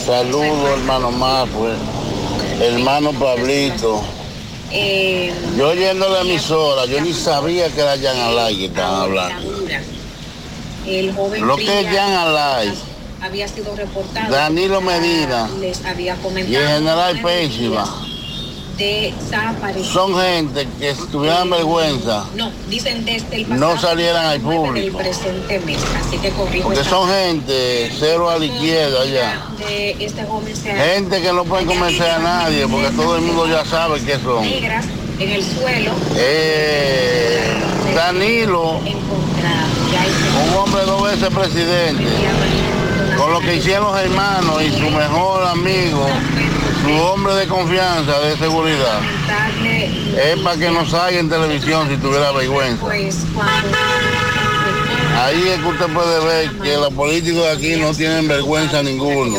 [0.04, 1.76] Saludos, hermano más, pues.
[2.60, 4.02] Hermano Pablito.
[5.56, 9.64] Yo oyendo la emisora, yo ni sabía que era Jan Alay que estaban hablando.
[10.88, 12.74] El joven Lo que es Jan Alay
[13.22, 14.32] había sido reportado.
[14.34, 16.18] Danilo Medina Les había
[16.48, 18.07] y el general Péchima
[19.84, 24.98] Son gente que tuvieran vergüenza, No, dicen desde el no salieran al 9 del público.
[25.00, 25.80] presente mes.
[26.00, 29.04] Así que corrijo Porque son gente cero a la izquierda
[29.58, 33.66] de este joven Gente que no puede convencer a nadie porque todo el mundo ya
[33.66, 34.42] sabe qué son.
[34.44, 34.86] negras
[35.20, 35.92] en el suelo.
[36.16, 37.54] Eh,
[37.96, 42.04] Danilo, un hombre dos veces presidente,
[43.18, 46.08] con lo que hicieron los hermanos y su mejor amigo,
[46.88, 49.00] su hombre de confianza, de seguridad,
[50.34, 52.82] es para que no salga en televisión si tuviera vergüenza.
[52.82, 53.78] pues cuando
[55.20, 59.38] Ahí es que usted puede ver que los políticos de aquí no tienen vergüenza ninguno.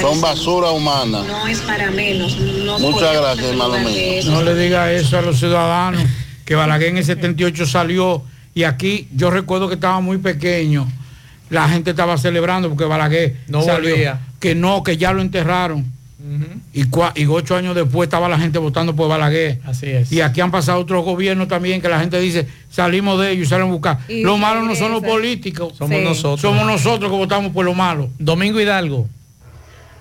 [0.00, 1.22] Son basura humana.
[1.26, 2.36] No es para menos.
[2.36, 4.22] No Muchas gracias, hermano mío.
[4.26, 6.02] No le diga eso a los ciudadanos,
[6.44, 8.22] que Balaguer en el 78 salió
[8.54, 10.86] y aquí yo recuerdo que estaba muy pequeño.
[11.48, 14.20] La gente estaba celebrando porque Balaguer No salió, volvía.
[14.40, 15.86] que no, que ya lo enterraron.
[16.72, 19.60] Y, cua- y ocho años después estaba la gente votando por Balaguer.
[19.64, 20.10] Así es.
[20.10, 23.48] Y aquí han pasado otros gobiernos también que la gente dice, salimos de ellos y
[23.50, 23.98] salen a buscar.
[24.08, 25.74] Y Lo malo no son los políticos.
[25.78, 26.04] Somos Sí.
[26.04, 26.40] nosotros.
[26.40, 28.08] Somos nosotros que votamos por lo malo.
[28.18, 29.08] Domingo Hidalgo.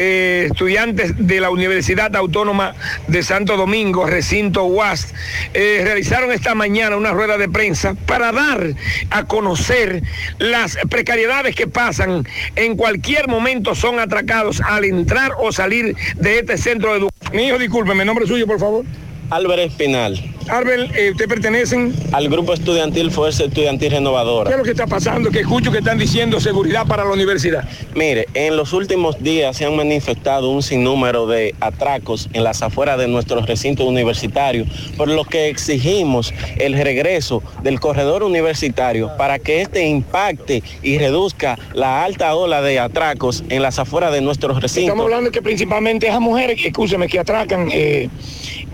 [0.00, 2.76] eh, estudiantes de la Universidad Autónoma
[3.08, 5.12] de Santo Domingo, recinto UAS,
[5.54, 8.74] eh, realizaron esta mañana una rueda de prensa para dar
[9.10, 10.04] a conocer
[10.38, 12.24] las precariedades que pasan.
[12.54, 17.36] En cualquier momento son atracados al entrar o salir de este centro de educación.
[17.36, 18.84] Mi hijo, discúlpeme, nombre suyo, por favor.
[19.30, 20.18] Álvarez Espinal.
[20.48, 21.94] Arbel, eh, ¿usted pertenecen?
[22.12, 24.48] Al grupo estudiantil Fuerza Estudiantil Renovadora.
[24.48, 25.30] ¿Qué es lo que está pasando?
[25.30, 27.68] Que escucho que están diciendo seguridad para la universidad.
[27.94, 32.98] Mire, en los últimos días se han manifestado un sinnúmero de atracos en las afueras
[32.98, 39.60] de nuestros recintos universitarios, por lo que exigimos el regreso del corredor universitario para que
[39.60, 44.88] este impacte y reduzca la alta ola de atracos en las afueras de nuestros recintos.
[44.88, 48.08] Estamos hablando que principalmente esas mujeres, escúcheme, que atracan, eh,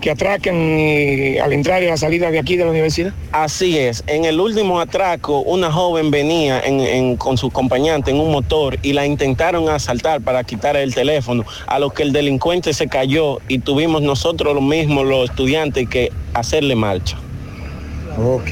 [0.01, 3.13] que atracan eh, al entrar y a la salida de aquí de la universidad.
[3.31, 8.19] Así es, en el último atraco una joven venía en- en- con su acompañante en
[8.19, 12.73] un motor y la intentaron asaltar para quitar el teléfono, a lo que el delincuente
[12.73, 17.17] se cayó y tuvimos nosotros lo mismo, los estudiantes, que hacerle marcha.
[18.17, 18.51] Ok.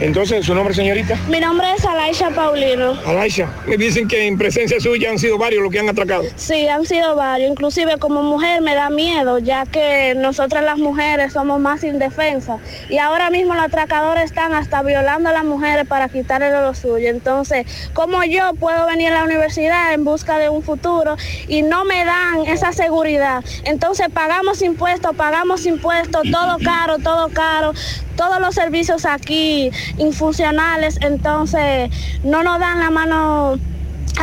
[0.00, 1.16] Entonces, ¿su nombre, señorita?
[1.28, 2.96] Mi nombre es Alaisha Paulino.
[3.04, 6.22] Alaisha, me dicen que en presencia suya han sido varios los que han atracado.
[6.36, 7.50] Sí, han sido varios.
[7.50, 12.60] Inclusive como mujer me da miedo, ya que nosotras las mujeres somos más indefensas.
[12.88, 17.08] Y ahora mismo los atracadores están hasta violando a las mujeres para quitarle lo suyo.
[17.08, 21.16] Entonces, ¿cómo yo puedo venir a la universidad en busca de un futuro
[21.48, 23.42] y no me dan esa seguridad?
[23.64, 27.72] Entonces pagamos impuestos, pagamos impuestos, todo caro, todo caro,
[28.16, 31.90] todos los servicios aquí infuncionales, entonces
[32.22, 33.58] no nos dan la mano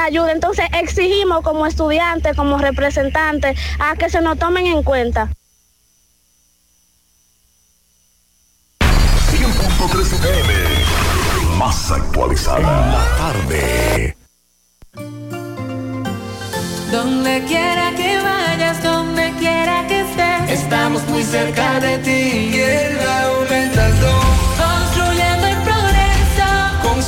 [0.01, 0.31] ayuda.
[0.31, 5.29] Entonces exigimos como estudiantes, como representantes, a que se nos tomen en cuenta.
[9.31, 10.53] 100.3 FM.
[11.57, 12.59] Más actualizada.
[12.59, 14.17] En la tarde.
[16.91, 22.45] Donde quiera que vayas, donde quiera que estés, estamos muy cerca de ti.
[22.55, 24.34] Construyendo el con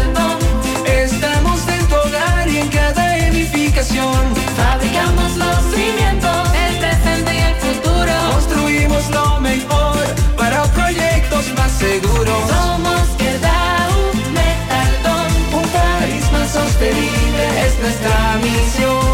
[0.87, 4.23] Estamos en tu hogar y en cada edificación.
[4.57, 8.13] Fabricamos los cimientos, el presente y el futuro.
[8.33, 10.03] Construimos lo mejor
[10.37, 12.43] para proyectos más seguros.
[12.49, 15.31] Somos Quedao Metaldón,
[15.61, 19.11] un país más sostenible es nuestra misión.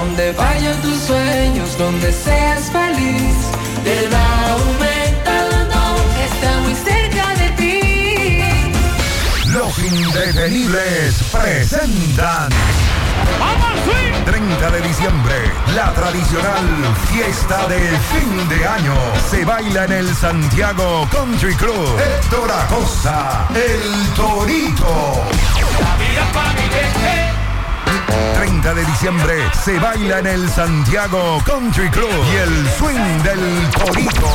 [0.00, 3.36] Donde vayan tus sueños, donde seas feliz,
[3.84, 8.72] Quedao Metaldón está muy cerca de ti.
[9.50, 12.48] Los indetenibles presentan.
[14.24, 15.34] 30 de diciembre,
[15.74, 16.66] la tradicional
[17.12, 18.94] fiesta de fin de año
[19.30, 22.00] se baila en el Santiago Country Club.
[22.00, 25.26] Héctor Acosta, el Torito.
[28.34, 29.34] 30 de diciembre
[29.64, 34.28] se baila en el Santiago Country Club y el swing del Torito.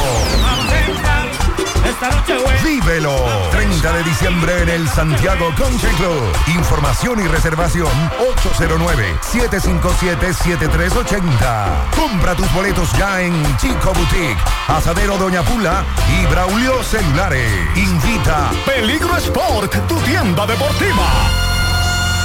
[2.63, 3.15] Vívelo.
[3.51, 6.33] 30 de diciembre en el Santiago Country Club.
[6.47, 7.87] Información y reservación
[9.31, 11.91] 809-757-7380.
[11.95, 14.37] Compra tus boletos ya en Chico Boutique,
[14.67, 15.83] Asadero Doña Pula
[16.19, 17.51] y Braulio Celulares.
[17.75, 21.44] Invita Peligro Sport, tu tienda deportiva.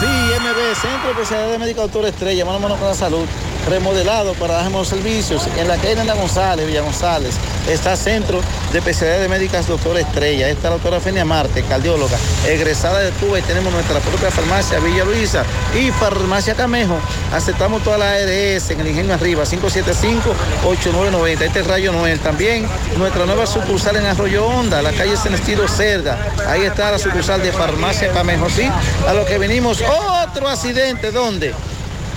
[0.01, 3.27] Sí, MB, Centro Especialidad de Médica Doctor Estrella, mano a mano con la salud,
[3.69, 5.47] remodelado para dar los servicios.
[5.59, 7.35] En la calle Ana González, Villa González,
[7.69, 8.41] está Centro
[8.73, 10.49] de Especialidades Médicas Doctor Estrella.
[10.49, 12.17] Está la doctora Fenia Marte, cardióloga,
[12.47, 15.45] egresada de Tuba y tenemos nuestra propia farmacia Villa Luisa
[15.79, 16.99] y Farmacia Camejo.
[17.33, 21.43] Aceptamos toda la ARS en el Ingenio Arriba, 575-8990.
[21.43, 22.19] Este es Rayo Noel.
[22.21, 22.67] También
[22.97, 26.19] nuestra nueva sucursal en Arroyo Honda, la calle Senestido Cerda.
[26.49, 28.49] Ahí está la sucursal de Farmacia Camejo.
[28.51, 28.69] Sí,
[29.07, 31.55] a lo que venimos, otro accidente, ¿dónde?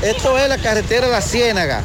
[0.01, 1.81] Esto es la carretera La Ciénaga,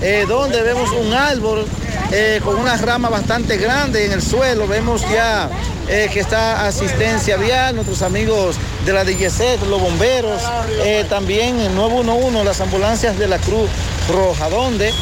[0.00, 1.66] eh, donde vemos un árbol
[2.12, 4.66] eh, con una rama bastante grande en el suelo.
[4.66, 5.48] Vemos ya
[5.88, 10.42] eh, que está asistencia vial, nuestros amigos de la DGC, los bomberos,
[10.84, 13.68] eh, también el 911, las ambulancias de la Cruz
[14.08, 14.48] Roja.
[14.48, 14.92] ¿Dónde?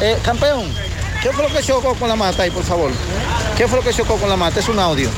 [0.00, 0.64] Eh, campeón,
[1.22, 2.90] ¿qué fue lo que chocó con la mata ahí, por favor?
[3.56, 4.60] ¿Qué fue lo que chocó con la mata?
[4.60, 5.08] Es un audio.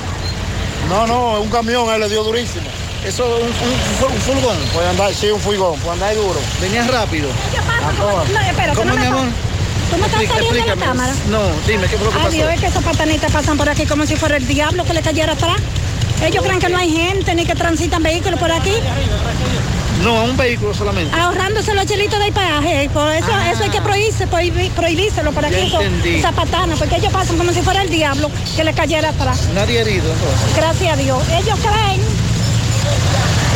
[0.88, 2.66] No, no, un camión él le dio durísimo.
[3.06, 4.56] Eso es un, un, un furgón.
[4.72, 6.40] Puede andar, sí, un furgón, puede andar duro.
[6.60, 7.28] Venía rápido.
[7.98, 9.26] No, espérate, ¿Cómo, no mi me amor?
[9.90, 11.12] ¿Tú me estás Explica- saliendo en la cámara?
[11.30, 12.36] No, dime, ¿qué fue lo que Ay, pasó?
[12.36, 15.02] Dios, es que esos patanitas pasan por aquí como si fuera el diablo que le
[15.02, 15.56] cayera atrás.
[16.24, 18.72] Ellos creen que no hay gente ni que transitan vehículos por aquí,
[20.02, 21.14] No, un vehículo solamente.
[21.18, 22.88] ahorrándose los chelitos del peaje.
[22.92, 23.50] Por eso, Ah.
[23.50, 25.72] eso hay que prohibirse, prohibí- prohibírselo por aquí,
[26.34, 29.48] patanas, porque ellos pasan como si fuera el diablo que le cayera atrás.
[29.54, 30.56] Nadie herido, entonces.
[30.56, 31.18] Gracias a Dios.
[31.30, 32.00] Ellos creen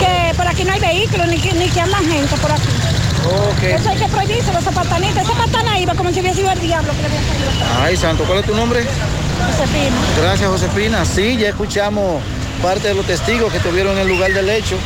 [0.00, 2.68] que por aquí no hay vehículos ni que, ni que andan gente por aquí.
[3.28, 3.60] Ok.
[3.60, 5.24] Pues Eso hay que prohibírselo, esa patanitas.
[5.24, 7.50] Esa patana iba como si hubiese sido el diablo que le había salido.
[7.82, 8.80] Ay, santo, ¿cuál es tu nombre?
[8.82, 9.96] Josefina.
[10.22, 11.04] Gracias, Josefina.
[11.04, 12.22] Sí, ya escuchamos
[12.62, 14.76] parte de los testigos que estuvieron en el lugar del hecho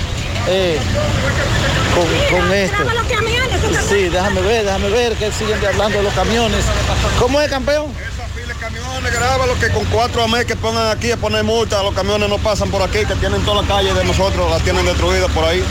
[0.48, 0.78] eh,
[1.94, 2.77] con, con esto.
[3.89, 6.64] Sí, déjame ver, déjame ver que siguen hablando de los camiones.
[7.19, 7.86] ¿Cómo es, campeón?
[9.12, 12.39] Graba lo que con cuatro AME que pongan aquí a poner multa, los camiones no
[12.39, 15.62] pasan por aquí, que tienen toda la calle de nosotros, la tienen destruida por ahí.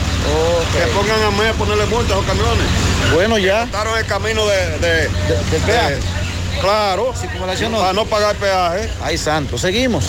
[0.72, 2.64] Que pongan AME a ponerle multa a los camiones.
[3.12, 3.60] Bueno, ya.
[3.62, 5.98] Cortaron el camino de, de, de peaje.
[6.60, 7.78] claro, Circunvalación no.
[7.80, 8.88] para no pagar peaje.
[9.02, 10.04] Ay, santo, seguimos.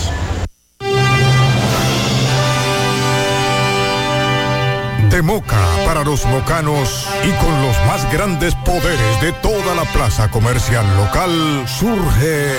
[5.10, 5.56] De Moca
[5.86, 11.64] para los mocanos y con los más grandes poderes de toda la plaza comercial local
[11.68, 12.52] surge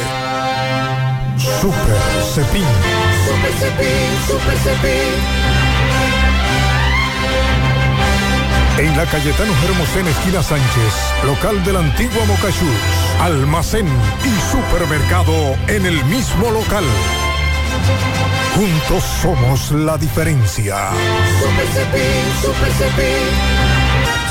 [1.61, 1.97] Super
[2.33, 2.65] Cepín.
[3.25, 5.55] Super Cepín, Super Cepín.
[8.77, 10.93] En la Cayetano Hermosén, esquina Sánchez,
[11.25, 13.87] local de la antigua Moca Shoes, almacén
[14.25, 16.83] y supermercado en el mismo local.
[18.55, 20.89] Juntos somos la diferencia.
[21.39, 23.65] Super Cepín, Super Cepín.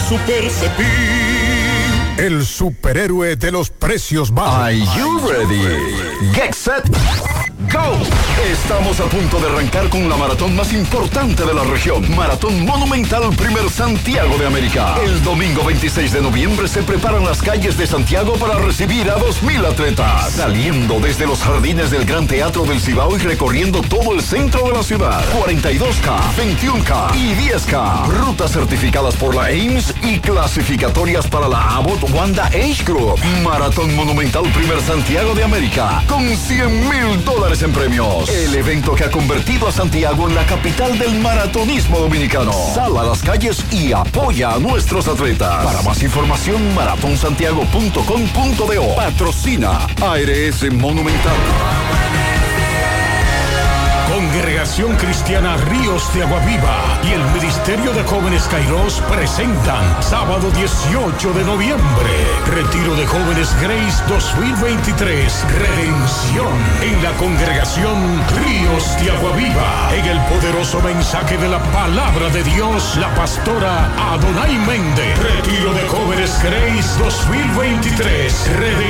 [0.08, 1.43] Super Cepín.
[2.16, 4.54] El superhéroe de los precios bajos.
[4.54, 6.32] Are you ready?
[6.32, 6.84] Get set.
[7.72, 7.94] Go.
[8.50, 12.14] Estamos a punto de arrancar con la maratón más importante de la región.
[12.16, 14.96] Maratón Monumental Primer Santiago de América.
[15.02, 19.66] El domingo 26 de noviembre se preparan las calles de Santiago para recibir a 2.000
[19.66, 20.32] atletas.
[20.32, 24.72] Saliendo desde los jardines del Gran Teatro del Cibao y recorriendo todo el centro de
[24.72, 25.24] la ciudad.
[25.32, 28.08] 42K, 21K y 10K.
[28.08, 33.20] Rutas certificadas por la Ames y clasificatorias para la Abbott Wanda Age Group.
[33.42, 36.02] Maratón Monumental Primer Santiago de América.
[36.08, 38.30] Con 100 mil dólares en premios.
[38.30, 42.52] El evento que ha convertido a Santiago en la capital del maratonismo dominicano.
[42.74, 45.62] Sal a las calles y apoya a nuestros atletas.
[45.62, 48.96] Para más información, maratonsantiago.com.do.
[48.96, 52.23] Patrocina ARS Monumental.
[54.44, 61.44] Congregación Cristiana Ríos de Aguaviva y el Ministerio de Jóvenes Kairos presentan sábado 18 de
[61.44, 62.10] noviembre,
[62.52, 66.52] Retiro de Jóvenes Grace 2023, Redención
[66.82, 67.96] en la Congregación
[68.44, 69.88] Ríos de Aguaviva.
[69.94, 75.18] En el poderoso mensaje de la palabra de Dios, la pastora Adonai Méndez.
[75.20, 78.83] Retiro de Jóvenes Grace 2023, Redención,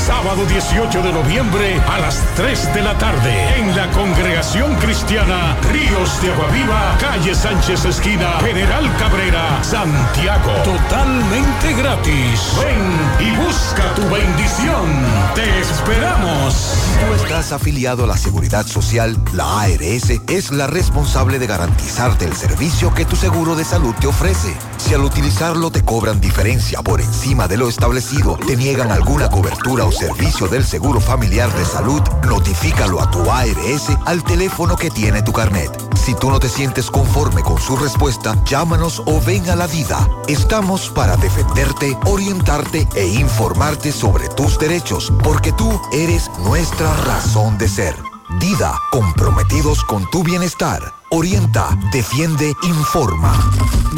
[0.00, 6.20] sábado 18 de noviembre a las 3 de la tarde en la Congregación Cristiana Ríos
[6.22, 10.52] de Aguaviva, calle Sánchez Esquina, General Cabrera, Santiago.
[10.64, 12.40] Totalmente gratis.
[12.58, 14.86] Ven y busca tu bendición.
[15.34, 16.74] Te esperamos.
[17.00, 22.34] Tú estás afiliado a la Seguridad Social, la ARS es la responsable de garantizarte el
[22.34, 24.54] servicio que tu seguro de salud te ofrece.
[24.78, 29.84] Si al utilizarlo te cobran diferencia por encima de lo establecido, te niegan alguna cobertura
[29.86, 35.20] o servicio del seguro familiar de salud, notifícalo a tu ARS al teléfono que tiene
[35.20, 35.68] tu carnet.
[35.96, 40.08] Si tú no te sientes conforme con su respuesta, llámanos o ven a la vida.
[40.28, 47.68] Estamos para defenderte, orientarte e informarte sobre tus derechos, porque tú eres nuestra razón de
[47.68, 47.96] ser.
[48.38, 50.80] Dida, comprometidos con tu bienestar.
[51.10, 53.32] Orienta, defiende, informa.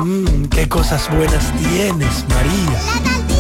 [0.02, 3.31] Mmm, qué cosas buenas tienes, María.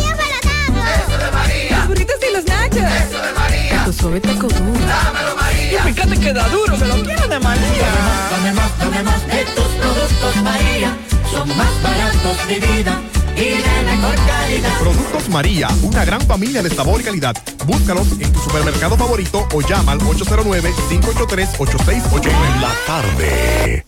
[3.84, 4.80] Tu suave taco duro.
[4.86, 5.72] Dámelo, María.
[5.72, 7.88] Y fíjate que da duro, que lo quiero de María.
[8.30, 10.96] Dame más, dame más de tus productos, María.
[11.30, 13.00] Son más baratos de vida
[13.36, 14.78] y de mejor calidad.
[14.78, 17.36] Productos María, una gran familia de sabor y calidad.
[17.66, 22.26] Búscalos en tu supermercado favorito o llama al 809-583-8689.
[22.26, 23.84] En la tarde.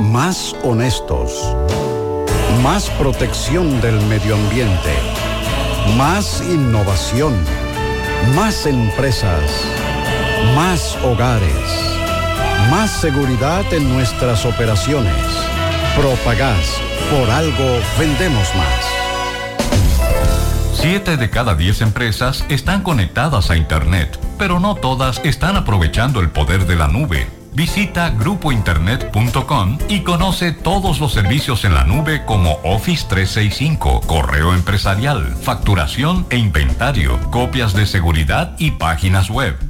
[0.00, 1.54] más honestos,
[2.62, 4.94] más protección del medio ambiente,
[5.96, 7.34] más innovación,
[8.34, 9.42] más empresas,
[10.54, 11.50] más hogares,
[12.70, 15.14] más seguridad en nuestras operaciones.
[15.96, 16.76] Propagás,
[17.10, 19.00] por algo vendemos más.
[20.74, 26.30] Siete de cada diez empresas están conectadas a Internet, pero no todas están aprovechando el
[26.30, 27.39] poder de la nube.
[27.52, 35.36] Visita grupointernet.com y conoce todos los servicios en la nube como Office 365, correo empresarial,
[35.42, 39.69] facturación e inventario, copias de seguridad y páginas web.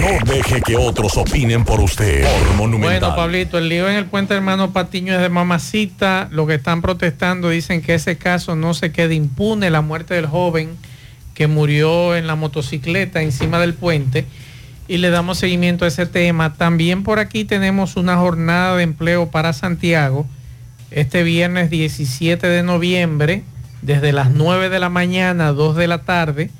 [0.00, 2.26] No deje que otros opinen por usted.
[2.56, 6.28] Bueno, Pablito, el lío en el puente hermano Patiño es de mamacita.
[6.30, 10.26] Lo que están protestando dicen que ese caso no se quede impune, la muerte del
[10.26, 10.76] joven
[11.34, 14.26] que murió en la motocicleta encima del puente.
[14.88, 16.54] Y le damos seguimiento a ese tema.
[16.54, 20.26] También por aquí tenemos una jornada de empleo para Santiago
[20.90, 23.42] este viernes 17 de noviembre,
[23.82, 26.50] desde las 9 de la mañana a 2 de la tarde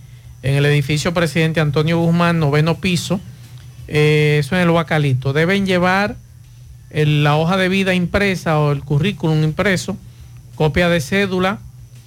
[0.43, 3.21] en el edificio Presidente Antonio Guzmán, noveno piso,
[3.89, 5.33] eh, eso en el Huacalito.
[5.33, 6.17] Deben llevar
[6.91, 9.97] la hoja de vida impresa o el currículum impreso,
[10.55, 11.59] copia de cédula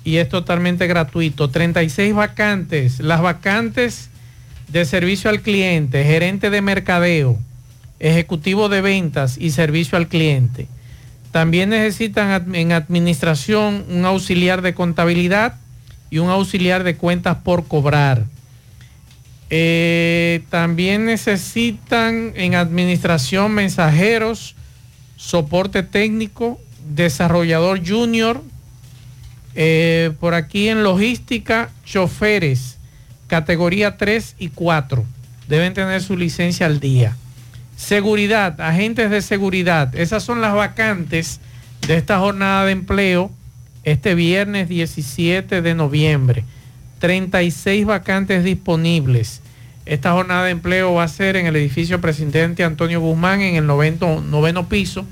[0.03, 1.49] y es totalmente gratuito.
[1.49, 4.09] 36 vacantes, las vacantes
[4.69, 7.37] de servicio al cliente, gerente de mercadeo,
[7.99, 10.67] ejecutivo de ventas y servicio al cliente.
[11.31, 15.55] También necesitan en administración un auxiliar de contabilidad
[16.09, 18.25] y un auxiliar de cuentas por cobrar.
[19.49, 24.55] Eh, también necesitan en administración mensajeros,
[25.15, 26.59] soporte técnico,
[26.93, 28.43] desarrollador junior,
[29.55, 32.77] eh, por aquí en logística, choferes,
[33.27, 35.03] categoría 3 y 4.
[35.47, 37.15] Deben tener su licencia al día.
[37.75, 39.95] Seguridad, agentes de seguridad.
[39.95, 41.39] Esas son las vacantes
[41.87, 43.31] de esta jornada de empleo
[43.83, 46.43] este viernes 17 de noviembre.
[46.99, 49.41] 36 vacantes disponibles.
[49.85, 53.65] Esta jornada de empleo va a ser en el edificio Presidente Antonio Guzmán en el
[53.65, 55.05] noveno, noveno piso,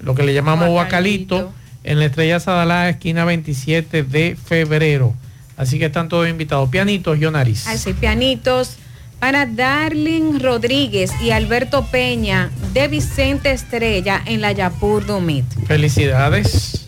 [0.00, 1.52] lo que le llamamos Huacalito,
[1.82, 5.14] en la Estrella Sadalá, esquina 27 de febrero.
[5.56, 6.68] Así que están todos invitados.
[6.70, 7.66] Pianitos, yo nariz.
[7.66, 8.76] Así, pianitos
[9.18, 15.44] para Darling Rodríguez y Alberto Peña de Vicente Estrella en la Yapur Dumit.
[15.66, 16.79] Felicidades.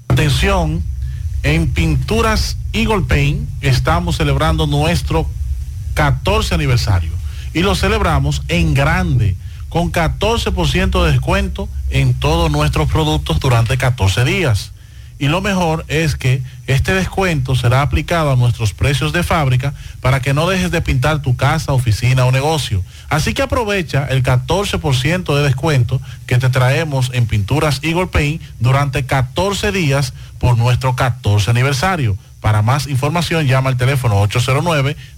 [0.08, 0.82] Atención,
[1.42, 5.28] en Pinturas Eagle Paint estamos celebrando nuestro
[5.94, 7.10] 14 aniversario
[7.52, 9.36] y lo celebramos en grande
[9.68, 14.71] con 14% de descuento en todos nuestros productos durante 14 días.
[15.18, 20.20] Y lo mejor es que este descuento será aplicado a nuestros precios de fábrica para
[20.20, 22.82] que no dejes de pintar tu casa, oficina o negocio.
[23.08, 29.04] Así que aprovecha el 14% de descuento que te traemos en Pinturas Eagle Paint durante
[29.04, 32.16] 14 días por nuestro 14 aniversario.
[32.42, 34.20] Para más información llama al teléfono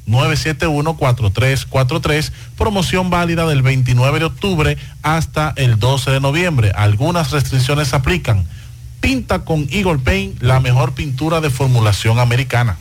[0.06, 6.72] 809-971-4343, promoción válida del 29 de octubre hasta el 12 de noviembre.
[6.76, 8.46] Algunas restricciones aplican.
[9.04, 12.78] Pinta con Eagle Paint la mejor pintura de formulación americana.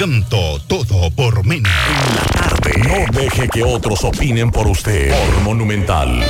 [0.00, 1.70] Encanto todo por menos.
[2.08, 2.72] En la tarde.
[2.88, 5.10] No deje que otros opinen por usted.
[5.10, 6.24] Por Monumental.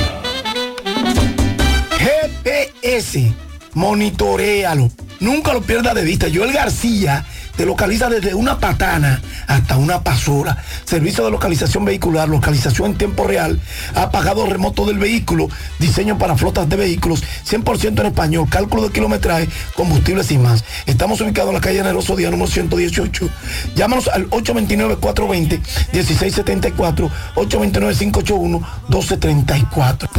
[1.97, 3.33] GPS,
[3.73, 4.91] monitorealo.
[5.21, 6.27] Nunca lo pierdas de vista.
[6.33, 7.25] Joel García
[7.61, 10.57] te localiza desde una patana hasta una pasora.
[10.83, 13.61] Servicio de localización vehicular, localización en tiempo real,
[13.93, 15.47] apagado remoto del vehículo,
[15.77, 20.63] diseño para flotas de vehículos, 100% en español, cálculo de kilometraje, combustibles y más.
[20.87, 23.29] Estamos ubicados en la calle Neroso, día número 118.
[23.75, 30.09] Llámanos al 829-420-1674, 829-581-1234.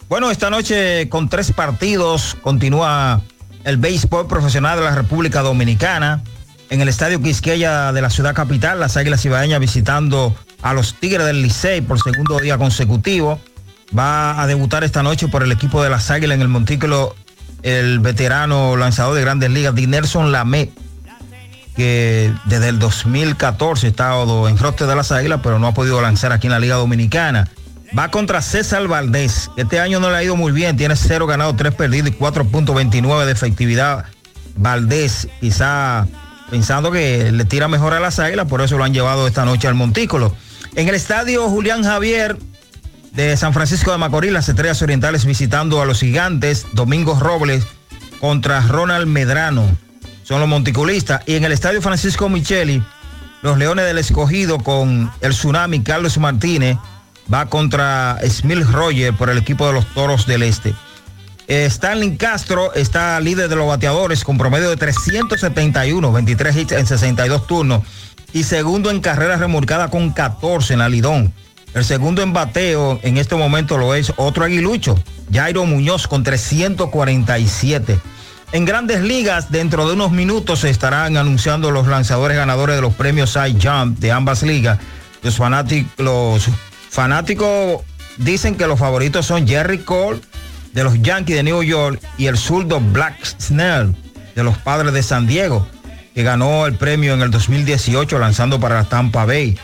[0.09, 3.23] Bueno, esta noche con tres partidos continúa
[3.65, 6.23] el béisbol profesional de la República Dominicana.
[6.69, 11.27] En el Estadio Quisqueya de la ciudad capital, las Águilas Ibaeñas visitando a los Tigres
[11.27, 13.41] del Licey por segundo día consecutivo.
[13.97, 17.17] Va a debutar esta noche por el equipo de las Águilas en el montículo
[17.63, 20.71] el veterano lanzador de grandes ligas, Dinelson Lamé,
[21.77, 26.01] que desde el 2014 ha estado en roster de las Águilas, pero no ha podido
[26.01, 27.49] lanzar aquí en la Liga Dominicana.
[27.97, 29.51] Va contra César Valdés.
[29.57, 30.77] Este año no le ha ido muy bien.
[30.77, 34.05] Tiene cero ganado, tres perdidos y 4.29 de efectividad.
[34.57, 36.07] Valdés, quizá
[36.51, 39.69] pensando que le tira mejor a las águilas, por eso lo han llevado esta noche
[39.69, 40.35] al Montículo.
[40.77, 42.37] En el estadio Julián Javier
[43.13, 47.65] de San Francisco de Macorís, las estrellas orientales visitando a los gigantes, Domingo Robles
[48.21, 49.65] contra Ronald Medrano.
[50.23, 51.23] Son los monticulistas.
[51.27, 52.83] Y en el estadio Francisco Micheli,
[53.43, 56.77] los Leones del Escogido con el Tsunami Carlos Martínez
[57.33, 60.75] va contra Smith Roger por el equipo de los Toros del Este.
[61.49, 66.87] Eh, Stanley Castro está líder de los bateadores con promedio de 371, 23 hits en
[66.87, 67.83] 62 turnos
[68.33, 71.33] y segundo en carrera remolcada con 14 en la Lidón.
[71.75, 74.99] El segundo en bateo en este momento lo es otro aguilucho,
[75.33, 78.01] Jairo Muñoz con 347.
[78.53, 82.95] En grandes ligas, dentro de unos minutos se estarán anunciando los lanzadores ganadores de los
[82.95, 84.81] premios Cy Jump de ambas ligas.
[85.23, 86.49] Los fanáticos, los
[86.91, 87.83] fanáticos
[88.17, 90.21] dicen que los favoritos son Jerry Cole
[90.73, 93.95] de los Yankees de New York y el zurdo Black Snell
[94.35, 95.69] de los Padres de San Diego,
[96.15, 99.57] que ganó el premio en el 2018 lanzando para la Tampa Bay.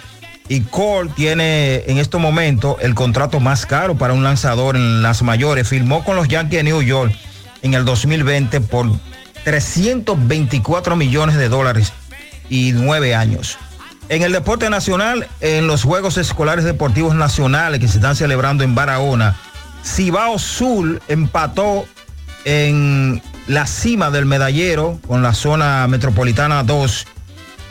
[0.48, 5.23] Y Cole tiene en este momento el contrato más caro para un lanzador en las
[5.23, 5.68] mayores.
[5.68, 7.12] Firmó con los Yankees de New York
[7.62, 8.86] en el 2020 por
[9.44, 11.93] 324 millones de dólares
[12.48, 13.59] y nueve años.
[14.09, 18.77] En el deporte nacional, en los Juegos Escolares Deportivos Nacionales que se están celebrando en
[18.77, 19.36] Barahona,
[19.85, 21.86] Cibao Sur empató
[22.44, 27.06] en la cima del medallero con la zona metropolitana 2.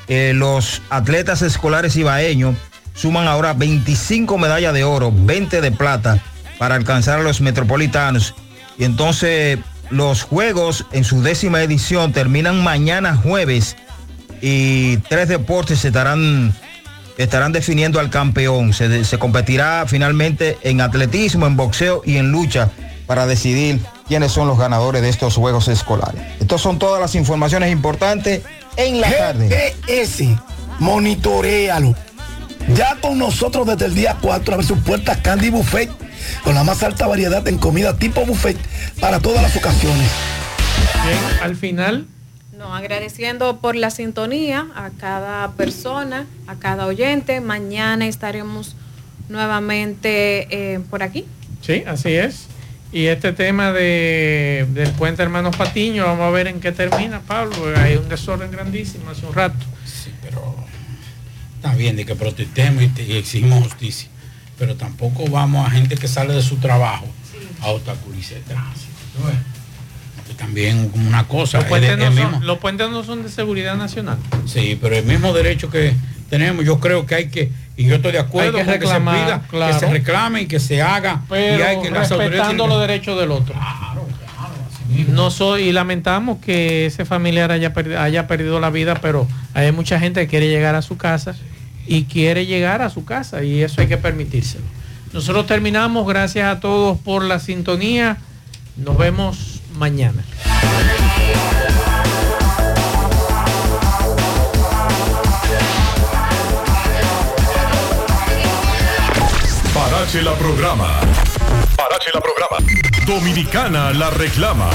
[0.08, 2.56] Eh, los atletas escolares ibaeños
[2.94, 6.20] suman ahora 25 medallas de oro, 20 de plata
[6.58, 8.36] para alcanzar a los metropolitanos.
[8.78, 9.60] Y entonces
[9.90, 13.76] los juegos en su décima edición terminan mañana jueves
[14.42, 16.54] y tres deportes estarán,
[17.18, 18.74] estarán definiendo al campeón.
[18.74, 22.70] Se, se competirá finalmente en atletismo, en boxeo y en lucha
[23.08, 26.22] para decidir quiénes son los ganadores de estos juegos escolares.
[26.40, 28.42] Estas son todas las informaciones importantes
[28.78, 29.50] en la tarde.
[29.50, 30.38] GPS,
[30.80, 31.96] monitorealo.
[32.76, 35.90] Ya con nosotros desde el día 4 abre sus puertas Candy Buffet
[36.44, 38.58] con la más alta variedad en comida tipo buffet
[39.00, 40.10] para todas las ocasiones.
[41.06, 42.08] Bien, al final
[42.58, 47.42] No, agradeciendo por la sintonía a cada persona, a cada oyente.
[47.42, 48.76] Mañana estaremos
[49.30, 51.26] nuevamente eh, por aquí.
[51.62, 52.48] Sí, así es.
[52.96, 57.54] Y este tema de, del puente Hermanos Patiño, vamos a ver en qué termina, Pablo.
[57.76, 59.60] Hay un desorden grandísimo hace un rato.
[61.58, 64.08] Está bien de que protestemos y, exigimos justicia,
[64.58, 67.06] pero tampoco vamos a gente que sale de su trabajo
[67.60, 68.88] a obstaculizar el tránsito.
[70.38, 73.76] También como una cosa, Los puentes, no mismo- son, los puentes no son de seguridad
[73.76, 74.20] nacional.
[74.46, 75.94] Sí, pero el mismo derecho que
[76.30, 78.88] tenemos, yo creo que hay que, y yo estoy de acuerdo Hay que con que
[78.88, 79.74] se reclamar, pida, claro.
[79.74, 82.80] que se reclame y que se haga, Pero y hay que las autoridades respetando los
[82.82, 83.56] derechos del otro.
[85.10, 89.72] No soy, y lamentamos que ese familiar haya, perdi- haya perdido la vida, pero hay
[89.74, 91.36] mucha gente que quiere llegar a su casa
[91.86, 94.64] y quiere llegar a su casa y eso hay que permitírselo.
[95.12, 98.18] Nosotros terminamos, gracias a todos por la sintonía.
[98.78, 100.24] Nos vemos mañana.
[110.06, 111.00] Parache la programa.
[111.76, 112.58] Parache la programa.
[113.08, 114.70] Dominicana la reclama.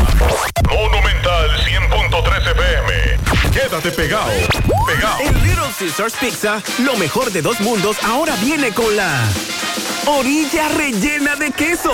[0.68, 3.18] Monumental 100.13 FM.
[3.52, 4.32] Quédate pegado.
[4.84, 5.20] Pegado.
[5.20, 9.22] En Little Caesars Pizza, lo mejor de dos mundos ahora viene con la
[10.06, 11.92] orilla rellena de queso.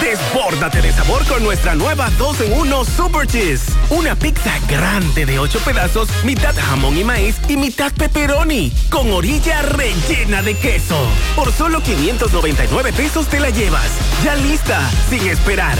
[0.00, 3.72] Desbórdate de sabor con nuestra nueva 2 en 1 Super Cheese.
[3.90, 9.62] Una pizza grande de 8 pedazos, mitad jamón y maíz y mitad pepperoni, con orilla
[9.62, 10.98] rellena de queso.
[11.36, 13.90] Por solo 599 pesos te la llevas.
[14.24, 15.78] Ya lista, sin esperar.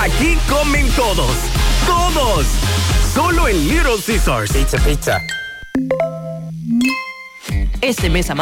[0.00, 1.34] Aquí comen todos.
[1.86, 2.46] Todos.
[3.14, 4.52] Solo en Little Caesars.
[4.52, 5.20] Pizza, pizza.
[7.80, 8.34] Este mes a